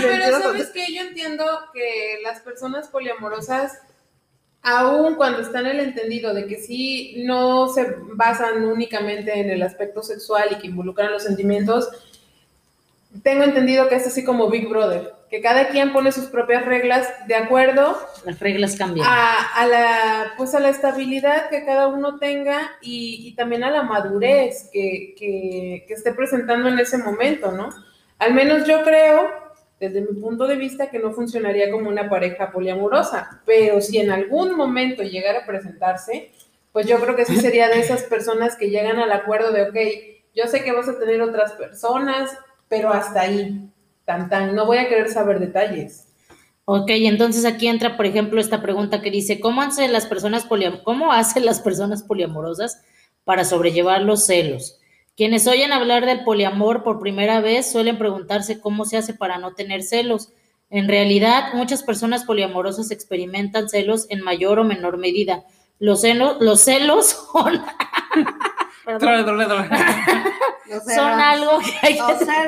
pero 0.00 0.38
sabes 0.38 0.68
que 0.68 0.94
yo 0.94 1.00
entiendo 1.02 1.44
que 1.74 2.20
las 2.22 2.40
personas 2.40 2.86
poliamorosas, 2.86 3.80
aun 4.62 5.16
cuando 5.16 5.40
están 5.40 5.66
en 5.66 5.80
el 5.80 5.88
entendido 5.88 6.34
de 6.34 6.46
que 6.46 6.58
sí 6.58 7.24
no 7.26 7.66
se 7.68 7.96
basan 8.14 8.64
únicamente 8.64 9.40
en 9.40 9.50
el 9.50 9.62
aspecto 9.62 10.04
sexual 10.04 10.50
y 10.52 10.58
que 10.60 10.68
involucran 10.68 11.10
los 11.10 11.24
sentimientos, 11.24 11.88
tengo 13.24 13.42
entendido 13.42 13.88
que 13.88 13.96
es 13.96 14.06
así 14.06 14.22
como 14.24 14.48
Big 14.48 14.68
Brother, 14.68 15.17
que 15.30 15.40
cada 15.42 15.68
quien 15.68 15.92
pone 15.92 16.10
sus 16.12 16.26
propias 16.26 16.64
reglas 16.64 17.06
de 17.26 17.34
acuerdo 17.34 17.98
Las 18.24 18.38
reglas 18.40 18.76
cambian. 18.76 19.06
a, 19.08 19.52
a 19.54 19.66
la 19.66 20.32
pues 20.36 20.54
a 20.54 20.60
la 20.60 20.70
estabilidad 20.70 21.48
que 21.50 21.64
cada 21.64 21.88
uno 21.88 22.18
tenga 22.18 22.72
y, 22.80 23.26
y 23.28 23.34
también 23.34 23.64
a 23.64 23.70
la 23.70 23.82
madurez 23.82 24.70
que, 24.72 25.14
que- 25.18 25.84
que 25.86 25.94
esté 25.94 26.12
presentando 26.14 26.68
en 26.68 26.78
ese 26.78 26.98
momento, 26.98 27.52
¿no? 27.52 27.68
Al 28.18 28.34
menos 28.34 28.66
yo 28.66 28.82
creo, 28.82 29.28
desde 29.78 30.00
mi 30.00 30.20
punto 30.20 30.46
de 30.46 30.56
vista, 30.56 30.90
que 30.90 30.98
no 30.98 31.12
funcionaría 31.12 31.70
como 31.70 31.88
una 31.88 32.08
pareja 32.08 32.50
poliamorosa, 32.50 33.42
pero 33.46 33.80
si 33.80 33.98
en 33.98 34.10
algún 34.10 34.56
momento 34.56 35.02
llegara 35.02 35.40
a 35.40 35.46
presentarse, 35.46 36.32
pues 36.72 36.86
yo 36.86 36.98
creo 37.00 37.14
que 37.16 37.24
sí 37.24 37.36
sería 37.36 37.68
de 37.68 37.78
esas 37.80 38.02
personas 38.04 38.56
que 38.56 38.70
llegan 38.70 38.98
al 38.98 39.12
acuerdo 39.12 39.52
de, 39.52 39.62
ok, 39.62 39.76
yo 40.34 40.46
sé 40.46 40.64
que 40.64 40.72
vas 40.72 40.88
a 40.88 40.98
tener 40.98 41.20
otras 41.22 41.52
personas, 41.52 42.36
pero 42.68 42.90
hasta 42.92 43.20
ahí, 43.22 43.70
tan 44.08 44.30
tan, 44.30 44.56
no 44.56 44.64
voy 44.64 44.78
a 44.78 44.88
querer 44.88 45.10
saber 45.10 45.38
detalles. 45.38 46.06
Ok, 46.64 46.86
entonces 46.88 47.44
aquí 47.44 47.68
entra, 47.68 47.96
por 47.98 48.06
ejemplo, 48.06 48.40
esta 48.40 48.62
pregunta 48.62 49.02
que 49.02 49.10
dice, 49.10 49.38
¿cómo 49.38 49.60
hacen 49.60 49.92
las 49.92 50.06
personas 50.06 50.46
poliam 50.46 50.82
cómo 50.82 51.12
hacen 51.12 51.44
las 51.44 51.60
personas 51.60 52.02
poliamorosas 52.02 52.82
para 53.24 53.44
sobrellevar 53.44 54.00
los 54.00 54.24
celos? 54.24 54.80
Quienes 55.14 55.46
oyen 55.46 55.72
hablar 55.72 56.06
del 56.06 56.24
poliamor 56.24 56.82
por 56.84 57.00
primera 57.00 57.42
vez 57.42 57.70
suelen 57.70 57.98
preguntarse 57.98 58.60
cómo 58.60 58.86
se 58.86 58.96
hace 58.96 59.12
para 59.12 59.36
no 59.36 59.52
tener 59.52 59.82
celos. 59.82 60.30
En 60.70 60.88
realidad, 60.88 61.52
muchas 61.52 61.82
personas 61.82 62.24
poliamorosas 62.24 62.90
experimentan 62.90 63.68
celos 63.68 64.06
en 64.08 64.22
mayor 64.22 64.58
o 64.58 64.64
menor 64.64 64.96
medida. 64.96 65.44
Los, 65.78 66.00
celos, 66.00 66.38
los 66.40 66.60
celos 66.62 67.28
son, 67.32 67.62
Perdón. 68.88 69.68
Los 70.68 70.84
son 70.84 70.94
cerros. 70.94 71.18
algo 71.18 71.58
que 71.60 71.86
hay 71.86 71.94
que 71.94 71.98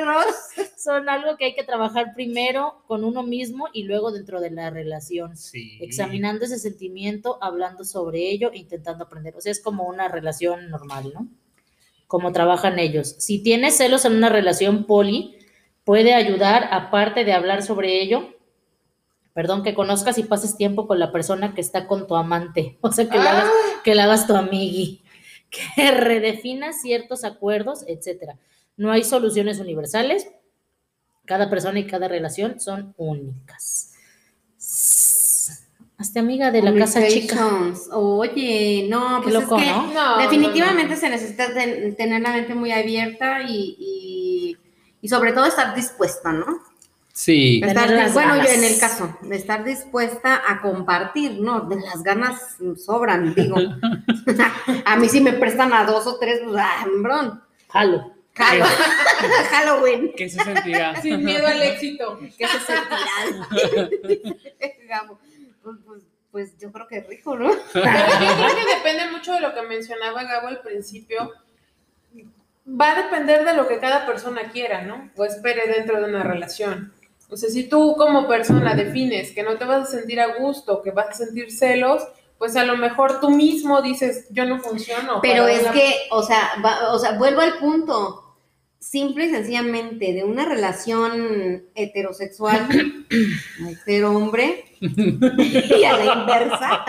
Los 0.05 0.71
son 0.83 1.09
algo 1.09 1.37
que 1.37 1.45
hay 1.45 1.55
que 1.55 1.63
trabajar 1.63 2.13
primero 2.15 2.83
con 2.87 3.03
uno 3.03 3.23
mismo 3.23 3.67
y 3.73 3.83
luego 3.83 4.11
dentro 4.11 4.39
de 4.41 4.51
la 4.51 4.69
relación, 4.69 5.37
Sí. 5.37 5.77
examinando 5.81 6.45
ese 6.45 6.59
sentimiento, 6.59 7.37
hablando 7.41 7.83
sobre 7.83 8.29
ello 8.29 8.51
e 8.51 8.57
intentando 8.57 9.03
aprender. 9.05 9.35
O 9.35 9.41
sea, 9.41 9.51
es 9.51 9.61
como 9.61 9.85
una 9.85 10.07
relación 10.07 10.69
normal, 10.69 11.11
¿no? 11.13 11.27
Como 12.07 12.31
trabajan 12.31 12.77
ellos. 12.79 13.15
Si 13.19 13.41
tienes 13.41 13.77
celos 13.77 14.05
en 14.05 14.15
una 14.15 14.29
relación 14.29 14.85
poli, 14.85 15.37
puede 15.83 16.13
ayudar, 16.13 16.69
aparte 16.71 17.23
de 17.25 17.33
hablar 17.33 17.63
sobre 17.63 18.01
ello, 18.01 18.29
perdón, 19.33 19.63
que 19.63 19.73
conozcas 19.73 20.17
y 20.17 20.23
pases 20.23 20.57
tiempo 20.57 20.87
con 20.87 20.99
la 20.99 21.11
persona 21.11 21.53
que 21.55 21.61
está 21.61 21.87
con 21.87 22.07
tu 22.07 22.15
amante. 22.15 22.77
O 22.81 22.91
sea, 22.91 23.09
que 23.09 23.17
la 23.17 23.31
hagas, 23.31 23.51
que 23.83 23.95
la 23.95 24.03
hagas 24.03 24.27
tu 24.27 24.35
amigui. 24.35 25.00
Que 25.51 25.91
redefinas 25.91 26.81
ciertos 26.81 27.23
acuerdos, 27.23 27.83
etcétera. 27.87 28.37
No 28.77 28.91
hay 28.91 29.03
soluciones 29.03 29.59
universales. 29.59 30.27
Cada 31.25 31.49
persona 31.49 31.77
y 31.79 31.85
cada 31.85 32.07
relación 32.07 32.59
son 32.59 32.95
únicas. 32.97 33.93
Hasta 35.97 36.19
amiga 36.19 36.49
de 36.49 36.63
la 36.63 36.73
casa 36.73 37.07
chica. 37.07 37.47
Oye, 37.91 38.87
no, 38.89 39.17
Qué 39.21 39.29
pues 39.29 39.35
loco, 39.35 39.57
es 39.57 39.63
que 39.63 39.69
¿no? 39.69 39.93
No, 39.93 40.17
definitivamente 40.17 40.95
se 40.95 41.09
necesita 41.09 41.53
ten- 41.53 41.95
tener 41.95 42.21
la 42.21 42.31
mente 42.31 42.55
muy 42.55 42.71
abierta 42.71 43.43
y, 43.43 43.75
y, 43.77 44.57
y 44.99 45.07
sobre 45.07 45.31
todo 45.31 45.45
estar 45.45 45.75
dispuesta, 45.75 46.31
¿no? 46.33 46.47
Sí. 47.13 47.61
Estar- 47.63 47.89
las 47.89 48.13
bueno, 48.13 48.37
yo 48.37 48.49
en 48.49 48.63
el 48.63 48.79
caso 48.79 49.17
de 49.21 49.35
estar 49.35 49.63
dispuesta 49.63 50.41
a 50.47 50.61
compartir, 50.61 51.39
¿no? 51.39 51.61
De 51.61 51.75
las 51.79 52.03
ganas 52.03 52.57
sobran, 52.83 53.33
digo. 53.35 53.57
a 54.85 54.95
mí 54.95 55.09
si 55.09 55.19
me 55.21 55.33
prestan 55.33 55.73
a 55.73 55.83
dos 55.85 56.07
o 56.07 56.17
tres, 56.17 56.39
pues, 56.43 56.55
ah, 56.59 56.85
hombrón. 56.85 57.43
Jalo. 57.69 58.13
Jalo- 58.33 58.65
Halloween. 59.51 60.13
¿Qué 60.15 60.29
se 60.29 60.41
sentirá? 60.43 60.99
Sin 61.01 61.23
miedo 61.23 61.45
al 61.47 61.61
éxito. 61.61 62.17
¿Qué 62.37 62.47
se 62.47 62.59
sentirá? 62.59 63.89
Gabo, 64.87 65.19
pues, 65.63 65.75
pues, 65.85 66.01
pues 66.31 66.57
yo 66.59 66.71
creo 66.71 66.87
que 66.87 66.97
es 66.99 67.07
rico, 67.07 67.37
¿no? 67.37 67.51
Yo 67.51 67.57
creo 67.73 68.55
que 68.55 68.75
depende 68.75 69.11
mucho 69.11 69.33
de 69.33 69.41
lo 69.41 69.53
que 69.53 69.61
mencionaba 69.63 70.23
Gabo 70.23 70.47
al 70.47 70.61
principio. 70.61 71.31
Va 72.67 72.91
a 72.91 73.03
depender 73.03 73.43
de 73.43 73.53
lo 73.53 73.67
que 73.67 73.79
cada 73.79 74.05
persona 74.05 74.43
quiera, 74.51 74.81
¿no? 74.83 75.09
O 75.17 75.25
espere 75.25 75.67
dentro 75.67 75.99
de 76.01 76.09
una 76.09 76.23
relación. 76.23 76.93
O 77.31 77.37
sea, 77.37 77.49
si 77.49 77.63
tú 77.69 77.95
como 77.97 78.27
persona 78.27 78.75
defines 78.75 79.31
que 79.31 79.41
no 79.43 79.57
te 79.57 79.65
vas 79.65 79.87
a 79.87 79.91
sentir 79.97 80.19
a 80.19 80.37
gusto, 80.37 80.81
que 80.81 80.91
vas 80.91 81.07
a 81.09 81.13
sentir 81.25 81.51
celos, 81.51 82.03
pues 82.37 82.55
a 82.57 82.65
lo 82.65 82.75
mejor 82.75 83.19
tú 83.21 83.29
mismo 83.29 83.81
dices, 83.81 84.25
yo 84.31 84.45
no 84.45 84.59
funciono. 84.59 85.19
Pero 85.21 85.47
es 85.47 85.61
una- 85.61 85.71
que, 85.71 85.93
o 86.11 86.23
sea, 86.23 86.49
va- 86.63 86.91
o 86.91 86.99
sea, 86.99 87.17
vuelvo 87.17 87.41
al 87.41 87.57
punto. 87.57 88.17
Simple 88.79 89.25
y 89.25 89.29
sencillamente 89.29 90.11
de 90.11 90.23
una 90.23 90.43
relación 90.45 91.65
heterosexual, 91.75 92.67
mujer-hombre, 93.59 94.65
y 94.81 95.83
a 95.83 95.97
la 95.97 96.13
inversa, 96.15 96.85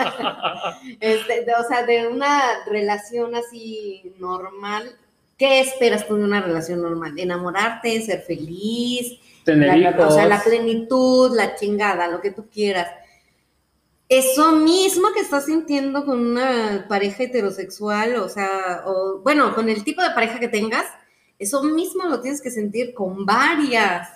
este, 0.99 1.45
de- 1.45 1.53
o 1.53 1.63
sea, 1.67 1.85
de 1.85 2.07
una 2.07 2.41
relación 2.65 3.35
así 3.35 4.13
normal, 4.17 4.95
¿qué 5.37 5.59
esperas 5.59 6.07
tú 6.07 6.15
de 6.15 6.23
una 6.23 6.41
relación 6.41 6.81
normal? 6.81 7.13
Enamorarte, 7.17 8.01
ser 8.01 8.21
feliz, 8.21 9.19
Tener 9.45 9.77
la- 9.77 9.91
hijos. 9.91 10.05
o 10.07 10.11
sea, 10.15 10.25
la 10.25 10.41
plenitud, 10.43 11.35
la 11.35 11.55
chingada, 11.55 12.07
lo 12.07 12.21
que 12.21 12.31
tú 12.31 12.45
quieras. 12.51 12.87
Eso 14.09 14.51
mismo 14.57 15.07
que 15.13 15.21
estás 15.21 15.45
sintiendo 15.45 16.05
con 16.05 16.19
una 16.19 16.85
pareja 16.87 17.23
heterosexual, 17.23 18.15
o 18.17 18.29
sea, 18.29 18.83
o 18.85 19.19
bueno, 19.23 19.55
con 19.55 19.69
el 19.69 19.83
tipo 19.83 20.01
de 20.03 20.11
pareja 20.11 20.39
que 20.39 20.47
tengas, 20.49 20.85
eso 21.39 21.63
mismo 21.63 22.03
lo 22.05 22.21
tienes 22.21 22.41
que 22.41 22.51
sentir 22.51 22.93
con 22.93 23.25
varias. 23.25 24.07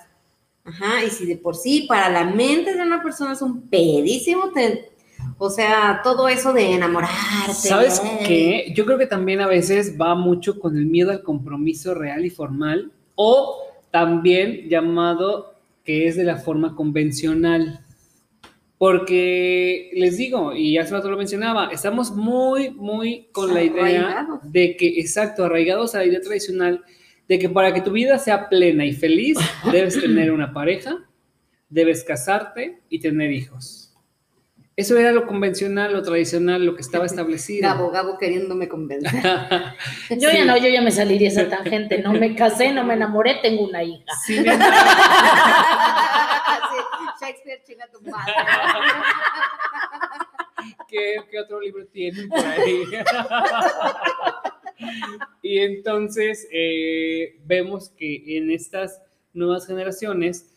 Ajá, 0.64 1.04
y 1.06 1.10
si 1.10 1.26
de 1.26 1.38
por 1.38 1.56
sí 1.56 1.86
para 1.88 2.10
la 2.10 2.26
mente 2.26 2.76
de 2.76 2.82
una 2.82 3.02
persona 3.02 3.34
es 3.34 3.42
un 3.42 3.62
pedísimo, 3.70 4.52
te- 4.52 4.92
o 5.40 5.50
sea, 5.50 6.02
todo 6.04 6.28
eso 6.28 6.52
de 6.54 6.74
enamorarte. 6.74 7.54
¿Sabes 7.54 8.02
qué? 8.28 8.72
Yo 8.76 8.86
creo 8.86 8.98
que 8.98 9.08
también 9.08 9.40
a 9.42 9.48
veces 9.48 9.96
va 10.00 10.14
mucho 10.14 10.60
con 10.60 10.78
el 10.78 10.86
miedo 10.86 11.10
al 11.12 11.24
compromiso 11.24 11.96
real 11.96 12.26
y 12.26 12.30
formal 12.30 12.92
o 13.16 13.64
también 13.98 14.70
llamado 14.70 15.56
que 15.84 16.08
es 16.08 16.16
de 16.16 16.24
la 16.24 16.38
forma 16.38 16.76
convencional. 16.76 17.80
Porque 18.78 19.90
les 19.94 20.18
digo, 20.18 20.54
y 20.54 20.78
hace 20.78 20.94
rato 20.94 21.10
lo 21.10 21.18
mencionaba, 21.18 21.70
estamos 21.72 22.12
muy, 22.12 22.70
muy 22.70 23.28
con 23.32 23.56
la 23.56 23.64
idea 23.64 24.28
de 24.44 24.78
que, 24.78 25.00
exacto, 25.00 25.46
arraigados 25.46 25.96
a 25.96 26.00
la 26.00 26.06
idea 26.06 26.22
tradicional 26.22 26.84
de 27.28 27.40
que 27.40 27.50
para 27.50 27.74
que 27.74 27.82
tu 27.82 27.92
vida 27.92 28.20
sea 28.20 28.50
plena 28.50 28.86
y 28.86 28.94
feliz, 28.94 29.40
debes 29.72 30.00
tener 30.00 30.32
una 30.32 30.54
pareja, 30.54 31.04
debes 31.68 32.04
casarte 32.04 32.82
y 32.90 33.00
tener 33.00 33.32
hijos. 33.32 33.87
Eso 34.78 34.96
era 34.96 35.12
lo 35.12 35.26
convencional, 35.26 35.92
lo 35.92 36.04
tradicional, 36.04 36.64
lo 36.64 36.76
que 36.76 36.82
estaba 36.82 37.06
establecido. 37.08 37.68
Gabo, 37.68 37.90
Gabo 37.90 38.20
queriéndome 38.20 38.70
convencer. 38.70 39.24
Yo 40.12 40.32
ya 40.32 40.46
no, 40.46 40.56
yo 40.56 40.70
ya 40.70 40.84
me 40.84 40.92
salí 40.92 41.18
de 41.18 41.26
esa 41.26 41.50
tangente. 41.56 41.98
No 41.98 42.14
me 42.14 42.36
casé, 42.36 42.72
no 42.72 42.84
me 42.84 42.94
enamoré, 42.94 43.40
tengo 43.42 43.64
una 43.68 43.84
hija. 43.84 44.06
Sí, 44.26 44.36
Shakespeare, 47.20 47.64
chinga 47.66 47.88
tu 47.92 48.00
madre. 48.02 48.34
¿Qué, 50.88 51.16
qué 51.32 51.40
otro 51.40 51.60
libro 51.60 51.88
tienen 51.88 52.30
por 52.30 52.46
ahí? 52.46 52.84
y 55.42 55.58
entonces 55.58 56.48
eh, 56.52 57.40
vemos 57.46 57.90
que 57.90 58.38
en 58.38 58.52
estas 58.52 59.02
nuevas 59.34 59.66
generaciones 59.66 60.54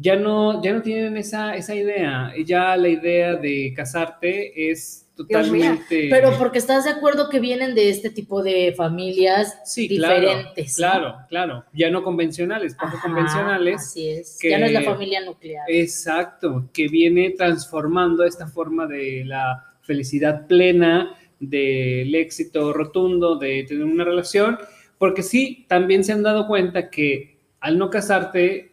ya 0.00 0.16
no, 0.16 0.62
ya 0.62 0.72
no 0.72 0.80
tienen 0.80 1.16
esa, 1.18 1.54
esa 1.56 1.74
idea. 1.74 2.32
Ya 2.44 2.74
la 2.76 2.88
idea 2.88 3.34
de 3.36 3.72
casarte 3.76 4.70
es 4.70 5.06
totalmente... 5.14 6.08
Pero 6.10 6.32
porque 6.38 6.56
estás 6.58 6.84
de 6.84 6.90
acuerdo 6.90 7.28
que 7.28 7.38
vienen 7.38 7.74
de 7.74 7.90
este 7.90 8.08
tipo 8.08 8.42
de 8.42 8.72
familias 8.74 9.58
sí, 9.66 9.88
claro, 9.88 10.20
diferentes. 10.20 10.70
¿no? 10.70 10.76
claro, 10.76 11.16
claro. 11.28 11.64
Ya 11.74 11.90
no 11.90 12.02
convencionales, 12.02 12.74
poco 12.74 12.96
Ajá, 12.96 13.02
convencionales. 13.02 13.76
Así 13.76 14.08
es. 14.08 14.38
que- 14.40 14.48
Ya 14.50 14.58
no 14.58 14.64
es 14.66 14.72
la 14.72 14.82
familia 14.82 15.20
nuclear. 15.22 15.64
Exacto, 15.68 16.70
que 16.72 16.88
viene 16.88 17.30
transformando 17.36 18.24
esta 18.24 18.46
forma 18.46 18.86
de 18.86 19.24
la 19.26 19.66
felicidad 19.82 20.46
plena, 20.46 21.14
del 21.40 22.14
éxito 22.14 22.72
rotundo, 22.72 23.36
de 23.36 23.64
tener 23.64 23.84
una 23.84 24.04
relación, 24.04 24.58
porque 24.96 25.22
sí, 25.22 25.66
también 25.68 26.04
se 26.04 26.12
han 26.12 26.22
dado 26.22 26.46
cuenta 26.46 26.88
que 26.88 27.36
al 27.60 27.76
no 27.76 27.90
casarte, 27.90 28.72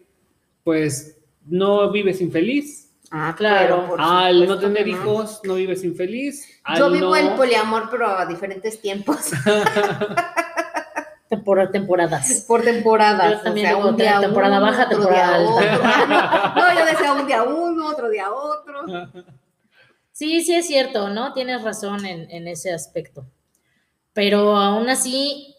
pues 0.64 1.17
no 1.48 1.90
vives 1.90 2.20
infeliz. 2.20 2.84
Ah, 3.10 3.34
Claro. 3.36 3.86
por 3.88 4.00
Al 4.00 4.46
no 4.46 4.58
tener 4.58 4.86
no. 4.86 4.92
hijos, 4.92 5.40
no 5.44 5.54
vives 5.54 5.82
infeliz. 5.82 6.60
Al 6.64 6.78
Yo 6.78 6.90
vivo 6.90 7.06
no- 7.10 7.16
el 7.16 7.30
poliamor, 7.30 7.88
pero 7.90 8.06
a 8.06 8.26
diferentes 8.26 8.80
tiempos, 8.82 9.30
Tempor- 11.30 11.70
temporadas. 11.70 12.44
por 12.48 12.62
temporadas. 12.62 13.32
Yo 13.32 13.40
también 13.42 13.66
o 13.66 13.82
sea, 13.82 13.86
un 13.90 13.96
día 13.96 14.20
temporada 14.20 14.56
uno, 14.58 14.66
baja, 14.66 14.84
otro 14.86 14.98
temporada 14.98 15.38
día 15.38 15.70
alta. 15.70 16.52
no, 16.56 16.78
yo 16.80 16.86
decía 16.86 17.12
un 17.12 17.26
día 17.26 17.42
uno, 17.42 17.86
otro 17.88 18.08
día 18.08 18.30
otro. 18.32 18.82
Sí, 20.12 20.42
sí 20.42 20.54
es 20.54 20.66
cierto, 20.66 21.10
¿no? 21.10 21.32
Tienes 21.34 21.62
razón 21.62 22.04
en, 22.06 22.30
en 22.30 22.48
ese 22.48 22.72
aspecto. 22.72 23.26
Pero 24.14 24.56
aún 24.56 24.88
así, 24.88 25.54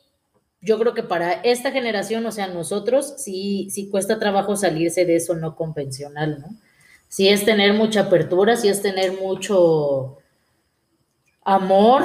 yo 0.61 0.77
creo 0.77 0.93
que 0.93 1.03
para 1.03 1.33
esta 1.33 1.71
generación, 1.71 2.25
o 2.25 2.31
sea, 2.31 2.47
nosotros, 2.47 3.13
sí, 3.17 3.69
sí 3.71 3.89
cuesta 3.89 4.19
trabajo 4.19 4.55
salirse 4.55 5.05
de 5.05 5.15
eso 5.15 5.35
no 5.35 5.55
convencional, 5.55 6.39
¿no? 6.41 6.47
Sí 7.07 7.29
es 7.29 7.45
tener 7.45 7.73
mucha 7.73 8.01
apertura, 8.01 8.55
sí 8.55 8.67
es 8.67 8.81
tener 8.81 9.13
mucho 9.13 10.17
amor 11.43 12.03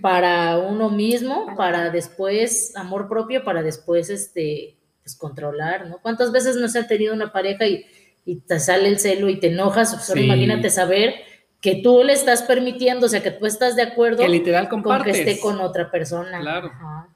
para 0.00 0.58
uno 0.58 0.90
mismo, 0.90 1.54
para 1.56 1.90
después, 1.90 2.76
amor 2.76 3.08
propio, 3.08 3.42
para 3.42 3.62
después, 3.62 4.10
este, 4.10 4.76
pues 5.02 5.16
controlar, 5.16 5.86
¿no? 5.88 5.98
¿Cuántas 5.98 6.30
veces 6.30 6.56
no 6.56 6.68
se 6.68 6.80
ha 6.80 6.86
tenido 6.86 7.14
una 7.14 7.32
pareja 7.32 7.66
y, 7.66 7.86
y 8.24 8.36
te 8.36 8.60
sale 8.60 8.88
el 8.88 8.98
celo 8.98 9.28
y 9.28 9.40
te 9.40 9.48
enojas? 9.48 10.04
Solo 10.04 10.20
Sí. 10.20 10.26
imagínate 10.26 10.70
saber 10.70 11.14
que 11.60 11.76
tú 11.76 12.04
le 12.04 12.12
estás 12.12 12.42
permitiendo, 12.42 13.06
o 13.06 13.08
sea, 13.08 13.22
que 13.22 13.30
tú 13.30 13.46
estás 13.46 13.74
de 13.74 13.82
acuerdo 13.82 14.22
que 14.22 14.28
literal 14.28 14.68
con 14.68 14.82
que 15.02 15.10
esté 15.10 15.40
con 15.40 15.60
otra 15.60 15.90
persona. 15.90 16.40
Claro. 16.40 16.68
Ajá. 16.68 17.08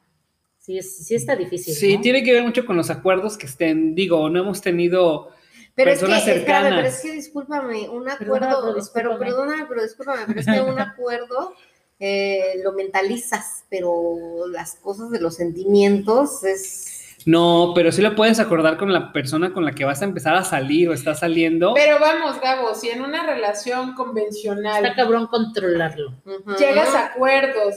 Sí, 0.63 0.81
sí 0.81 1.17
está 1.17 1.35
difícil. 1.35 1.75
Sí, 1.75 1.97
¿no? 1.97 2.01
tiene 2.03 2.23
que 2.23 2.33
ver 2.33 2.45
mucho 2.45 2.65
con 2.65 2.77
los 2.77 2.89
acuerdos 2.89 3.37
que 3.37 3.47
estén, 3.47 3.97
digo, 3.97 4.31
no 4.31 4.39
hemos 4.39 4.61
tenido 4.61 5.31
Pero 5.75 5.91
es 5.91 5.99
que, 5.99 6.07
personas 6.07 6.19
espérame, 6.29 6.45
cercanas. 6.45 6.75
pero 6.77 6.89
es 6.89 7.01
que 7.01 7.13
discúlpame, 7.13 7.89
un 7.89 8.09
acuerdo, 8.09 8.77
pero 8.95 9.19
perdóname, 9.19 9.67
pero 9.69 9.83
discúlpame, 9.83 10.23
pero 10.29 10.41
es 10.41 10.47
que 10.47 10.61
un 10.61 10.79
acuerdo 10.79 11.55
eh, 11.99 12.61
lo 12.63 12.73
mentalizas, 12.75 13.65
pero 13.69 14.47
las 14.53 14.77
cosas 14.77 15.11
de 15.11 15.21
los 15.21 15.35
sentimientos 15.35 16.45
es... 16.45 17.17
No, 17.27 17.73
pero 17.75 17.91
sí 17.93 18.03
lo 18.03 18.15
puedes 18.15 18.39
acordar 18.41 18.77
con 18.77 18.93
la 18.93 19.13
persona 19.13 19.53
con 19.53 19.65
la 19.65 19.73
que 19.73 19.85
vas 19.85 20.03
a 20.03 20.05
empezar 20.05 20.35
a 20.37 20.45
salir 20.45 20.89
o 20.89 20.93
estás 20.93 21.21
saliendo. 21.21 21.75
Pero 21.75 21.99
vamos, 22.01 22.41
Gabo, 22.41 22.75
si 22.75 22.89
en 22.89 23.03
una 23.03 23.25
relación 23.25 23.91
Está 23.91 23.95
convencional 23.97 24.93
cabrón 24.97 25.27
controlarlo. 25.29 26.21
Llegas 26.59 26.95
a 26.95 27.07
acuerdos, 27.07 27.77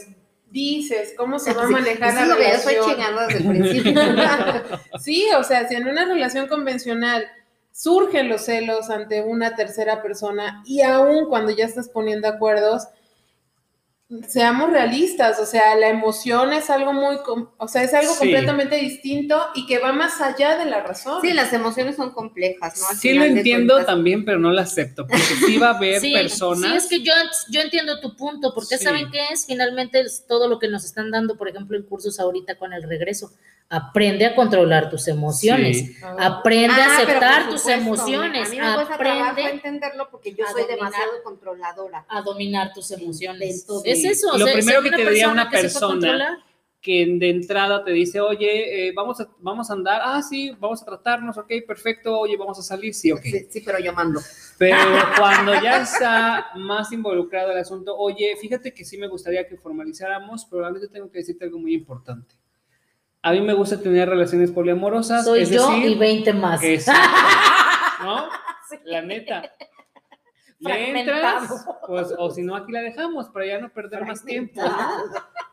dices 0.50 1.14
cómo 1.16 1.38
se 1.38 1.52
va 1.54 1.64
a 1.64 1.66
Sí, 1.66 1.72
manejar 1.72 2.08
es 2.10 2.14
la 2.14 2.26
lo 2.26 2.36
que 2.36 2.42
yo 2.42 2.48
estoy 2.48 2.74
relación. 2.74 2.96
chingando 2.96 3.20
desde 3.26 3.38
el 3.38 3.48
principio. 3.48 4.00
Sí, 5.00 5.26
o 5.38 5.42
sea, 5.44 5.68
si 5.68 5.74
en 5.74 5.88
una 5.88 6.04
relación 6.06 6.46
convencional 6.48 7.26
surgen 7.72 8.28
los 8.28 8.42
celos 8.46 8.88
ante 8.90 9.22
una 9.22 9.54
tercera 9.54 10.02
persona 10.02 10.62
y 10.64 10.80
aún 10.82 11.26
cuando 11.28 11.50
ya 11.52 11.66
estás 11.66 11.88
poniendo 11.88 12.26
acuerdos, 12.28 12.88
seamos 14.28 14.70
realistas, 14.70 15.40
o 15.40 15.46
sea, 15.46 15.74
la 15.74 15.88
emoción 15.88 16.52
es 16.52 16.70
algo 16.70 16.92
muy, 16.92 17.16
com- 17.24 17.48
o 17.58 17.66
sea, 17.66 17.82
es 17.82 17.92
algo 17.92 18.12
Sí. 18.12 18.18
completamente 18.20 18.76
distinto 18.76 19.44
y 19.56 19.66
que 19.66 19.78
va 19.80 19.92
más 19.92 20.20
allá 20.20 20.56
de 20.58 20.64
la 20.64 20.80
razón. 20.82 21.20
Sí, 21.22 21.32
las 21.32 21.52
emociones 21.52 21.96
son 21.96 22.12
complejas, 22.12 22.80
¿no? 22.80 22.86
Al 22.88 22.96
Sí 22.96 23.14
lo 23.14 23.24
entiendo 23.24 23.74
cuentas. 23.74 23.92
también, 23.94 24.24
pero 24.24 24.38
no 24.38 24.52
lo 24.52 24.60
acepto, 24.60 25.08
porque 25.08 25.24
sí 25.46 25.58
va 25.58 25.70
a 25.70 25.76
haber 25.76 26.00
Sí, 26.00 26.12
personas. 26.12 26.70
sí, 26.70 26.76
es 26.76 26.86
que 26.86 27.02
yo, 27.04 27.12
yo 27.50 27.60
entiendo 27.60 27.98
tu 28.00 28.14
punto, 28.14 28.52
porque 28.54 28.78
Sí. 28.78 28.84
¿saben 28.84 29.10
qué 29.10 29.18
es? 29.32 29.44
Finalmente 29.46 30.00
es 30.00 30.24
todo 30.28 30.46
lo 30.48 30.60
que 30.60 30.68
nos 30.68 30.84
están 30.84 31.10
dando, 31.10 31.36
por 31.36 31.48
ejemplo, 31.48 31.76
en 31.76 31.82
cursos 31.82 32.20
ahorita 32.20 32.56
con 32.58 32.72
el 32.72 32.84
regreso. 32.88 33.32
Aprende 33.68 34.24
a 34.26 34.34
controlar 34.36 34.88
tus 34.90 35.08
emociones. 35.08 35.78
Sí. 35.78 35.96
Aprende 36.18 36.80
a 36.80 36.86
Ah, 36.86 36.92
pero 36.98 37.08
aceptar 37.10 37.48
tus 37.48 37.60
supuesto, 37.62 37.82
emociones. 37.82 38.48
A 38.48 38.50
mí 38.50 38.58
me 38.60 38.66
Aprende 38.66 39.50
entenderlo 39.50 40.08
porque 40.10 40.32
yo 40.34 40.44
a 40.46 40.50
soy 40.52 40.62
dominar. 40.62 40.78
demasiado 40.78 41.22
controladora. 41.24 42.04
a 42.08 42.22
dominar 42.22 42.72
tus 42.72 42.90
emociones. 42.92 43.66
Es 43.84 44.02
de- 44.02 44.08
eso. 44.10 44.28
o 44.32 44.38
Lo 44.38 44.44
sea, 44.44 44.54
primero 44.54 44.82
que 44.82 44.90
te 44.90 45.04
diría 45.04 45.28
una 45.28 45.50
persona 45.50 46.44
que 46.80 47.04
de 47.18 47.30
entrada 47.30 47.82
te 47.84 47.90
dice, 47.90 48.20
oye, 48.20 48.86
eh, 48.88 48.92
vamos, 48.94 49.20
a, 49.20 49.28
vamos 49.40 49.68
a 49.68 49.72
andar, 49.72 50.00
ah, 50.04 50.22
sí, 50.22 50.52
vamos 50.60 50.80
a 50.82 50.84
tratarnos, 50.84 51.36
ok, 51.36 51.50
perfecto, 51.66 52.16
oye, 52.20 52.36
vamos 52.36 52.56
a 52.60 52.62
salir, 52.62 52.94
sí, 52.94 53.10
ok. 53.10 53.22
Sí, 53.24 53.46
sí, 53.50 53.60
pero 53.62 53.80
yo 53.80 53.92
mando. 53.92 54.20
Pero 54.56 54.76
cuando 55.18 55.52
ya 55.60 55.82
está 55.82 56.50
más 56.54 56.92
involucrado 56.92 57.50
el 57.50 57.58
asunto, 57.58 57.96
oye, 57.96 58.36
fíjate 58.40 58.72
que 58.72 58.84
sí 58.84 58.96
me 58.98 59.08
gustaría 59.08 59.48
que 59.48 59.56
formalizáramos, 59.56 60.44
pero 60.48 60.60
realmente 60.62 60.86
tengo 60.86 61.10
que 61.10 61.18
decirte 61.18 61.44
algo 61.46 61.58
muy 61.58 61.74
importante. 61.74 62.36
A 63.26 63.32
mí 63.32 63.40
me 63.40 63.54
gusta 63.54 63.80
tener 63.80 64.08
relaciones 64.08 64.52
poliamorosas. 64.52 65.24
Soy 65.24 65.42
es 65.42 65.50
yo 65.50 65.68
decir, 65.68 65.90
y 65.90 65.94
20 65.96 66.32
más. 66.34 66.62
Exacto. 66.62 67.10
¿No? 68.04 68.28
La 68.84 69.02
neta. 69.02 69.42
Le 70.60 71.00
entras, 71.00 71.66
pues, 71.88 72.14
o 72.16 72.30
si 72.30 72.42
no, 72.42 72.54
aquí 72.54 72.70
la 72.70 72.80
dejamos 72.82 73.28
para 73.30 73.46
ya 73.46 73.58
no 73.58 73.68
perder 73.68 74.06
más 74.06 74.24
tiempo. 74.24 74.62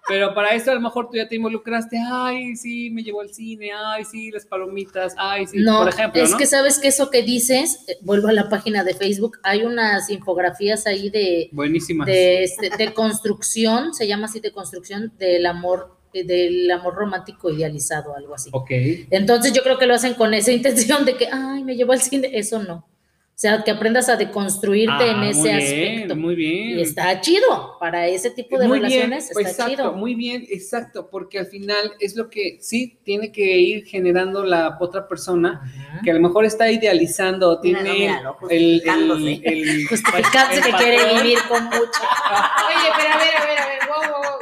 Pero 0.07 0.35
para 0.35 0.53
esto 0.53 0.69
a 0.69 0.75
lo 0.75 0.81
mejor 0.81 1.09
tú 1.09 1.17
ya 1.17 1.27
te 1.27 1.35
involucraste, 1.35 1.97
ay, 1.97 2.55
sí, 2.55 2.91
me 2.91 3.03
llevó 3.03 3.21
al 3.21 3.33
cine, 3.33 3.71
ay, 3.73 4.05
sí, 4.05 4.29
las 4.29 4.45
palomitas, 4.45 5.15
ay, 5.17 5.47
sí, 5.47 5.57
No, 5.59 5.79
por 5.79 5.89
ejemplo, 5.89 6.21
es 6.21 6.31
¿no? 6.31 6.37
que 6.37 6.45
sabes 6.45 6.77
que 6.77 6.89
eso 6.89 7.09
que 7.09 7.23
dices, 7.23 7.85
eh, 7.87 7.97
vuelvo 8.01 8.27
a 8.27 8.33
la 8.33 8.49
página 8.49 8.83
de 8.83 8.93
Facebook, 8.93 9.39
hay 9.43 9.63
unas 9.63 10.09
infografías 10.09 10.85
ahí 10.87 11.09
de, 11.09 11.49
Buenísimas. 11.51 12.05
de, 12.05 12.43
este, 12.43 12.69
de 12.69 12.93
construcción, 12.93 13.93
se 13.93 14.07
llama 14.07 14.25
así 14.25 14.39
de 14.39 14.51
construcción 14.51 15.11
del 15.17 15.45
amor, 15.45 16.02
del 16.13 16.69
amor 16.69 16.93
romántico 16.95 17.49
idealizado, 17.49 18.15
algo 18.15 18.35
así. 18.35 18.49
Ok. 18.53 18.69
Entonces 19.09 19.51
yo 19.53 19.63
creo 19.63 19.77
que 19.79 19.87
lo 19.87 19.95
hacen 19.95 20.13
con 20.13 20.33
esa 20.33 20.51
intención 20.59 21.05
de 21.05 21.15
que, 21.17 21.27
ay, 21.31 21.63
me 21.63 21.75
llevó 21.75 21.93
al 21.93 22.01
cine, 22.01 22.29
eso 22.33 22.61
no. 22.61 22.87
O 23.35 23.39
sea, 23.43 23.63
que 23.63 23.71
aprendas 23.71 24.09
a 24.09 24.15
deconstruirte 24.15 24.93
Ah, 25.05 25.11
en 25.17 25.23
ese 25.23 25.39
muy 25.39 25.49
bien, 25.49 25.57
aspecto. 25.95 26.15
Muy 26.15 26.35
bien. 26.35 26.79
Y 26.79 26.81
está 26.83 27.19
chido, 27.19 27.77
para 27.79 28.07
ese 28.07 28.29
tipo 28.29 28.59
de 28.59 28.67
muy 28.67 28.77
bien, 28.79 28.91
relaciones 28.91 29.31
pues, 29.33 29.47
está 29.47 29.63
exacto, 29.63 29.83
chido. 29.89 29.93
muy 29.97 30.13
bien, 30.13 30.45
exacto, 30.51 31.09
porque 31.09 31.39
al 31.39 31.47
final 31.47 31.93
es 31.99 32.15
lo 32.15 32.29
que 32.29 32.59
sí 32.61 32.99
tiene 33.03 33.31
que 33.31 33.57
ir 33.57 33.85
generando 33.85 34.45
la 34.45 34.77
otra 34.79 35.07
persona, 35.07 35.61
Ajá. 35.63 36.01
que 36.03 36.11
a 36.11 36.13
lo 36.13 36.19
mejor 36.19 36.45
está 36.45 36.69
idealizando, 36.71 37.59
Míralo, 37.63 37.83
tiene 37.83 37.99
míralo, 37.99 38.37
el, 38.51 38.61
el, 38.61 38.81
justificándose. 38.83 39.41
el- 39.45 39.87
Justificarse 39.89 40.57
el 40.59 40.63
que 40.65 40.71
quiere 40.73 41.13
vivir 41.15 41.39
con 41.49 41.63
mucho. 41.65 41.75
Oye, 41.81 42.89
pero 42.97 43.13
a 43.13 43.17
ver, 43.17 43.35
a 43.35 43.45
ver, 43.47 43.57
a 43.59 43.67
ver. 43.67 43.72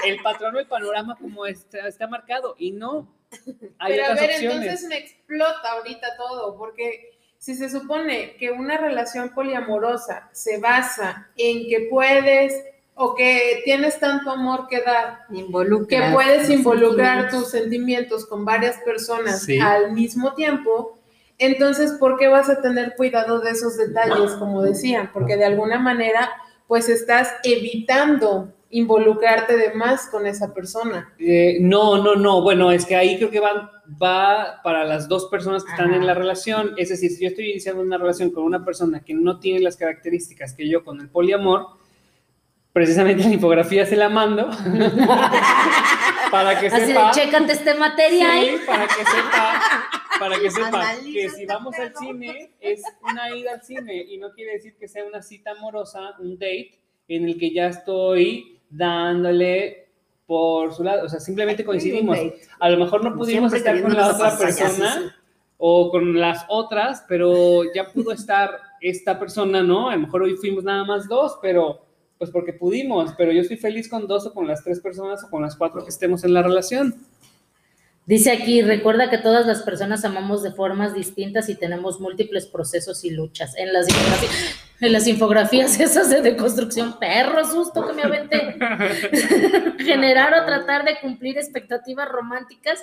El 0.05 0.21
patrón 0.21 0.55
o 0.55 0.59
el 0.59 0.67
panorama 0.67 1.17
como 1.19 1.45
está, 1.45 1.87
está 1.87 2.07
marcado 2.07 2.55
y 2.57 2.71
no. 2.71 3.07
Hay 3.79 3.93
Pero 3.93 4.03
a 4.07 4.11
otras 4.11 4.19
ver, 4.21 4.31
opciones. 4.35 4.61
entonces 4.63 4.89
me 4.89 4.97
explota 4.97 5.71
ahorita 5.71 6.17
todo, 6.17 6.57
porque 6.57 7.17
si 7.37 7.55
se 7.55 7.69
supone 7.69 8.35
que 8.37 8.51
una 8.51 8.77
relación 8.77 9.29
poliamorosa 9.33 10.29
se 10.33 10.59
basa 10.59 11.29
en 11.37 11.67
que 11.69 11.87
puedes 11.89 12.53
o 12.93 13.15
que 13.15 13.61
tienes 13.63 13.99
tanto 13.99 14.29
amor 14.31 14.67
que 14.67 14.81
dar, 14.81 15.19
Involucra. 15.31 15.87
que 16.07 16.13
puedes 16.13 16.49
involucrar 16.49 17.21
sentimientos. 17.21 17.39
tus 17.41 17.51
sentimientos 17.51 18.25
con 18.27 18.45
varias 18.45 18.77
personas 18.79 19.43
Sí. 19.43 19.57
al 19.59 19.93
mismo 19.93 20.33
tiempo, 20.35 20.99
entonces, 21.39 21.93
¿por 21.93 22.19
qué 22.19 22.27
vas 22.27 22.49
a 22.49 22.61
tener 22.61 22.95
cuidado 22.95 23.39
de 23.39 23.51
esos 23.51 23.75
detalles, 23.77 24.33
como 24.33 24.61
decían? 24.61 25.09
Porque 25.11 25.37
de 25.37 25.45
alguna 25.45 25.79
manera, 25.79 26.29
pues 26.67 26.87
estás 26.89 27.33
evitando 27.43 28.53
involucrarte 28.71 29.57
de 29.57 29.73
más 29.73 30.07
con 30.07 30.25
esa 30.25 30.53
persona. 30.53 31.13
Eh, 31.19 31.57
no, 31.59 32.01
no, 32.01 32.15
no. 32.15 32.41
Bueno, 32.41 32.71
es 32.71 32.85
que 32.85 32.95
ahí 32.95 33.17
creo 33.17 33.29
que 33.29 33.39
van, 33.39 33.69
va 34.01 34.61
para 34.63 34.85
las 34.85 35.07
dos 35.07 35.25
personas 35.27 35.63
que 35.63 35.71
están 35.71 35.89
Ajá. 35.89 35.97
en 35.97 36.07
la 36.07 36.13
relación. 36.13 36.73
Es 36.77 36.89
decir, 36.89 37.11
si 37.11 37.23
yo 37.23 37.29
estoy 37.29 37.51
iniciando 37.51 37.81
una 37.81 37.97
relación 37.97 38.31
con 38.31 38.43
una 38.43 38.63
persona 38.65 39.03
que 39.03 39.13
no 39.13 39.39
tiene 39.39 39.59
las 39.59 39.77
características 39.77 40.53
que 40.53 40.67
yo 40.69 40.83
con 40.83 41.01
el 41.01 41.09
poliamor, 41.09 41.67
precisamente 42.73 43.23
la 43.27 43.33
infografía 43.33 43.85
se 43.85 43.97
la 43.97 44.09
mando 44.09 44.49
para 46.31 46.59
que 46.59 46.67
Así 46.67 46.87
sepa. 46.87 47.11
chécate 47.11 47.51
este 47.51 47.75
material. 47.75 48.45
Sí, 48.45 48.55
para 48.65 48.87
que 48.87 48.93
sepa, 49.05 49.61
para 50.19 50.39
que 50.39 50.51
sepa 50.51 50.67
Analiza 50.67 51.03
que 51.03 51.29
si 51.29 51.41
este 51.41 51.45
vamos 51.45 51.75
al 51.77 51.93
cine 51.95 52.51
es 52.61 52.81
una 53.01 53.35
ida 53.35 53.53
al 53.53 53.61
cine 53.63 54.05
y 54.07 54.17
no 54.17 54.31
quiere 54.31 54.53
decir 54.53 54.75
que 54.79 54.87
sea 54.87 55.03
una 55.03 55.21
cita 55.21 55.51
amorosa, 55.51 56.15
un 56.19 56.35
date 56.35 56.79
en 57.09 57.25
el 57.25 57.37
que 57.37 57.53
ya 57.53 57.67
estoy 57.67 58.60
dándole 58.71 59.89
por 60.25 60.73
su 60.73 60.83
lado, 60.83 61.05
o 61.05 61.09
sea, 61.09 61.19
simplemente 61.19 61.65
coincidimos. 61.65 62.17
A 62.59 62.69
lo 62.69 62.77
mejor 62.77 63.03
no 63.03 63.15
pudimos 63.15 63.51
Siempre 63.51 63.57
estar 63.59 63.81
con 63.81 63.93
la 63.93 64.15
otra 64.15 64.37
persona 64.37 64.93
sí, 64.93 64.99
sí. 65.03 65.09
o 65.57 65.91
con 65.91 66.19
las 66.19 66.45
otras, 66.47 67.03
pero 67.07 67.63
ya 67.73 67.91
pudo 67.91 68.11
estar 68.11 68.51
esta 68.79 69.19
persona, 69.19 69.61
¿no? 69.61 69.89
A 69.89 69.95
lo 69.95 70.01
mejor 70.01 70.23
hoy 70.23 70.35
fuimos 70.37 70.63
nada 70.63 70.85
más 70.85 71.07
dos, 71.07 71.37
pero 71.41 71.85
pues 72.17 72.31
porque 72.31 72.53
pudimos, 72.53 73.13
pero 73.17 73.31
yo 73.31 73.41
estoy 73.41 73.57
feliz 73.57 73.89
con 73.89 74.07
dos 74.07 74.25
o 74.27 74.33
con 74.33 74.47
las 74.47 74.63
tres 74.63 74.79
personas 74.79 75.23
o 75.23 75.29
con 75.29 75.41
las 75.41 75.55
cuatro 75.55 75.83
que 75.83 75.89
estemos 75.89 76.23
en 76.23 76.33
la 76.33 76.43
relación. 76.43 76.95
Dice 78.05 78.31
aquí, 78.31 78.61
recuerda 78.61 79.09
que 79.09 79.17
todas 79.17 79.45
las 79.45 79.61
personas 79.61 80.03
amamos 80.03 80.41
de 80.41 80.51
formas 80.51 80.93
distintas 80.93 81.49
y 81.49 81.55
tenemos 81.55 81.99
múltiples 81.99 82.47
procesos 82.47 83.05
y 83.05 83.11
luchas. 83.11 83.55
En 83.55 83.71
las 83.71 83.87
infografías, 83.87 84.55
en 84.81 84.91
las 84.91 85.07
infografías 85.07 85.79
esas 85.79 86.09
de 86.09 86.21
deconstrucción, 86.21 86.97
perro 86.99 87.45
susto 87.45 87.87
que 87.87 87.93
me 87.93 88.03
aventé. 88.03 88.57
Generar 89.83 90.33
o 90.33 90.45
tratar 90.45 90.83
de 90.83 90.99
cumplir 90.99 91.37
expectativas 91.37 92.09
románticas 92.09 92.79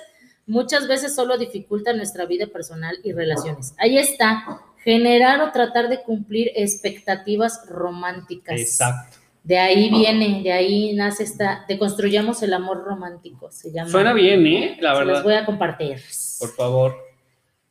muchas 0.49 0.87
veces 0.87 1.13
solo 1.13 1.37
dificulta 1.37 1.93
nuestra 1.93 2.25
vida 2.25 2.47
personal 2.47 2.97
y 3.03 3.13
relaciones. 3.13 3.75
Ahí 3.77 3.97
está, 3.99 4.61
generar 4.83 5.41
o 5.41 5.51
tratar 5.51 5.89
de 5.89 6.01
cumplir 6.01 6.51
expectativas 6.55 7.61
románticas. 7.69 8.59
Exacto. 8.59 9.18
De 9.43 9.57
ahí 9.57 9.89
viene, 9.89 10.41
de 10.43 10.51
ahí 10.51 10.93
nace 10.93 11.23
esta, 11.23 11.65
deconstruyamos 11.67 12.43
el 12.43 12.53
amor 12.53 12.83
romántico, 12.83 13.49
se 13.51 13.71
llama. 13.71 13.89
Suena 13.89 14.13
bien, 14.13 14.45
¿eh? 14.45 14.77
La 14.81 14.93
Se 14.93 14.99
los 14.99 15.07
verdad. 15.07 15.23
voy 15.23 15.33
a 15.33 15.45
compartir. 15.45 15.97
Por 16.39 16.49
favor. 16.55 16.95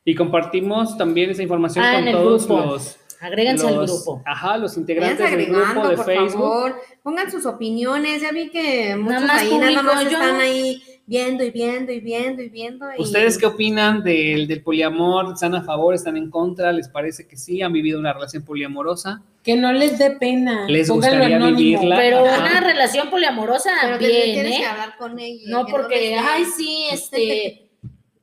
Y 0.03 0.15
compartimos 0.15 0.97
también 0.97 1.29
esa 1.29 1.43
información 1.43 1.85
Ah, 1.85 1.93
con 1.93 2.01
en 2.01 2.07
el 2.09 2.15
todos 2.15 2.47
grupo. 2.47 2.65
los, 2.65 2.97
Agréguense 3.21 3.67
al 3.67 3.75
los- 3.75 3.91
grupo. 4.05 4.23
Ajá, 4.25 4.57
los 4.57 4.75
integrantes 4.77 5.29
del 5.31 5.45
grupo 5.45 5.87
de 5.87 5.95
por 5.95 6.05
Facebook. 6.05 6.31
favor. 6.41 6.75
Pongan 7.03 7.29
sus 7.31 7.45
opiniones. 7.45 8.21
Ya 8.21 8.31
vi 8.31 8.49
que 8.49 8.95
muchos 8.95 9.21
más 9.23 9.41
ahí 9.41 9.57
nada 9.57 9.83
más 9.83 10.03
yo. 10.05 10.09
están 10.09 10.39
ahí 10.41 10.81
viendo 11.09 11.43
y 11.43 11.49
viendo 11.49 11.91
y 11.91 11.99
viendo 11.99 12.41
y 12.43 12.49
viendo. 12.49 12.85
y- 12.95 13.01
¿Ustedes 13.01 13.37
qué 13.37 13.47
opinan 13.47 14.03
del, 14.03 14.47
del 14.47 14.61
poliamor? 14.61 15.33
¿Están 15.33 15.55
a 15.55 15.63
favor? 15.63 15.95
¿Están 15.95 16.15
en 16.17 16.29
contra? 16.29 16.71
¿Les 16.71 16.87
parece 16.87 17.27
que 17.27 17.35
sí? 17.35 17.61
¿Han 17.63 17.73
vivido 17.73 17.99
una 17.99 18.13
relación 18.13 18.43
poliamorosa? 18.45 19.21
Que 19.43 19.55
no 19.55 19.73
les 19.73 19.97
dé 19.97 20.11
pena. 20.11 20.67
¿Les 20.67 20.89
gustaría 20.89 21.37
anónimo. 21.37 21.57
vivirla? 21.57 21.97
Pero 21.97 22.25
Ajá. 22.25 22.39
una 22.41 22.59
relación 22.61 23.09
poliamorosa 23.09 23.71
Pero 23.81 23.97
que 23.97 24.07
bien, 24.07 24.45
que 24.45 24.57
¿eh? 24.57 24.65
hablar 24.65 24.97
con 24.97 25.17
ella. 25.17 25.43
No 25.47 25.65
que 25.65 25.71
porque, 25.71 26.15
ay, 26.15 26.45
sí, 26.45 26.85
este, 26.91 27.69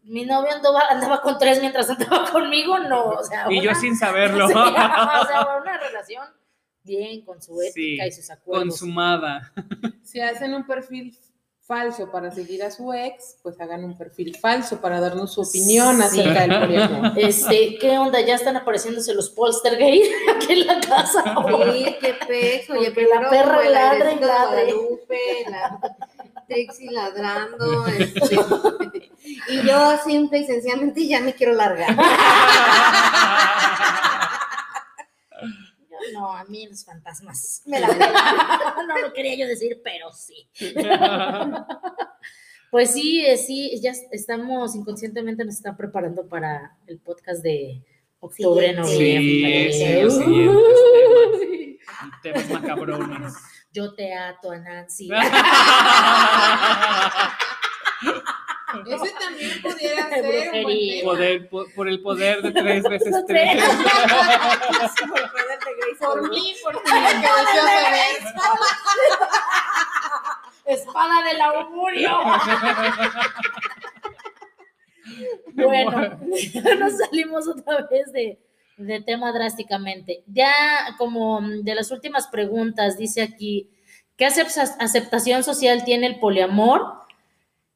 mi 0.04 0.24
novio 0.24 0.52
andaba, 0.54 0.82
andaba 0.88 1.20
con 1.22 1.36
tres 1.38 1.58
mientras 1.60 1.90
andaba 1.90 2.30
conmigo, 2.30 2.78
no, 2.78 3.06
o 3.06 3.24
sea, 3.24 3.46
Y 3.50 3.60
yo 3.62 3.74
sin 3.74 3.96
saberlo. 4.04 4.46
O 4.46 4.48
sea, 4.48 5.48
una 5.60 5.76
relación 5.78 6.24
bien, 6.84 7.22
con 7.22 7.42
su 7.42 7.60
ética 7.60 8.04
Sí, 8.04 8.08
y 8.08 8.12
sus 8.12 8.30
acuerdos. 8.30 8.68
Consumada. 8.68 9.52
Si 10.04 10.20
hacen 10.20 10.54
un 10.54 10.64
perfil 10.64 11.12
falso 11.66 12.10
para 12.12 12.30
seguir 12.30 12.62
a 12.62 12.70
su 12.70 12.92
ex, 12.92 13.36
pues 13.42 13.60
hagan 13.60 13.82
un 13.84 13.98
perfil 13.98 14.36
falso 14.36 14.80
para 14.80 15.00
darnos 15.00 15.34
su 15.34 15.40
opinión 15.40 15.96
Sí. 15.96 16.02
acerca 16.20 16.46
del 16.46 16.60
poliamor. 16.60 17.12
Este, 17.18 17.76
¿qué 17.78 17.98
onda? 17.98 18.20
Ya 18.20 18.36
están 18.36 18.56
apareciéndose 18.56 19.12
los 19.14 19.30
poltergeist 19.30 20.10
aquí 20.36 20.52
en 20.52 20.66
la 20.66 20.80
casa. 20.80 21.22
Sí, 21.72 21.96
qué 22.00 22.14
pex, 22.26 22.70
oye, 22.70 22.86
Porque 22.92 23.06
la 23.12 23.28
perra 23.30 23.66
el 23.66 23.72
ladra 23.72 24.12
y 24.12 24.18
ladre. 24.20 24.64
Guadalupe, 24.72 25.20
la 25.50 25.80
Trixie 26.46 26.90
ladrando, 26.92 27.86
este, 27.98 28.36
y 29.48 29.62
yo 29.66 29.96
simple 30.04 30.38
y 30.38 30.44
sencillamente 30.44 31.04
ya 31.08 31.20
me 31.20 31.34
quiero 31.34 31.54
largar. 31.54 31.96
No, 36.12 36.32
a 36.32 36.44
mí 36.44 36.66
los 36.66 36.84
fantasmas 36.84 37.62
me 37.66 37.80
la 37.80 37.88
pelan. 37.88 38.12
No 38.88 38.98
lo 38.98 39.12
quería 39.12 39.36
yo 39.36 39.46
decir, 39.46 39.80
pero 39.82 40.12
sí. 40.12 40.48
Pues 42.70 42.92
sí, 42.92 43.24
eh, 43.24 43.38
sí, 43.38 43.80
ya 43.80 43.92
estamos 44.10 44.74
inconscientemente 44.74 45.44
nos 45.44 45.54
están 45.54 45.76
preparando 45.76 46.28
para 46.28 46.76
el 46.86 46.98
podcast 46.98 47.42
de 47.42 47.82
octubre, 48.18 48.72
noviembre. 48.74 49.72
Sí, 49.72 50.10
sí, 50.10 51.78
temas. 52.22 52.22
Temas 52.22 52.50
macabrones. 52.50 53.34
Yo 53.72 53.94
te 53.94 54.12
ato 54.12 54.50
a 54.50 54.58
Nancy. 54.58 55.08
Ese 58.86 59.14
también 59.18 59.62
pudiera 59.62 60.08
ser 60.10 60.24
un 60.54 60.62
buen. 60.62 61.04
Poder- 61.04 61.48
por, 61.48 61.72
por 61.74 61.88
el 61.88 62.02
poder 62.02 62.42
de 62.42 62.50
tres 62.52 62.82
veces 62.88 63.14
Tres. 63.26 63.62
Por 65.98 66.30
mí, 66.30 66.54
por 66.62 66.74
ti, 66.82 66.90
que 66.90 67.00
deseo 67.00 67.64
saber. 67.64 68.16
Espada 70.66 71.22
del 71.24 71.40
augurio. 71.40 72.10
Bueno, 75.54 76.18
nos 76.78 76.98
salimos 76.98 77.48
otra 77.48 77.86
vez 77.90 78.12
de, 78.12 78.38
de 78.76 79.00
tema 79.00 79.32
drásticamente. 79.32 80.22
Ya 80.26 80.52
como 80.98 81.40
de 81.40 81.74
las 81.74 81.90
últimas 81.90 82.26
preguntas, 82.28 82.98
dice 82.98 83.22
aquí, 83.22 83.70
¿qué 84.16 84.26
acep- 84.26 84.76
aceptación 84.78 85.44
social 85.44 85.84
tiene 85.84 86.06
el 86.08 86.18
poliamor? 86.18 87.05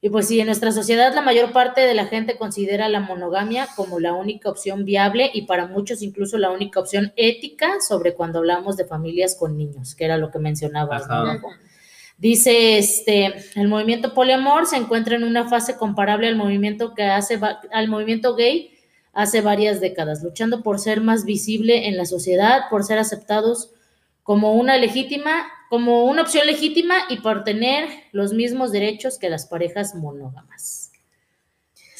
Y 0.02 0.08
pues 0.08 0.28
sí, 0.28 0.40
en 0.40 0.46
nuestra 0.46 0.72
sociedad 0.72 1.14
la 1.14 1.20
mayor 1.20 1.52
parte 1.52 1.82
de 1.82 1.92
la 1.92 2.06
gente 2.06 2.38
considera 2.38 2.88
la 2.88 3.00
monogamia 3.00 3.68
como 3.76 4.00
la 4.00 4.14
única 4.14 4.48
opción 4.48 4.86
viable 4.86 5.30
y 5.34 5.42
para 5.42 5.66
muchos 5.66 6.00
incluso 6.00 6.38
la 6.38 6.50
única 6.50 6.80
opción 6.80 7.12
ética 7.16 7.80
sobre 7.86 8.14
cuando 8.14 8.38
hablamos 8.38 8.78
de 8.78 8.86
familias 8.86 9.36
con 9.38 9.58
niños, 9.58 9.94
que 9.94 10.06
era 10.06 10.16
lo 10.16 10.30
que 10.30 10.38
mencionabas. 10.38 11.06
Dice, 12.16 12.78
este, 12.78 13.34
el 13.54 13.68
movimiento 13.68 14.14
poliamor 14.14 14.66
se 14.66 14.76
encuentra 14.76 15.16
en 15.16 15.24
una 15.24 15.48
fase 15.48 15.76
comparable 15.76 16.28
al 16.28 16.36
movimiento 16.36 16.94
que 16.94 17.04
hace, 17.04 17.38
al 17.70 17.88
movimiento 17.88 18.34
gay 18.36 18.72
hace 19.12 19.40
varias 19.40 19.80
décadas, 19.80 20.22
luchando 20.22 20.62
por 20.62 20.78
ser 20.78 21.00
más 21.00 21.24
visible 21.24 21.88
en 21.88 21.96
la 21.96 22.06
sociedad, 22.06 22.62
por 22.70 22.84
ser 22.84 22.98
aceptados 22.98 23.72
como 24.22 24.54
una 24.54 24.76
legítima, 24.78 25.46
como 25.70 26.04
una 26.06 26.22
opción 26.22 26.46
legítima 26.46 26.96
y 27.08 27.18
por 27.20 27.44
tener 27.44 27.88
los 28.12 28.32
mismos 28.34 28.72
derechos 28.72 29.18
que 29.18 29.30
las 29.30 29.46
parejas 29.46 29.94
monógamas. 29.94 30.90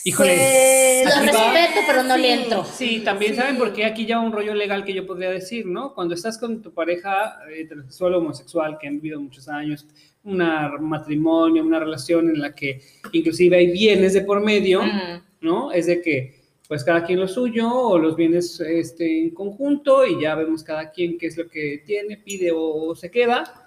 Híjole, 0.05 1.05
Lo 1.05 1.11
respeto, 1.21 1.81
pero 1.87 2.03
no 2.03 2.17
le 2.17 2.35
Sí. 2.37 2.43
entro. 2.43 2.65
Sí, 2.65 3.01
también 3.05 3.33
Sí. 3.35 3.39
saben 3.41 3.57
por 3.59 3.73
qué 3.73 3.85
aquí 3.85 4.07
ya 4.07 4.19
un 4.19 4.33
rollo 4.33 4.55
legal 4.55 4.85
que 4.85 4.93
yo 4.95 5.07
podría 5.07 5.31
decir, 5.31 5.67
¿no? 5.67 5.95
Cuando 5.95 6.15
estás 6.15 6.37
con 6.37 6.61
tu 6.63 6.73
pareja 6.75 7.39
eh, 7.51 7.61
heterosexual 7.61 8.15
o 8.15 8.19
homosexual 8.19 8.77
que 8.79 8.89
han 8.89 8.95
vivido 9.01 9.21
muchos 9.21 9.49
años, 9.49 9.87
un 10.25 10.39
matrimonio, 10.81 11.63
una 11.63 11.79
relación 11.79 12.29
en 12.29 12.41
la 12.41 12.55
que 12.55 12.81
inclusive 13.13 13.57
hay 13.57 13.71
bienes 13.71 14.13
de 14.15 14.23
por 14.23 14.41
medio. 14.41 14.83
¿no? 15.41 15.73
Es 15.73 15.87
de 15.87 16.03
que 16.03 16.41
pues 16.69 16.85
cada 16.85 17.05
quien 17.05 17.19
lo 17.19 17.27
suyo 17.27 17.69
o 17.73 17.99
los 17.99 18.15
bienes 18.15 18.61
este, 18.61 19.23
en 19.23 19.31
conjunto 19.31 20.07
y 20.07 20.21
ya 20.23 20.35
vemos 20.37 20.63
cada 20.63 20.91
quien 20.93 21.19
qué 21.19 21.27
es 21.27 21.37
lo 21.37 21.49
que 21.49 21.83
tiene, 21.85 22.17
pide 22.19 22.53
o, 22.55 22.95
se 22.95 23.11
queda. 23.11 23.60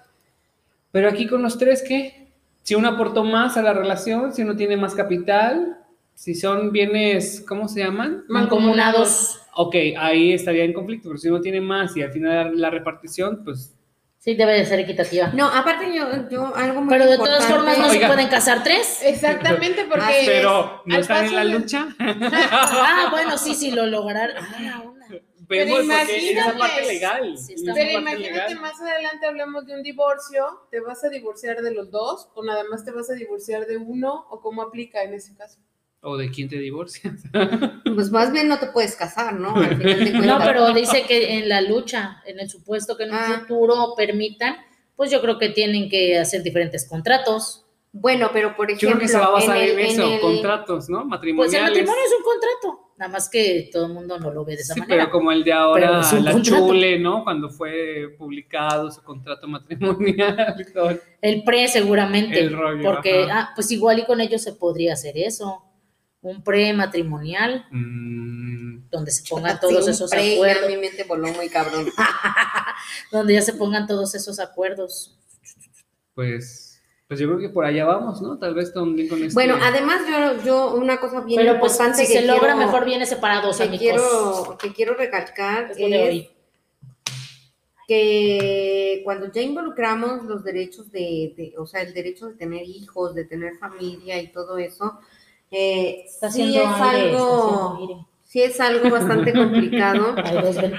Pero 0.93 1.09
aquí 1.09 1.25
con 1.27 1.41
los 1.41 1.57
tres, 1.57 1.83
¿qué? 1.85 2.27
Si 2.61 2.75
uno 2.75 2.87
aportó 2.87 3.23
más 3.23 3.57
a 3.57 3.63
la 3.63 3.73
relación, 3.73 4.31
si 4.31 4.43
uno 4.43 4.55
tiene 4.55 4.77
más 4.77 4.93
capital, 4.93 5.79
si 6.13 6.35
son 6.35 6.71
bienes, 6.71 7.43
¿cómo 7.45 7.67
se 7.67 7.79
llaman? 7.79 8.23
Mancomunados. 8.29 9.41
Ok, 9.55 9.75
ahí 9.97 10.33
estaría 10.33 10.63
en 10.63 10.71
conflicto, 10.71 11.09
pero 11.09 11.17
si 11.17 11.29
uno 11.29 11.41
tiene 11.41 11.61
más 11.61 11.97
y 11.97 12.03
al 12.03 12.11
final 12.11 12.61
la 12.61 12.69
repartición, 12.69 13.43
pues 13.43 13.73
Sí, 14.19 14.35
debe 14.35 14.53
de 14.53 14.65
ser 14.65 14.79
equitativa. 14.79 15.31
No, 15.33 15.47
aparte 15.47 15.93
yo, 15.93 16.29
yo 16.29 16.55
algo 16.55 16.79
muy 16.79 16.89
Pero 16.89 17.09
de 17.09 17.17
todas 17.17 17.45
formas 17.45 17.77
no 17.77 17.89
se 17.89 17.99
pueden 17.99 18.29
casar 18.29 18.63
tres. 18.63 19.01
Exactamente, 19.03 19.83
porque. 19.89 20.21
Es. 20.21 20.25
pero 20.25 20.81
no 20.85 20.95
están 20.97 21.25
en 21.25 21.35
la 21.35 21.43
de- 21.43 21.49
lucha. 21.49 21.87
Ah, 21.99 23.07
bueno, 23.11 23.37
sí, 23.37 23.53
sí, 23.53 23.71
lo 23.71 23.85
lograron. 23.85 24.37
Ah, 24.37 24.81
una. 24.85 25.02
Vemos 25.47 25.79
porque 25.79 25.85
imagínate. 25.85 26.31
esa 26.31 26.57
parte 26.57 26.85
legal. 26.87 27.37
Sí, 27.37 27.55
Pero 27.57 27.73
parte 27.75 27.93
imagínate 27.93 28.31
legal. 28.31 28.59
más 28.61 28.79
adelante 28.81 29.25
hablamos 29.25 29.65
de 29.65 29.75
un 29.75 29.83
divorcio, 29.83 30.45
¿te 30.71 30.79
vas 30.79 31.03
a 31.03 31.09
divorciar 31.09 31.61
de 31.61 31.73
los 31.73 31.91
dos 31.91 32.29
o 32.35 32.43
nada 32.43 32.63
más 32.69 32.83
te 32.85 32.91
vas 32.91 33.09
a 33.09 33.13
divorciar 33.13 33.65
de 33.65 33.77
uno 33.77 34.25
o 34.29 34.41
cómo 34.41 34.61
aplica 34.61 35.03
en 35.03 35.13
ese 35.13 35.35
caso? 35.35 35.59
O 36.01 36.17
de 36.17 36.29
quién 36.31 36.49
te 36.49 36.57
divorcias. 36.57 37.21
Pues 37.95 38.09
más 38.09 38.31
bien 38.31 38.47
no 38.47 38.57
te 38.59 38.67
puedes 38.67 38.95
casar, 38.95 39.33
¿no? 39.35 39.55
Al 39.55 39.77
final 39.77 40.03
de 40.03 40.11
No, 40.27 40.39
pero 40.43 40.73
dice 40.73 41.03
que 41.07 41.37
en 41.37 41.47
la 41.47 41.61
lucha, 41.61 42.23
en 42.25 42.39
el 42.39 42.49
supuesto 42.49 42.97
que 42.97 43.03
en 43.03 43.11
un 43.11 43.15
Ah. 43.17 43.39
futuro 43.41 43.93
permitan, 43.95 44.55
pues 44.95 45.11
yo 45.11 45.21
creo 45.21 45.37
que 45.37 45.49
tienen 45.49 45.89
que 45.89 46.17
hacer 46.17 46.41
diferentes 46.43 46.87
contratos. 46.89 47.62
Bueno, 47.95 48.31
pero 48.33 48.55
por 48.55 48.67
Yo 48.69 48.73
ejemplo. 48.75 48.97
creo 48.97 48.99
que 49.01 49.07
se 49.07 49.19
va 49.19 49.25
a 49.25 49.29
basar 49.29 49.55
en, 49.57 49.79
el- 49.79 49.85
eso, 49.85 50.11
el- 50.15 50.19
contratos, 50.19 50.89
¿no? 50.89 50.97
Pues 50.97 51.03
el 51.03 51.09
Matrimoniales. 51.09 51.61
matrimonio 51.69 52.01
es 52.03 52.11
un 52.17 52.23
contrato, 52.23 52.91
nada 52.97 53.11
más 53.11 53.29
que 53.29 53.69
todo 53.71 53.85
el 53.85 53.93
mundo 53.93 54.19
no 54.19 54.31
lo 54.31 54.43
ve 54.43 54.55
de 54.55 54.61
esa 54.63 54.73
Sí, 54.73 54.79
manera. 54.79 55.03
pero 55.03 55.11
como 55.11 55.31
el 55.31 55.43
de 55.43 55.53
ahora, 55.53 55.91
la 56.01 56.31
contrato. 56.31 56.41
Chule, 56.41 56.97
¿no? 56.97 57.23
Cuando 57.23 57.51
fue 57.51 58.15
publicado 58.17 58.89
su 58.91 59.03
contrato 59.03 59.47
matrimonial 59.47 60.55
todo. 60.73 60.97
El 61.21 61.43
pre 61.43 61.67
seguramente, 61.67 62.39
El 62.39 62.57
rollo, 62.57 62.81
porque 62.83 63.25
ajá. 63.25 63.39
ah, 63.39 63.51
pues 63.55 63.69
igual 63.71 63.99
y 63.99 64.05
con 64.05 64.19
ellos 64.21 64.41
se 64.41 64.53
podría 64.53 64.93
hacer 64.93 65.15
eso, 65.15 65.63
un 66.21 66.43
pre 66.43 66.73
matrimonial 66.73 67.65
Mm, 67.69 68.89
donde 68.89 69.11
se 69.11 69.23
pongan 69.29 69.53
Sí, 69.53 69.67
todos 69.67 69.83
un 69.85 69.91
esos 69.91 70.09
pre, 70.09 70.33
acuerdos, 70.33 70.67
Mi 70.69 70.77
mente 70.77 71.03
voló 71.03 71.27
muy 71.33 71.47
cabrón. 71.47 71.85
donde 73.11 73.33
ya 73.35 73.41
se 73.43 73.53
pongan 73.53 73.85
todos 73.85 74.15
esos 74.15 74.39
acuerdos. 74.39 75.15
pues, 76.15 76.62
pues 77.13 77.19
yo 77.19 77.27
creo 77.27 77.39
que 77.39 77.49
por 77.49 77.63
allá 77.63 77.85
vamos, 77.85 78.21
¿no? 78.23 78.39
Tal 78.39 78.55
vez 78.55 78.73
también 78.73 79.07
con 79.07 79.19
este... 79.21 79.35
Bueno, 79.35 79.55
además 79.61 80.01
yo, 80.09 80.43
yo 80.43 80.73
una 80.75 80.99
cosa 80.99 81.21
bien 81.21 81.39
Pero 81.39 81.59
pues 81.59 81.73
importante 81.73 82.05
si 82.05 82.11
que 82.13 82.19
se 82.21 82.25
logra, 82.25 82.39
quiero- 82.53 82.57
mejor 82.57 82.85
viene 82.85 83.05
separados, 83.05 83.57
que 83.57 83.63
amigos. 83.63 83.79
quiero, 83.79 84.57
que 84.57 84.73
quiero 84.73 84.93
recalcar 84.95 85.71
Es 85.71 85.77
que 87.87 89.01
cuando 89.03 89.31
ya 89.31 89.41
involucramos 89.41 90.23
los 90.23 90.43
derechos 90.43 90.91
de, 90.91 91.33
de- 91.37 91.53
o 91.57 91.65
sea, 91.67 91.81
el 91.81 91.93
derecho 91.93 92.27
de 92.27 92.33
tener 92.35 92.63
hijos, 92.63 93.13
de 93.13 93.25
tener 93.25 93.57
familia 93.57 94.19
y 94.21 94.31
todo 94.31 94.57
eso, 94.57 94.99
eh, 95.51 96.03
Está 96.05 96.31
sí 96.31 96.57
es 96.57 96.65
aire, 96.65 97.09
algo. 97.11 98.07
Sí 98.33 98.41
es 98.41 98.59
algo 98.59 98.89
bastante 98.89 99.31
complicado, 99.31 100.15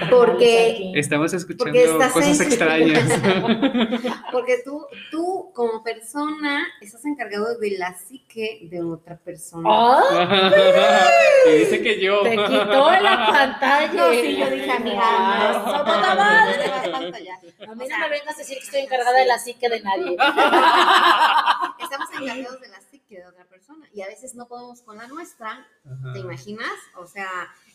Porque-. 0.09 0.91
Estamos 0.93 1.33
escuchando 1.33 1.71
Porque 1.71 1.85
cosas 1.89 2.41
en- 2.41 2.47
extrañas. 2.47 3.09
porque 4.33 4.57
tú, 4.65 4.85
tú 5.09 5.51
como 5.55 5.81
persona 5.81 6.67
estás 6.81 7.05
encargado 7.05 7.57
de 7.57 7.77
la 7.77 7.93
psique 7.97 8.67
de 8.69 8.83
otra 8.83 9.15
persona. 9.17 9.69
¡Ah! 9.71 11.09
y 11.47 11.51
dice 11.59 11.81
que 11.81 12.01
yo. 12.01 12.23
Te 12.23 12.31
quitó 12.31 12.91
la 12.91 13.25
pantalla. 13.31 13.93
No, 13.93 14.11
sí, 14.11 14.35
yo 14.37 14.49
dije, 14.49 14.71
amiga, 14.71 15.01
Ah, 15.01 15.83
no, 16.91 16.99
no, 17.09 17.17
ya. 17.19 17.35
A 17.71 17.75
mí 17.75 17.85
no 17.87 17.99
me 17.99 18.09
vengas 18.09 18.35
a 18.35 18.39
decir 18.39 18.57
que 18.57 18.63
estoy 18.65 18.81
encargada 18.81 19.17
de 19.17 19.25
la 19.27 19.37
psique 19.39 19.69
de 19.69 19.79
nadie. 19.81 20.17
Estamos 21.79 22.09
encargados 22.19 22.59
de 22.59 22.67
la 22.67 22.81
psique 23.05 23.19
de 23.19 23.27
otra 23.27 23.45
persona 23.45 23.87
y 23.93 24.01
a 24.01 24.07
veces 24.07 24.35
no 24.35 24.47
podemos 24.47 24.81
con 24.81 24.97
la 24.97 25.07
nuestra, 25.07 25.67
Ajá. 25.85 26.13
¿te 26.13 26.19
imaginas? 26.19 26.71
O 26.97 27.07
sea, 27.07 27.27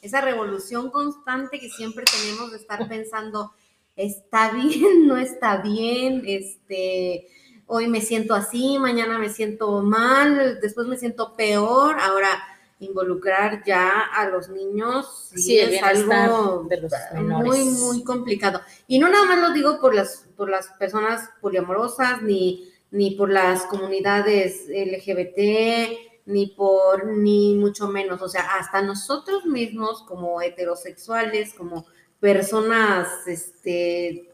esa 0.03 0.21
revolución 0.21 0.91
constante 0.91 1.61
que 1.61 1.69
siempre 1.69 2.05
tenemos 2.05 2.51
de 2.51 2.59
estar 2.59 2.89
pensando, 2.89 3.53
está 3.97 4.53
bien, 4.53 5.07
no 5.07 5.17
está 5.17 5.59
bien, 5.59 6.23
este, 6.27 7.29
hoy 7.67 7.89
me 7.89 8.01
siento 8.01 8.35
así, 8.35 8.79
mañana 8.79 9.19
me 9.19 9.29
siento 9.29 9.83
mal, 9.83 10.59
después 10.61 10.87
me 10.87 10.97
siento 10.97 11.35
peor, 11.37 11.99
ahora 12.01 12.43
involucrar 12.81 13.63
ya 13.65 14.01
a 14.01 14.27
los 14.31 14.49
niños 14.49 15.29
sí, 15.35 15.59
es 15.59 15.83
algo 15.83 16.65
de 16.65 16.81
los 16.81 16.93
menores. 17.13 17.47
muy, 17.47 17.65
muy 17.65 18.05
complicado. 18.05 18.63
Y 18.87 18.99
no 18.99 19.11
nada 19.11 19.27
más 19.27 19.39
lo 19.39 19.53
digo 19.53 19.79
por 19.81 19.95
las, 19.95 20.27
por 20.35 20.49
las 20.49 20.69
personas 20.79 21.29
poliamorosas, 21.43 22.23
ni, 22.23 22.71
ni 22.91 23.13
por 23.13 23.31
las 23.31 23.63
comunidades 23.67 24.67
LGBT, 24.69 25.97
ni 26.27 26.47
por, 26.49 27.07
ni 27.07 27.55
mucho 27.55 27.89
menos. 27.89 28.21
O 28.23 28.29
sea, 28.29 28.43
hasta 28.59 28.83
nosotros 28.83 29.45
mismos 29.47 30.03
como 30.03 30.41
heterosexuales, 30.43 31.55
como 31.55 31.87
personas 32.21 33.09
este, 33.27 34.29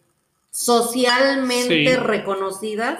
socialmente 0.50 1.94
Sí. 1.94 1.96
reconocidas, 1.96 2.98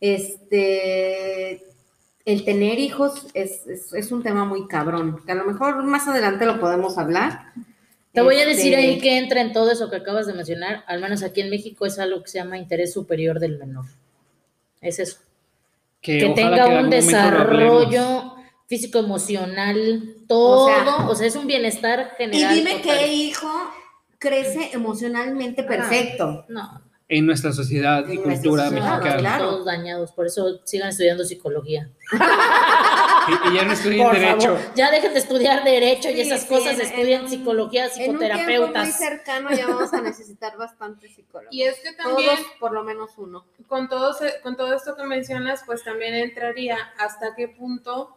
este, 0.00 1.62
el 2.24 2.44
tener 2.44 2.78
hijos 2.78 3.26
es, 3.34 3.66
es, 3.66 3.92
es 3.92 4.12
un 4.12 4.22
tema 4.22 4.44
muy 4.44 4.66
cabrón, 4.68 5.20
que 5.24 5.32
a 5.32 5.36
lo 5.36 5.44
mejor 5.44 5.82
más 5.84 6.06
adelante 6.08 6.46
lo 6.46 6.60
podemos 6.60 6.98
hablar. 6.98 7.52
Te 8.12 8.20
voy 8.22 8.36
a 8.36 8.40
Este, 8.42 8.56
decir 8.56 8.74
ahí 8.76 9.00
que 9.00 9.18
entra 9.18 9.40
en 9.40 9.52
todo 9.52 9.70
eso 9.70 9.88
que 9.88 9.96
acabas 9.96 10.26
de 10.26 10.34
mencionar, 10.34 10.84
al 10.88 11.00
menos 11.00 11.22
aquí 11.22 11.40
en 11.40 11.50
México 11.50 11.86
es 11.86 11.98
algo 11.98 12.22
que 12.22 12.28
se 12.28 12.38
llama 12.38 12.58
interés 12.58 12.92
superior 12.92 13.38
del 13.40 13.58
menor. 13.58 13.84
Es 14.80 14.98
eso. 14.98 15.18
Que, 16.00 16.32
tenga 16.34 16.64
que 16.66 16.76
un 16.78 16.90
desarrollo 16.90 18.34
físico, 18.66 18.98
emocional, 19.00 20.14
todo. 20.26 20.66
O 21.06 21.10
O 21.10 21.14
sea, 21.14 21.26
es 21.26 21.36
un 21.36 21.46
bienestar 21.46 22.12
Y 22.18 22.22
general. 22.22 22.54
dime 22.54 22.78
total. 22.78 22.98
qué 22.98 23.06
hijo 23.12 23.48
crece 24.18 24.70
emocionalmente 24.72 25.62
perfecto. 25.64 26.44
No, 26.48 26.80
En 27.08 27.26
nuestra 27.26 27.52
sociedad 27.52 28.04
y 28.08 28.16
nuestra 28.18 28.32
cultura 28.34 28.64
sociedad, 28.64 28.90
mexicana. 28.98 29.18
claro. 29.18 29.48
todos 29.50 29.64
dañados, 29.66 30.12
por 30.12 30.26
eso 30.26 30.60
sigan 30.64 30.90
estudiando 30.90 31.24
psicología. 31.24 31.90
Y, 33.28 33.48
y 33.50 33.54
ya 33.56 33.64
no 33.64 33.72
estudié 33.72 34.02
Por 34.02 34.14
Derecho. 34.14 34.56
favor, 34.56 34.74
ya 34.74 34.90
dejen 34.90 35.12
de 35.12 35.18
estudiar 35.18 35.62
derecho 35.64 36.10
y 36.10 36.20
esas 36.20 36.42
sí, 36.42 36.48
cosas, 36.48 36.74
en- 36.74 36.80
estudien 36.86 37.20
en- 37.22 37.28
psicología, 37.28 37.84
En 37.84 37.90
un 37.90 37.94
tiempo 37.94 38.12
muy 38.18 38.28
psicoterapeutas. 38.28 38.98
cercano 38.98 39.50
ya 39.50 39.66
vamos 39.66 39.92
a 39.92 40.00
necesitar 40.00 40.56
bastante 40.56 41.08
psicólogos. 41.08 41.48
Y 41.54 41.62
es 41.64 41.76
que 41.80 41.92
también 41.92 42.36
Todos, 42.36 42.46
por 42.58 42.72
lo 42.72 42.82
menos 42.84 43.10
uno. 43.18 43.44
con 43.68 43.88
todo, 43.88 44.12
se- 44.14 44.40
con 44.42 44.56
todo 44.56 44.74
esto 44.74 44.96
que 44.96 45.04
mencionas, 45.04 45.62
pues 45.66 45.84
también 45.84 46.14
entraría 46.14 46.76
hasta 46.98 47.34
qué 47.34 47.48
punto, 47.48 48.16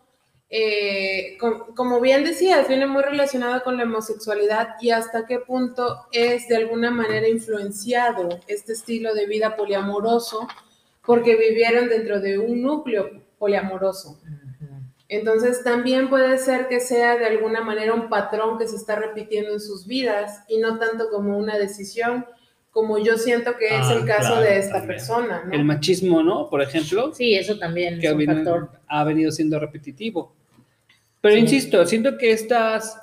eh, 0.50 1.36
com- 1.40 1.74
como 1.76 2.00
bien 2.00 2.24
decías, 2.24 2.68
viene 2.68 2.86
muy 2.86 3.02
relacionado 3.04 3.64
con 3.64 3.76
la 3.78 3.84
homosexualidad 3.84 4.76
y 4.82 4.92
hasta 4.92 5.26
qué 5.26 5.40
punto 5.40 6.06
es 6.12 6.48
de 6.48 6.58
alguna 6.58 6.92
manera 6.92 7.28
influenciado 7.28 8.40
este 8.48 8.74
estilo 8.74 9.14
de 9.16 9.26
vida 9.26 9.56
poliamoroso 9.56 10.48
porque 11.06 11.36
vivieron 11.36 11.90
dentro 11.90 12.20
de 12.22 12.38
un 12.38 12.62
núcleo 12.62 13.10
poliamoroso. 13.40 14.20
Entonces 15.14 15.64
también 15.64 16.10
puede 16.10 16.38
ser 16.38 16.68
que 16.68 16.80
sea 16.80 17.18
de 17.18 17.26
alguna 17.26 17.62
manera 17.62 17.94
un 17.94 18.10
patrón 18.10 18.58
que 18.58 18.68
se 18.68 18.76
está 18.76 18.96
repitiendo 18.96 19.54
en 19.54 19.60
sus 19.60 19.86
vidas 19.86 20.44
y 20.50 20.58
no 20.58 20.80
tanto 20.80 21.10
como 21.12 21.38
una 21.38 21.58
decisión, 21.58 22.26
como 22.72 22.98
yo 22.98 23.18
siento 23.18 23.56
que 23.58 23.68
es 23.68 23.86
Ah, 23.86 23.94
el 23.94 24.06
caso 24.06 24.30
claro, 24.30 24.42
de 24.42 24.58
esta 24.58 24.74
también. 24.80 24.88
persona. 24.98 25.44
¿no? 25.46 25.54
El 25.54 25.64
machismo, 25.66 26.24
¿no? 26.24 26.50
Por 26.50 26.62
ejemplo, 26.64 27.14
Sí, 27.14 27.36
eso 27.36 27.60
también 27.60 28.00
que 28.00 28.08
es 28.08 28.12
ha 28.12 28.16
un 28.16 28.20
venido, 28.26 28.36
factor. 28.44 28.80
ha 28.88 29.04
venido 29.04 29.32
siendo 29.32 29.60
repetitivo. 29.60 30.34
Pero 31.22 31.36
Sí. 31.36 31.42
insisto, 31.42 31.86
siento 31.86 32.18
que 32.18 32.32
estas 32.32 32.98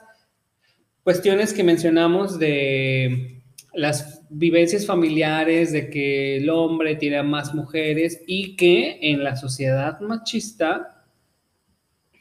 cuestiones 1.04 1.52
que 1.54 1.62
mencionamos 1.62 2.38
de 2.38 3.40
las 3.72 4.22
vivencias 4.30 4.84
familiares, 4.84 5.72
de 5.72 5.88
que 5.90 6.38
el 6.38 6.50
hombre 6.50 6.96
tiene 6.96 7.18
a 7.18 7.22
más 7.22 7.54
mujeres 7.54 8.20
y 8.26 8.56
que 8.56 8.98
en 9.00 9.22
la 9.22 9.36
sociedad 9.36 10.00
machista, 10.00 10.99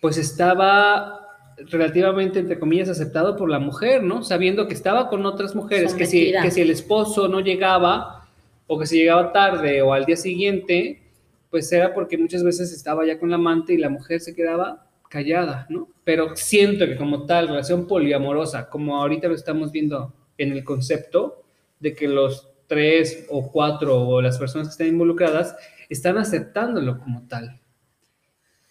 pues 0.02 0.18
estaba 0.18 1.28
relativamente, 1.58 2.40
entre 2.40 2.60
comillas, 2.60 2.90
aceptado 2.90 3.36
por 3.36 3.50
la 3.50 3.60
mujer, 3.60 4.04
¿no? 4.04 4.24
Sabiendo 4.24 4.68
que 4.68 4.74
estaba 4.74 5.10
con 5.10 5.26
otras 5.26 5.56
mujeres, 5.56 5.94
que 5.94 6.06
si, 6.06 6.32
que 6.32 6.52
si 6.52 6.62
el 6.62 6.70
esposo 6.70 7.28
no 7.28 7.42
llegaba 7.42 8.28
o 8.68 8.80
que 8.80 8.86
si 8.86 8.98
llegaba 8.98 9.34
tarde 9.34 9.82
o 9.82 9.94
al 9.94 10.06
día 10.06 10.16
siguiente, 10.16 11.02
pues 11.50 11.72
era 11.72 11.94
porque 11.94 12.18
muchas 12.18 12.44
veces 12.44 12.72
estaba 12.72 13.06
ya 13.06 13.20
con 13.20 13.30
la 13.30 13.36
amante 13.36 13.74
y 13.74 13.78
la 13.78 13.90
mujer 13.90 14.22
se 14.22 14.36
quedaba 14.36 14.86
callada, 15.10 15.66
¿no? 15.70 15.90
Pero 16.04 16.36
siento 16.36 16.86
que 16.86 16.96
como 16.96 17.26
tal, 17.26 17.48
relación 17.48 17.88
poliamorosa, 17.88 18.70
como 18.70 18.98
ahorita 18.98 19.28
lo 19.28 19.36
estamos 19.36 19.72
viendo 19.72 20.14
en 20.38 20.52
el 20.52 20.64
concepto 20.64 21.44
de 21.80 21.96
que 21.96 22.08
los 22.08 22.48
tres 22.68 23.26
o 23.30 23.52
cuatro 23.52 24.08
o 24.08 24.22
las 24.22 24.38
personas 24.38 24.68
que 24.68 24.72
están 24.72 24.88
involucradas 24.88 25.56
están 25.90 26.18
aceptándolo 26.18 27.00
como 27.00 27.28
tal. 27.28 27.60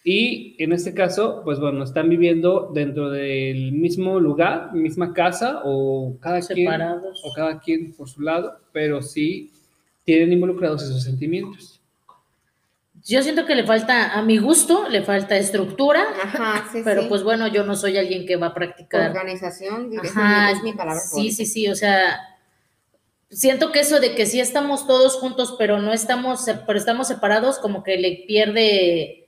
Y 0.05 0.55
en 0.63 0.73
este 0.73 0.95
caso, 0.95 1.43
pues 1.45 1.59
bueno, 1.61 1.83
están 1.85 2.09
viviendo 2.09 2.71
dentro 2.73 3.11
del 3.11 3.73
mismo 3.73 4.19
lugar, 4.21 4.73
misma 4.73 5.13
casa 5.13 5.61
o 5.65 6.17
cada 6.21 6.41
quien 6.41 6.67
Separados. 6.67 7.21
o 7.25 7.33
cada 7.35 7.59
quien 7.61 7.93
por 7.95 8.09
su 8.09 8.23
lado, 8.23 8.59
pero 8.73 9.03
sí 9.03 9.53
tienen 10.05 10.33
involucrados 10.33 10.83
esos 10.85 11.03
sentimientos. 11.03 11.81
Yo 13.05 13.23
siento 13.23 13.47
que 13.47 13.55
le 13.55 13.65
falta, 13.65 14.15
a 14.19 14.23
mi 14.23 14.39
gusto, 14.39 14.89
le 14.89 15.03
falta 15.03 15.37
estructura, 15.37 16.05
Ajá, 16.23 16.69
sí, 16.73 16.81
pero 16.85 17.03
sí. 17.03 17.09
pues 17.09 17.23
bueno, 17.23 17.47
yo 17.49 17.65
no 17.65 17.75
soy 17.77 17.97
alguien 17.97 18.27
que 18.27 18.37
va 18.37 18.49
a 18.49 18.55
practicar. 18.55 19.11
Organización, 19.11 19.91
es, 20.03 20.17
Ajá, 20.17 20.47
mi, 20.53 20.53
es 20.59 20.63
mi 20.63 20.73
palabra. 20.73 21.01
sí, 21.01 21.31
sí, 21.31 21.47
sí, 21.47 21.69
o 21.69 21.75
sea, 21.75 22.19
siento 23.31 23.73
que 23.73 23.81
eso 23.81 24.01
de 24.01 24.15
que 24.15 24.27
sí 24.27 24.41
estamos 24.41 24.87
todos 24.87 25.17
juntos, 25.17 25.55
pero 25.59 25.81
no 25.81 25.93
estamos, 25.93 26.47
pero 26.67 26.79
estamos 26.79 27.09
separados, 27.09 27.59
como 27.59 27.83
que 27.83 27.97
le 27.99 28.25
pierde, 28.27 29.28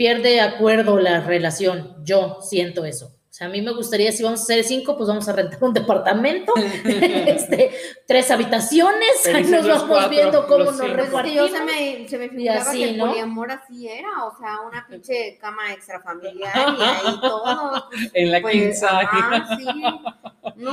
pierde 0.00 0.40
acuerdo 0.40 0.98
la 0.98 1.20
relación. 1.20 1.94
Yo 2.04 2.38
siento 2.40 2.86
eso. 2.86 3.08
O 3.08 3.32
sea, 3.32 3.48
a 3.48 3.50
mí 3.50 3.60
me 3.60 3.72
gustaría, 3.74 4.10
si 4.12 4.22
vamos 4.22 4.40
a 4.40 4.44
ser 4.46 4.64
cinco, 4.64 4.96
pues 4.96 5.06
vamos 5.08 5.28
a 5.28 5.34
rentar 5.34 5.62
un 5.62 5.74
departamento, 5.74 6.54
este, 6.84 7.70
tres 8.06 8.30
habitaciones, 8.30 9.26
ahí 9.26 9.44
nos 9.44 9.68
vamos 9.68 9.84
cuatro, 9.84 10.08
viendo 10.08 10.46
cómo 10.46 10.64
nos 10.64 10.90
repartimos. 10.90 11.50
se 11.50 11.60
me, 11.64 12.08
se 12.08 12.16
me 12.16 12.30
figuraba 12.30 12.60
así, 12.62 12.78
que 12.78 12.90
el 12.90 12.96
¿no? 12.96 13.08
poliamor 13.08 13.50
así 13.50 13.88
era, 13.88 14.24
o 14.24 14.34
sea, 14.38 14.60
una 14.66 14.86
pinche 14.88 15.36
cama 15.38 15.70
extra 15.70 16.00
familiar 16.00 16.54
y 16.56 16.82
ahí 16.82 17.20
todo. 17.20 17.90
En 18.14 18.32
la 18.32 18.40
Pues, 18.40 18.82
ajá, 18.82 19.58
sí. 19.58 19.66
No 20.56 20.72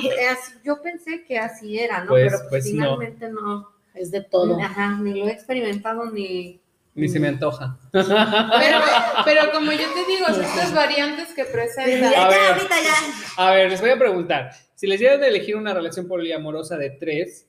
yo 0.64 0.82
pensé 0.82 1.26
que 1.26 1.38
así 1.38 1.78
era, 1.78 2.06
¿no? 2.06 2.12
Pues- 2.12 2.32
Pero 2.32 2.38
pues, 2.50 2.64
pues 2.64 2.66
no. 2.68 2.72
finalmente 2.72 3.30
no. 3.30 3.72
Es 3.94 4.10
de 4.10 4.22
todo. 4.22 4.58
Ajá, 4.62 4.98
ni 5.02 5.20
lo 5.20 5.28
he 5.28 5.32
experimentado 5.32 6.06
ni. 6.12 6.62
Ni 6.98 7.08
se 7.08 7.20
me 7.20 7.28
antoja. 7.28 7.78
Pero, 7.92 8.80
pero 9.24 9.52
como 9.52 9.72
yo 9.72 9.88
te 9.94 10.06
digo, 10.12 10.26
estas 10.28 10.74
variantes 10.74 11.34
que 11.34 11.46
presentan. 11.46 12.14
A 12.14 12.28
ver. 12.28 12.52
ahorita 12.54 12.76
ya. 12.82 12.94
A 13.38 13.52
ver, 13.52 13.70
les 13.70 13.80
voy 13.80 13.92
a 13.92 13.98
preguntar. 14.00 14.52
Si 14.76 14.88
les 14.88 15.00
dieran 15.00 15.22
de 15.22 15.28
elegir 15.28 15.56
una 15.56 15.74
relación 15.74 16.08
poliamorosa 16.08 16.76
de 16.78 16.90
tres, 16.90 17.48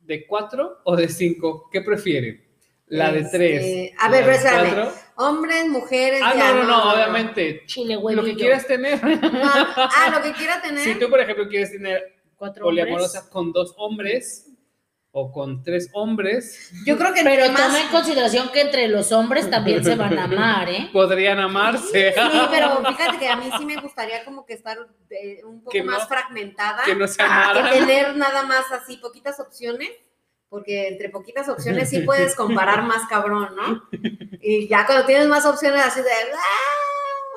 de 0.00 0.26
cuatro 0.26 0.80
o 0.84 0.96
de 0.96 1.08
cinco, 1.08 1.68
¿qué 1.72 1.80
prefieren? 1.82 2.44
La 2.86 3.12
de 3.12 3.20
Este, 3.20 3.38
tres. 3.38 3.92
a 3.98 4.08
ver, 4.08 4.24
¿La 4.26 4.32
de 4.32 4.38
pero 4.40 4.82
espérame. 4.82 4.88
Hombres, 5.16 5.68
mujeres. 5.68 6.20
Ah, 6.24 6.34
ya, 6.36 6.52
no, 6.54 6.62
no, 6.64 6.66
no, 6.66 6.92
obviamente. 6.94 7.62
Chile, 7.66 7.98
Lo 8.02 8.24
que 8.24 8.34
quieras 8.34 8.66
tener. 8.66 9.00
No, 9.04 9.50
ah, 9.52 10.10
lo 10.12 10.22
que 10.22 10.32
quiera 10.32 10.60
tener. 10.60 10.82
Si 10.82 10.94
tú, 10.96 11.08
por 11.08 11.20
ejemplo, 11.20 11.46
quieres 11.48 11.70
tener 11.70 12.16
Cuatro 12.36 12.64
poliamorosa 12.64 13.18
hombres. 13.18 13.32
con 13.32 13.52
dos 13.52 13.74
hombres 13.78 14.47
o 15.10 15.32
con 15.32 15.62
tres 15.64 15.88
hombres, 15.94 16.70
Yo 16.84 16.96
creo 16.98 17.12
que 17.14 17.22
Pero 17.24 17.50
más- 17.50 17.66
toma 17.66 17.80
en 17.80 17.88
consideración 17.88 18.50
que 18.52 18.60
entre 18.60 18.88
los 18.88 19.10
hombres 19.10 19.48
también 19.50 19.82
se 19.82 19.94
van 19.96 20.16
a 20.18 20.24
amar, 20.24 20.68
¿eh? 20.68 20.90
podrían 20.92 21.38
amarse. 21.40 22.12
Sí, 22.12 22.20
pero 22.50 22.76
fíjate 22.86 23.18
que 23.18 23.28
a 23.28 23.36
mí 23.36 23.50
sí 23.58 23.64
me 23.64 23.76
gustaría 23.76 24.24
como 24.24 24.44
que 24.44 24.52
estar 24.54 24.76
eh, 25.10 25.40
un 25.44 25.60
poco 25.60 25.70
Que 25.70 25.82
no- 25.82 25.92
más 25.92 26.06
fragmentada. 26.06 26.82
que 26.84 26.94
no 26.94 27.08
se 27.08 27.16
que 27.16 27.22
amaran. 27.22 27.72
tener 27.72 28.16
nada 28.16 28.42
más 28.44 28.70
así 28.70 28.98
poquitas 28.98 29.40
opciones, 29.40 29.90
porque 30.50 30.88
entre 30.88 31.08
poquitas 31.08 31.48
opciones 31.48 31.88
sí 31.90 32.00
puedes 32.00 32.34
comparar 32.36 32.82
más 32.82 33.06
cabrón, 33.08 33.54
¿no? 33.56 33.88
Y 34.40 34.68
ya 34.68 34.86
cuando 34.86 35.04
tienes 35.06 35.26
más 35.26 35.44
opciones 35.46 35.82
así 35.84 36.00
de... 36.00 36.08
"Ah, 36.10 36.38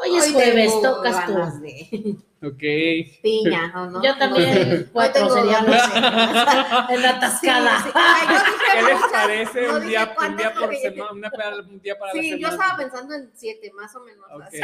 Hoy 0.01 0.17
es 0.17 0.25
hoy 0.27 0.33
jueves, 0.33 0.81
tocas 0.81 1.25
tú. 1.27 1.33
de 1.61 2.15
Ok. 2.43 3.21
piña, 3.21 3.67
¿no? 3.73 3.85
¿no? 3.91 4.03
Yo 4.03 4.17
también, 4.17 4.89
cuatro 4.91 5.13
tengo 5.27 5.35
seríamos 5.35 5.69
ganas. 5.69 6.89
en 6.89 7.01
la 7.03 7.13
Sí, 7.13 7.19
tascada. 7.19 7.83
sí. 7.83 7.89
Ay, 7.93 8.27
yo 8.27 8.33
dije 8.33 8.55
¿Qué 8.73 8.81
les 8.81 9.01
parece 9.11 9.67
no 9.67 9.75
un 9.75 9.87
día, 9.87 10.03
un 10.09 10.15
cuántas 10.15 10.37
día 10.37 10.53
por 10.59 10.75
semana? 10.75 11.11
Una 11.11 11.29
para- 11.29 11.57
un 11.57 11.81
día 11.81 11.99
para 11.99 12.13
la 12.15 12.21
Sí, 12.21 12.29
yo 12.31 12.37
semana. 12.37 12.53
estaba 12.55 12.77
pensando 12.77 13.13
en 13.15 13.31
siete, 13.35 13.71
más 13.73 13.95
o 13.95 13.99
menos. 13.99 14.25
Así. 14.41 14.59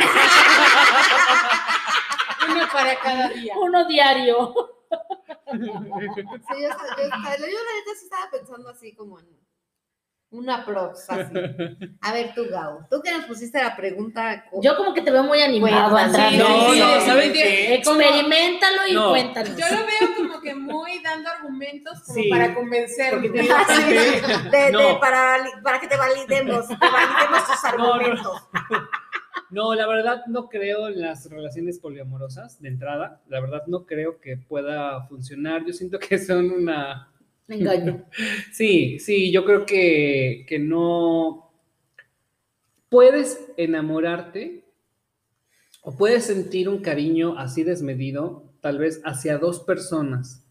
Uno 2.49 2.67
para 2.73 2.99
cada 2.99 3.29
día. 3.29 3.53
Uno 3.61 3.85
diario. 3.87 4.53
Sí, 4.89 5.59
yo, 5.59 5.65
yo, 5.69 6.67
yo 6.67 6.69
la 7.07 7.73
neta 7.75 7.91
sí 7.99 8.05
estaba 8.05 8.29
pensando 8.31 8.69
así 8.69 8.93
como 8.95 9.19
en 9.19 9.25
una 10.29 10.65
prox, 10.65 11.09
así. 11.09 11.33
A 12.01 12.13
ver, 12.13 12.33
tú, 12.35 12.43
Gao, 12.49 12.85
tú 12.91 13.01
que 13.01 13.11
nos 13.11 13.25
pusiste 13.25 13.61
la 13.63 13.75
pregunta. 13.75 14.45
Yo 14.61 14.75
como 14.75 14.93
que 14.93 15.01
te 15.01 15.09
veo 15.11 15.23
muy 15.23 15.41
animado. 15.41 15.95
Andrade. 15.95 16.37
No, 16.37 16.73
Sí, 16.73 16.79
no, 16.79 17.01
¿saben 17.01 17.31
qué? 17.33 17.75
Experimentalo 17.75 18.87
y 18.89 18.93
No. 18.93 19.09
cuéntanos. 19.09 19.55
Yo 19.55 19.65
lo 19.69 19.85
veo 19.85 20.15
como 20.17 20.41
que 20.41 20.53
muy 20.53 21.01
dando 21.01 21.29
argumentos 21.29 22.01
como 22.03 22.21
Sí. 22.21 22.29
para 22.29 22.53
convencerme. 22.53 23.29
Porque 23.29 23.49
Así 23.51 23.83
de- 23.93 24.49
de- 24.51 24.57
de- 24.65 24.71
No. 24.71 24.99
para, 24.99 25.37
para 25.63 25.79
que 25.79 25.87
te 25.87 25.95
validemos, 25.97 26.67
te 26.67 26.75
validemos 26.75 27.47
tus 27.47 27.63
No, 27.63 27.77
no, 27.77 27.93
argumentos. 27.93 28.41
No, 29.49 29.73
la 29.75 29.87
verdad 29.87 30.23
no 30.27 30.49
creo 30.49 30.89
en 30.89 30.99
las 31.01 31.29
relaciones 31.29 31.79
poliamorosas 31.79 32.61
de 32.61 32.67
entrada. 32.67 33.21
La 33.29 33.39
verdad 33.39 33.63
no 33.67 33.85
creo 33.85 34.19
que 34.19 34.35
pueda 34.35 35.03
funcionar. 35.07 35.63
Yo 35.65 35.71
siento 35.71 35.99
que 35.99 36.19
son 36.19 36.51
una... 36.51 37.13
Engaño. 37.47 38.05
Sí, 38.51 38.99
sí, 38.99 39.31
yo 39.31 39.45
creo 39.45 39.65
que, 39.65 40.45
que 40.47 40.59
no... 40.59 41.51
Puedes 42.89 43.45
enamorarte 43.57 44.63
o 45.81 45.95
puedes 45.95 46.25
sentir 46.25 46.69
un 46.69 46.79
cariño 46.79 47.37
así 47.37 47.63
desmedido, 47.63 48.51
tal 48.61 48.77
vez 48.77 49.01
hacia 49.03 49.37
dos 49.37 49.59
personas, 49.61 50.45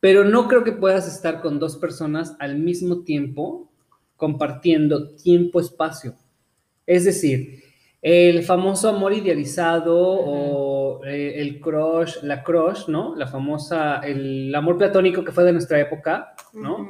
pero 0.00 0.24
no 0.24 0.48
creo 0.48 0.64
que 0.64 0.72
puedas 0.72 1.12
estar 1.12 1.40
con 1.40 1.58
dos 1.58 1.76
personas 1.76 2.36
al 2.38 2.58
mismo 2.58 3.04
tiempo 3.04 3.70
compartiendo 4.16 5.14
tiempo-espacio. 5.16 6.16
Es 6.86 7.04
decir, 7.04 7.62
el 8.00 8.42
famoso 8.44 8.88
amor 8.90 9.12
idealizado 9.12 9.96
o 9.98 11.04
eh, 11.04 11.34
el 11.40 11.60
crush, 11.60 12.22
la 12.22 12.42
crush, 12.44 12.86
¿no? 12.88 13.14
La 13.16 13.26
famosa, 13.26 13.98
el 14.00 14.54
amor 14.54 14.78
platónico 14.78 15.24
que 15.24 15.32
fue 15.32 15.44
de 15.44 15.52
nuestra 15.52 15.80
época, 15.80 16.34
¿no? 16.52 16.88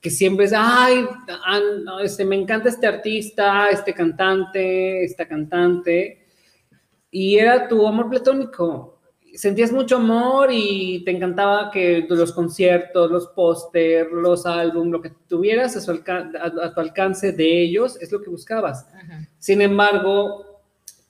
Que 0.00 0.10
siempre 0.10 0.46
es, 0.46 0.52
ay, 0.56 1.06
este, 2.02 2.24
me 2.24 2.36
encanta 2.36 2.68
este 2.68 2.86
artista, 2.86 3.68
este 3.68 3.92
cantante, 3.94 5.04
esta 5.04 5.26
cantante. 5.26 6.24
Y 7.10 7.36
era 7.36 7.66
tu 7.68 7.86
amor 7.86 8.08
platónico. 8.10 8.98
Sentías 9.34 9.70
mucho 9.72 9.96
amor 9.96 10.48
y 10.52 11.02
te 11.04 11.10
encantaba 11.12 11.70
que 11.70 12.06
los 12.08 12.32
conciertos, 12.32 13.10
los 13.10 13.28
póster, 13.28 14.08
los 14.12 14.46
álbumes, 14.46 14.90
lo 14.92 15.00
que 15.02 15.10
tuvieras 15.28 15.76
a, 15.76 15.80
su 15.80 15.90
alca- 15.90 16.30
a- 16.40 16.66
a 16.66 16.74
tu 16.74 16.80
alcance 16.80 17.32
de 17.32 17.62
ellos 17.62 18.00
es 18.00 18.10
lo 18.10 18.20
que 18.20 18.30
buscabas. 18.30 18.86
Sin 19.38 19.60
embargo, 19.62 20.47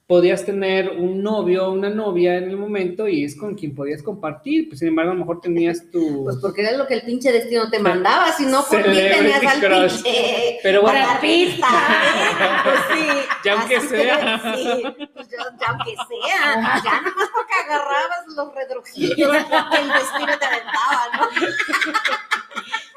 podías 0.09 0.43
tener 0.43 0.89
un 0.89 1.21
novio 1.21 1.67
o 1.67 1.71
una 1.71 1.91
novia 1.91 2.37
en 2.37 2.49
el 2.49 2.57
momento 2.57 3.07
y 3.07 3.23
es 3.23 3.37
con 3.37 3.53
quien 3.53 3.75
podías 3.75 4.01
compartir. 4.01 4.67
Pues, 4.67 4.79
sin 4.79 4.87
embargo, 4.87 5.11
a 5.11 5.13
lo 5.13 5.19
mejor 5.19 5.39
tenías 5.39 5.83
tu... 5.91 6.23
Pues 6.23 6.37
porque 6.41 6.61
era 6.61 6.71
lo 6.71 6.87
que 6.87 6.95
el 6.95 7.03
pinche 7.03 7.31
destino 7.31 7.69
te 7.69 7.77
mandaba, 7.77 8.31
si 8.31 8.47
no, 8.47 8.65
por 8.65 8.79
mí 8.89 8.95
tenías 8.95 9.43
al 9.45 9.59
crush. 9.59 10.01
pinche. 10.01 10.59
Pero 10.63 10.81
bueno, 10.81 10.99
Brad 10.99 11.21
Pitt, 11.21 11.59
¿sabes? 11.59 12.63
Pues 12.63 12.79
sí. 12.91 13.07
Ya 13.45 13.53
aunque 13.53 13.81
sea. 13.81 14.41
que 14.41 14.57
Sí, 14.57 14.83
pues 15.13 15.29
ya, 15.29 15.37
ya 15.61 15.67
aunque 15.67 15.93
sea. 15.95 16.81
Ya 16.83 17.01
nada 17.01 17.01
más 17.01 17.29
porque 17.31 17.53
agarrabas 17.65 18.27
los 18.35 18.55
redrojillos 18.55 19.15
que 19.15 19.77
el 19.77 19.89
destino 19.89 20.39
te 20.39 20.45
aventaba, 20.45 21.01
¿no? 21.17 22.28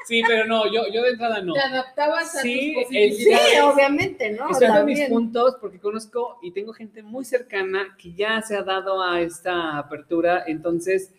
Sí, 0.05 0.21
pero 0.27 0.45
no, 0.45 0.65
yo, 0.71 0.83
yo 0.93 1.01
de 1.01 1.09
entrada 1.11 1.41
no. 1.41 1.53
Te 1.53 1.59
adaptabas 1.61 2.35
a 2.35 2.41
Sí, 2.41 2.73
tus 2.73 2.83
es- 2.83 2.89
Sí, 2.89 3.09
posibilidades. 3.25 3.61
obviamente, 3.63 4.31
¿no? 4.31 4.49
Estoy 4.49 4.67
de 4.73 4.83
mis 4.83 5.01
puntos 5.09 5.57
porque 5.61 5.79
conozco 5.79 6.37
y 6.41 6.51
tengo 6.51 6.73
gente 6.73 7.03
muy 7.03 7.25
cercana 7.25 7.95
que 7.97 8.13
ya 8.13 8.41
se 8.41 8.55
ha 8.55 8.63
dado 8.63 9.01
a 9.01 9.21
esta 9.21 9.77
apertura, 9.77 10.43
entonces, 10.47 11.13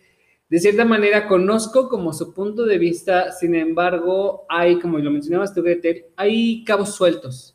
de 0.49 0.59
cierta 0.61 0.85
manera, 0.85 1.26
conozco 1.26 1.89
como 1.89 2.12
su 2.12 2.35
punto 2.35 2.64
de 2.64 2.78
vista, 2.78 3.32
sin 3.32 3.55
embargo, 3.55 4.45
hay, 4.49 4.78
como 4.78 4.99
lo 4.99 5.11
mencionabas 5.11 5.55
tú, 5.55 5.62
Gretel, 5.62 6.05
hay 6.16 6.62
cabos 6.64 6.95
sueltos. 6.95 7.51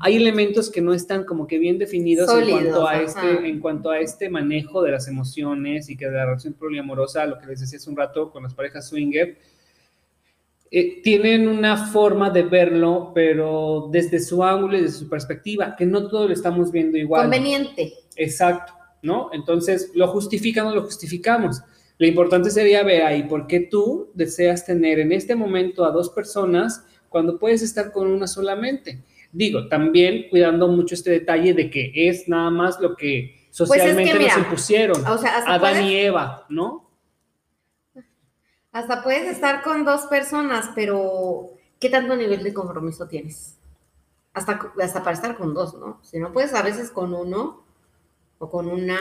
Hay 0.00 0.16
elementos 0.16 0.70
que 0.70 0.82
no 0.82 0.92
están 0.92 1.24
como 1.24 1.46
que 1.46 1.56
bien 1.58 1.78
definidos 1.78 2.28
en, 2.30 2.50
cuanto 2.50 2.86
a 2.86 2.92
ajá. 2.92 3.02
este, 3.02 3.48
en 3.48 3.60
cuanto 3.60 3.90
a 3.90 4.00
este 4.00 4.28
manejo 4.28 4.82
de 4.82 4.90
las 4.90 5.08
emociones 5.08 5.88
y 5.88 5.96
que 5.96 6.06
de 6.06 6.12
la 6.16 6.26
relación 6.26 6.52
poliamorosa, 6.54 7.24
lo 7.26 7.38
que 7.38 7.46
les 7.46 7.60
decía 7.60 7.78
hace 7.78 7.88
un 7.88 7.96
rato 7.96 8.30
con 8.30 8.42
las 8.42 8.52
parejas 8.54 8.88
swinger, 8.88 9.38
eh, 10.76 11.00
tienen 11.04 11.46
una 11.46 11.86
forma 11.86 12.30
de 12.30 12.42
verlo, 12.42 13.12
pero 13.14 13.88
desde 13.92 14.18
su 14.18 14.42
ángulo 14.42 14.76
y 14.76 14.80
desde 14.80 14.98
su 14.98 15.08
perspectiva, 15.08 15.76
que 15.76 15.86
no 15.86 16.08
todo 16.08 16.26
lo 16.26 16.34
estamos 16.34 16.72
viendo 16.72 16.98
igual. 16.98 17.22
Conveniente. 17.22 17.92
Exacto, 18.16 18.72
¿no? 19.00 19.30
Entonces, 19.32 19.92
¿lo 19.94 20.08
justifican 20.08 20.66
o 20.66 20.74
lo 20.74 20.82
justificamos? 20.82 21.62
Lo 21.96 22.08
importante 22.08 22.50
sería 22.50 22.82
ver 22.82 23.02
ahí 23.02 23.22
por 23.22 23.46
qué 23.46 23.60
tú 23.60 24.10
deseas 24.14 24.66
tener 24.66 24.98
en 24.98 25.12
este 25.12 25.36
momento 25.36 25.84
a 25.84 25.92
dos 25.92 26.10
personas 26.10 26.84
cuando 27.08 27.38
puedes 27.38 27.62
estar 27.62 27.92
con 27.92 28.08
una 28.08 28.26
solamente. 28.26 28.98
Digo, 29.30 29.68
también 29.68 30.26
cuidando 30.28 30.66
mucho 30.66 30.96
este 30.96 31.12
detalle 31.12 31.54
de 31.54 31.70
que 31.70 31.92
es 31.94 32.28
nada 32.28 32.50
más 32.50 32.80
lo 32.80 32.96
que 32.96 33.46
socialmente 33.52 34.10
Pues 34.10 34.22
mira, 34.22 34.36
nos 34.36 34.44
impusieron. 34.44 35.06
O 35.06 35.18
sea, 35.18 35.38
Adán 35.46 35.84
y 35.84 35.94
Eva, 35.94 36.46
¿no? 36.48 36.83
Hasta 38.74 39.04
puedes 39.04 39.30
estar 39.30 39.62
con 39.62 39.84
dos 39.84 40.02
personas, 40.06 40.70
pero 40.74 41.52
¿qué 41.78 41.88
tanto 41.88 42.16
nivel 42.16 42.42
de 42.42 42.52
compromiso 42.52 43.06
tienes? 43.06 43.54
Hasta, 44.32 44.72
hasta 44.82 45.04
para 45.04 45.14
estar 45.14 45.36
con 45.36 45.54
dos, 45.54 45.74
¿no? 45.74 46.00
Si 46.02 46.18
no 46.18 46.32
puedes 46.32 46.52
a 46.54 46.62
veces 46.62 46.90
con 46.90 47.14
uno 47.14 47.64
o 48.38 48.50
con 48.50 48.66
una. 48.66 48.98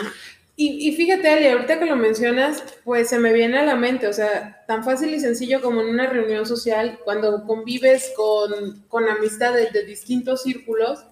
Y, 0.56 0.88
y 0.88 0.96
fíjate, 0.96 1.28
Ali, 1.28 1.48
ahorita 1.48 1.80
que 1.80 1.88
lo 1.88 1.96
mencionas, 1.96 2.64
pues 2.84 3.10
se 3.10 3.18
me 3.18 3.34
viene 3.34 3.58
a 3.58 3.66
la 3.66 3.76
mente, 3.76 4.08
o 4.08 4.14
sea, 4.14 4.64
tan 4.68 4.84
fácil 4.84 5.12
y 5.12 5.20
sencillo 5.20 5.60
como 5.60 5.82
en 5.82 5.90
una 5.90 6.06
reunión 6.06 6.46
social, 6.46 7.00
cuando 7.04 7.44
convives 7.48 8.14
con, 8.16 8.84
con 8.88 9.10
amistades 9.10 9.74
de 9.74 9.86
distintos 9.86 10.44
círculos, 10.44 11.08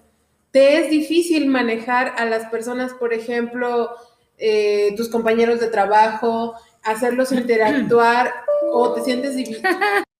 te 0.52 0.78
es 0.78 0.88
difícil 0.88 1.48
manejar 1.48 2.14
a 2.16 2.26
las 2.26 2.48
personas, 2.48 2.92
por 2.92 3.12
ejemplo, 3.12 3.90
eh, 4.38 4.94
tus 4.96 5.08
compañeros 5.08 5.58
de 5.58 5.66
trabajo, 5.66 6.54
hacerlos 6.82 7.32
interactuar 7.32 8.32
o 8.72 8.92
te 8.92 9.02
sientes 9.02 9.36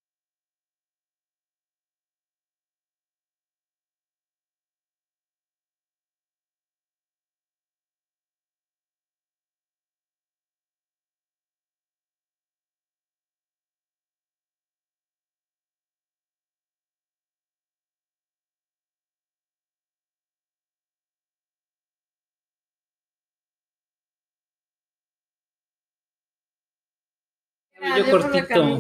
Cabello 27.82 28.04
Ah, 28.06 28.10
cortito. 28.10 28.78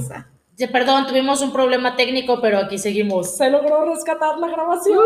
perdón, 0.72 1.06
tuvimos 1.06 1.40
un 1.42 1.52
problema 1.52 1.96
técnico, 1.96 2.40
pero 2.40 2.58
aquí 2.58 2.78
seguimos. 2.78 3.36
Se 3.36 3.50
logró 3.50 3.84
rescatar 3.84 4.38
la 4.38 4.48
grabación. 4.48 4.98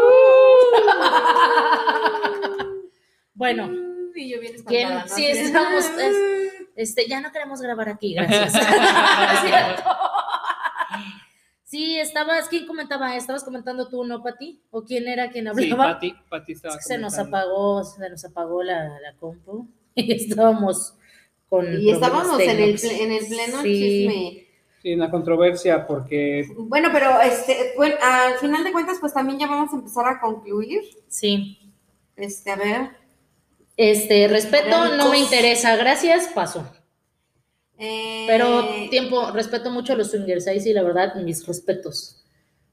bueno, 3.35 3.69
Y 4.15 4.31
yo 4.31 4.41
bien 4.41 4.55
¿quién? 4.67 4.89
espantada, 4.89 5.05
¿no? 5.09 5.15
Sí, 5.15 5.27
estamos. 5.27 5.85
es- 5.99 6.37
este, 6.77 7.09
ya 7.09 7.21
no 7.23 7.33
queremos 7.33 7.61
grabar 7.63 7.89
aquí, 7.89 8.15
gracias. 8.15 8.53
Sí, 11.69 11.99
estabas. 11.99 12.49
¿Quién 12.49 12.65
comentaba? 12.65 13.17
¿Estabas 13.17 13.43
comentando 13.43 13.89
tú, 13.89 14.05
no, 14.05 14.23
Pati? 14.23 14.63
¿O 14.71 14.85
quién 14.85 15.09
era 15.09 15.31
quien 15.31 15.53
Sí, 15.57 15.73
hablaba? 15.73 15.95
Pati, 15.95 16.15
Pati 16.31 16.53
estaba 16.53 16.77
Es 16.77 16.87
que 16.87 16.95
se 16.95 16.99
nos 16.99 17.19
apagó, 17.19 17.83
se 17.83 18.09
nos 18.09 18.25
apagó 18.25 18.63
la, 18.63 18.85
la 19.01 19.15
compu 19.19 19.67
y 19.97 20.13
estábamos 20.13 20.95
con. 21.57 21.81
Y 21.81 21.91
estábamos 21.91 22.41
en 22.41 22.51
el, 22.51 22.79
en 22.85 23.13
el 23.13 23.27
pleno 23.27 23.63
Sí. 23.63 23.73
chisme. 23.73 24.43
Sí, 24.83 24.93
en 24.93 24.99
la 25.01 25.11
controversia 25.11 25.87
porque 25.87 26.47
Bueno, 26.57 26.91
pero 26.93 27.21
este, 27.21 27.73
bueno, 27.77 27.97
al 28.03 28.35
final 28.39 28.63
de 28.63 28.73
cuentas, 28.73 28.99
pues 29.01 29.13
también 29.13 29.39
ya 29.39 29.47
vamos 29.47 29.73
a 29.73 29.77
empezar 29.77 30.07
a 30.07 30.21
concluir. 30.21 30.83
Sí. 31.09 31.59
Este, 32.17 32.51
a 32.53 32.57
ver. 32.57 32.91
Este, 33.77 34.27
respeto, 34.29 34.97
no 34.97 35.11
me 35.11 35.19
interesa, 35.19 35.77
gracias, 35.77 36.29
paso. 36.29 36.67
eh, 37.79 38.25
Pero 38.27 38.65
tiempo, 38.91 39.31
respeto 39.33 39.71
mucho 39.71 39.93
a 39.93 39.97
los 39.97 40.11
swingers, 40.11 40.47
ahí 40.47 40.61
sí, 40.61 40.73
la 40.73 40.83
verdad, 40.83 41.15
mis 41.17 41.47
respetos. 41.47 42.23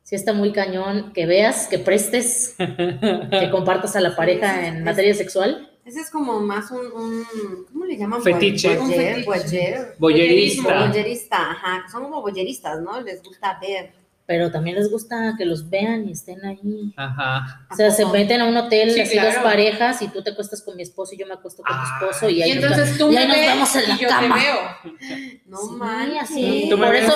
Sí 0.04 0.16
está 0.16 0.34
muy 0.34 0.52
cañón 0.54 1.12
que 1.14 1.26
veas, 1.26 1.68
que 1.68 1.80
prestes, 1.80 2.56
que 2.58 3.50
compartas 3.52 3.96
a 3.96 4.02
la 4.02 4.16
pareja 4.16 4.60
sí, 4.62 4.66
en 4.68 4.76
es- 4.78 4.84
materia 4.84 5.14
sexual. 5.14 5.70
Ese 5.86 6.00
es 6.00 6.10
como 6.10 6.40
más 6.40 6.72
un, 6.72 6.86
un 6.94 7.66
¿cómo 7.72 7.86
le 7.86 7.98
llaman? 7.98 8.22
Fetiche. 8.22 8.80
Un 8.80 8.90
fetiche. 8.90 9.24
fetiche. 9.24 9.26
Boyer. 9.26 9.96
Boyerista. 10.00 10.88
Boyerista, 10.88 11.52
ajá. 11.52 11.86
Son 11.92 12.04
como 12.04 12.22
boyeristas, 12.22 12.82
¿no? 12.82 13.02
Les 13.02 13.22
gusta 13.22 13.60
ver. 13.62 14.03
Pero 14.26 14.50
también 14.52 14.78
les 14.78 14.90
gusta 14.90 15.36
que 15.38 15.44
los 15.44 15.70
vean 15.70 16.08
y 16.08 16.14
estén 16.14 16.46
ahí. 16.46 16.94
Ajá. 16.96 17.68
O 17.70 17.76
sea, 17.76 17.92
se 17.92 18.06
meten 18.06 18.40
a 18.40 18.46
un 18.46 18.56
hotel, 18.56 18.92
Sí, 18.94 19.02
así 19.02 19.16
dos 19.16 19.26
claro. 19.26 19.44
parejas, 19.44 20.02
y 20.02 20.08
tú 20.08 20.24
te 20.24 20.30
acuestas 20.30 20.62
con 20.62 20.78
mi 20.78 20.84
esposo 20.84 21.14
y 21.14 21.18
yo 21.18 21.28
me 21.28 21.34
acuesto 21.34 21.62
con 21.62 21.76
Ah, 21.76 21.98
tu 22.00 22.06
esposo, 22.06 22.30
y 22.30 22.42
ahí 22.42 22.52
Y 22.52 22.56
nos 22.56 22.64
entonces 22.72 22.98
tú 22.98 23.12
y 23.12 23.16
me 23.16 23.20
ahí 23.20 23.28
nos 23.28 23.36
ves 23.36 23.48
vamos 23.50 23.76
en 23.76 23.90
la 23.90 23.96
y 23.96 23.98
yo 23.98 24.08
cama. 24.08 24.36
te 24.36 24.42
veo. 24.42 25.40
No 25.46 25.58
Sí, 25.58 25.68
manches. 25.76 26.22
así. 26.22 26.68
Tú 26.70 26.78
me 26.78 26.86
Por 26.88 26.96
ves. 26.96 27.04
eso, 27.04 27.16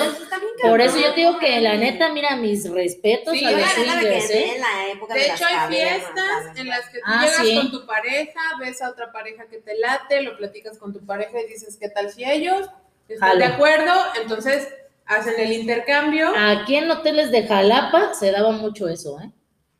por 0.62 0.80
eso 0.82 0.98
yo 1.00 1.14
te 1.14 1.20
digo 1.20 1.38
que 1.38 1.60
la 1.62 1.76
neta, 1.76 2.12
mira, 2.12 2.36
mis 2.36 2.70
respetos 2.70 3.32
Sí, 3.32 3.42
a 3.42 3.52
los 3.52 3.60
me 3.60 3.66
swingers, 3.68 4.30
¿eh? 4.30 4.54
en 4.56 4.60
la 4.60 4.88
época 4.92 5.14
de, 5.14 5.20
De 5.20 5.26
hecho, 5.32 5.44
hay 5.46 5.68
fiestas 5.74 6.56
en 6.58 6.68
las 6.68 6.80
que 6.90 6.98
tú 6.98 7.04
Ah, 7.06 7.22
llegas 7.24 7.36
sí. 7.46 7.56
con 7.56 7.70
tu 7.70 7.86
pareja, 7.86 8.40
ves 8.60 8.82
a 8.82 8.90
otra 8.90 9.10
pareja 9.12 9.46
que 9.46 9.58
te 9.58 9.78
late, 9.78 10.20
lo 10.20 10.36
platicas 10.36 10.76
con 10.76 10.92
tu 10.92 11.00
pareja 11.06 11.40
y 11.40 11.46
dices, 11.54 11.78
¿qué 11.80 11.88
tal 11.88 12.10
si 12.10 12.22
ellos 12.24 12.68
están 13.08 13.38
de 13.38 13.46
acuerdo? 13.46 13.92
Entonces 14.20 14.68
hacen 15.08 15.34
el 15.38 15.52
intercambio. 15.52 16.32
Aquí 16.36 16.76
en 16.76 16.90
hoteles 16.90 17.30
de 17.30 17.46
Jalapa 17.46 18.14
se 18.14 18.30
daba 18.30 18.52
mucho 18.52 18.88
eso, 18.88 19.18
¿eh? 19.20 19.30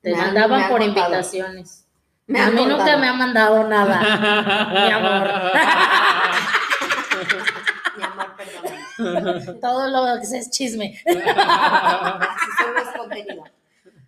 Te 0.03 0.11
Me 0.11 0.17
mandaban 0.17 0.63
me 0.63 0.69
por 0.69 0.81
contado. 0.81 1.07
invitaciones. 1.07 1.85
Me 2.27 2.41
a 2.41 2.51
mí 2.51 2.65
nunca 2.67 2.97
me 2.99 3.09
ha 3.09 3.13
mandado 3.15 3.65
nada, 3.69 4.01
mi 4.71 4.93
amor. 4.93 5.31
Mi 7.97 8.03
amor, 8.05 8.27
perdón. 8.37 9.61
Todo 9.61 9.89
lo 9.89 10.21
que 10.21 10.37
es 10.37 10.51
chisme. 10.51 11.01
Así 11.07 12.49
solo 12.59 12.79
es 12.81 12.99
contenido. 12.99 13.45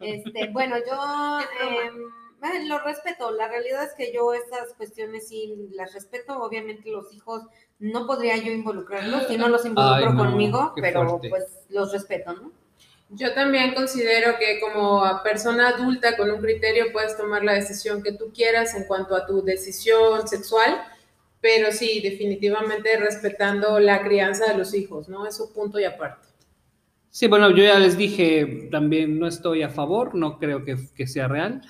Este, 0.00 0.48
bueno, 0.48 0.76
yo 0.78 1.40
eh, 2.42 2.66
lo 2.66 2.78
respeto. 2.80 3.30
La 3.30 3.48
realidad 3.48 3.84
es 3.84 3.94
que 3.94 4.12
yo 4.12 4.32
estas 4.32 4.74
cuestiones 4.74 5.28
sí 5.28 5.68
las 5.72 5.92
respeto. 5.94 6.42
Obviamente 6.42 6.90
los 6.90 7.12
hijos 7.12 7.42
no 7.78 8.06
podría 8.06 8.36
yo 8.36 8.52
involucrarlos 8.52 9.26
si 9.26 9.36
no 9.36 9.48
los 9.48 9.64
involucro 9.64 10.10
Ay, 10.10 10.14
no, 10.14 10.24
conmigo, 10.24 10.72
pero 10.80 11.08
fuerte. 11.08 11.28
pues 11.30 11.44
los 11.68 11.92
respeto, 11.92 12.32
¿no? 12.32 12.52
Yo 13.12 13.34
también 13.34 13.74
considero 13.74 14.38
que 14.38 14.60
como 14.60 15.04
a 15.04 15.22
persona 15.24 15.68
adulta 15.70 16.16
con 16.16 16.30
un 16.30 16.40
criterio 16.40 16.92
puedes 16.92 17.16
tomar 17.16 17.42
la 17.42 17.54
decisión 17.54 18.02
que 18.02 18.12
tú 18.12 18.32
quieras 18.32 18.74
en 18.74 18.84
cuanto 18.84 19.16
a 19.16 19.26
tu 19.26 19.42
decisión 19.42 20.28
sexual, 20.28 20.80
pero 21.40 21.72
sí, 21.72 22.00
definitivamente 22.00 22.96
respetando 22.98 23.80
la 23.80 24.02
crianza 24.02 24.46
de 24.46 24.58
los 24.58 24.74
hijos, 24.74 25.08
¿no? 25.08 25.26
Eso 25.26 25.52
punto 25.52 25.80
y 25.80 25.84
aparte. 25.84 26.29
Sí, 27.12 27.26
bueno, 27.26 27.50
yo 27.50 27.64
ya 27.64 27.78
les 27.78 27.96
dije, 27.96 28.68
también 28.70 29.18
no 29.18 29.26
estoy 29.26 29.62
a 29.62 29.68
favor, 29.68 30.14
no 30.14 30.38
creo 30.38 30.64
que, 30.64 30.76
que 30.94 31.08
sea 31.08 31.26
real. 31.26 31.60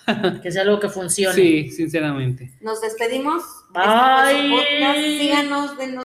Que 0.42 0.52
sea 0.52 0.62
algo 0.62 0.78
que 0.78 0.90
funcione. 0.90 1.34
Sí, 1.34 1.70
sinceramente. 1.70 2.52
Nos 2.60 2.80
despedimos. 2.82 3.42
Bye. 3.72 4.54
Este. 4.60 5.18
Síganos, 5.18 5.78
denos 5.78 6.04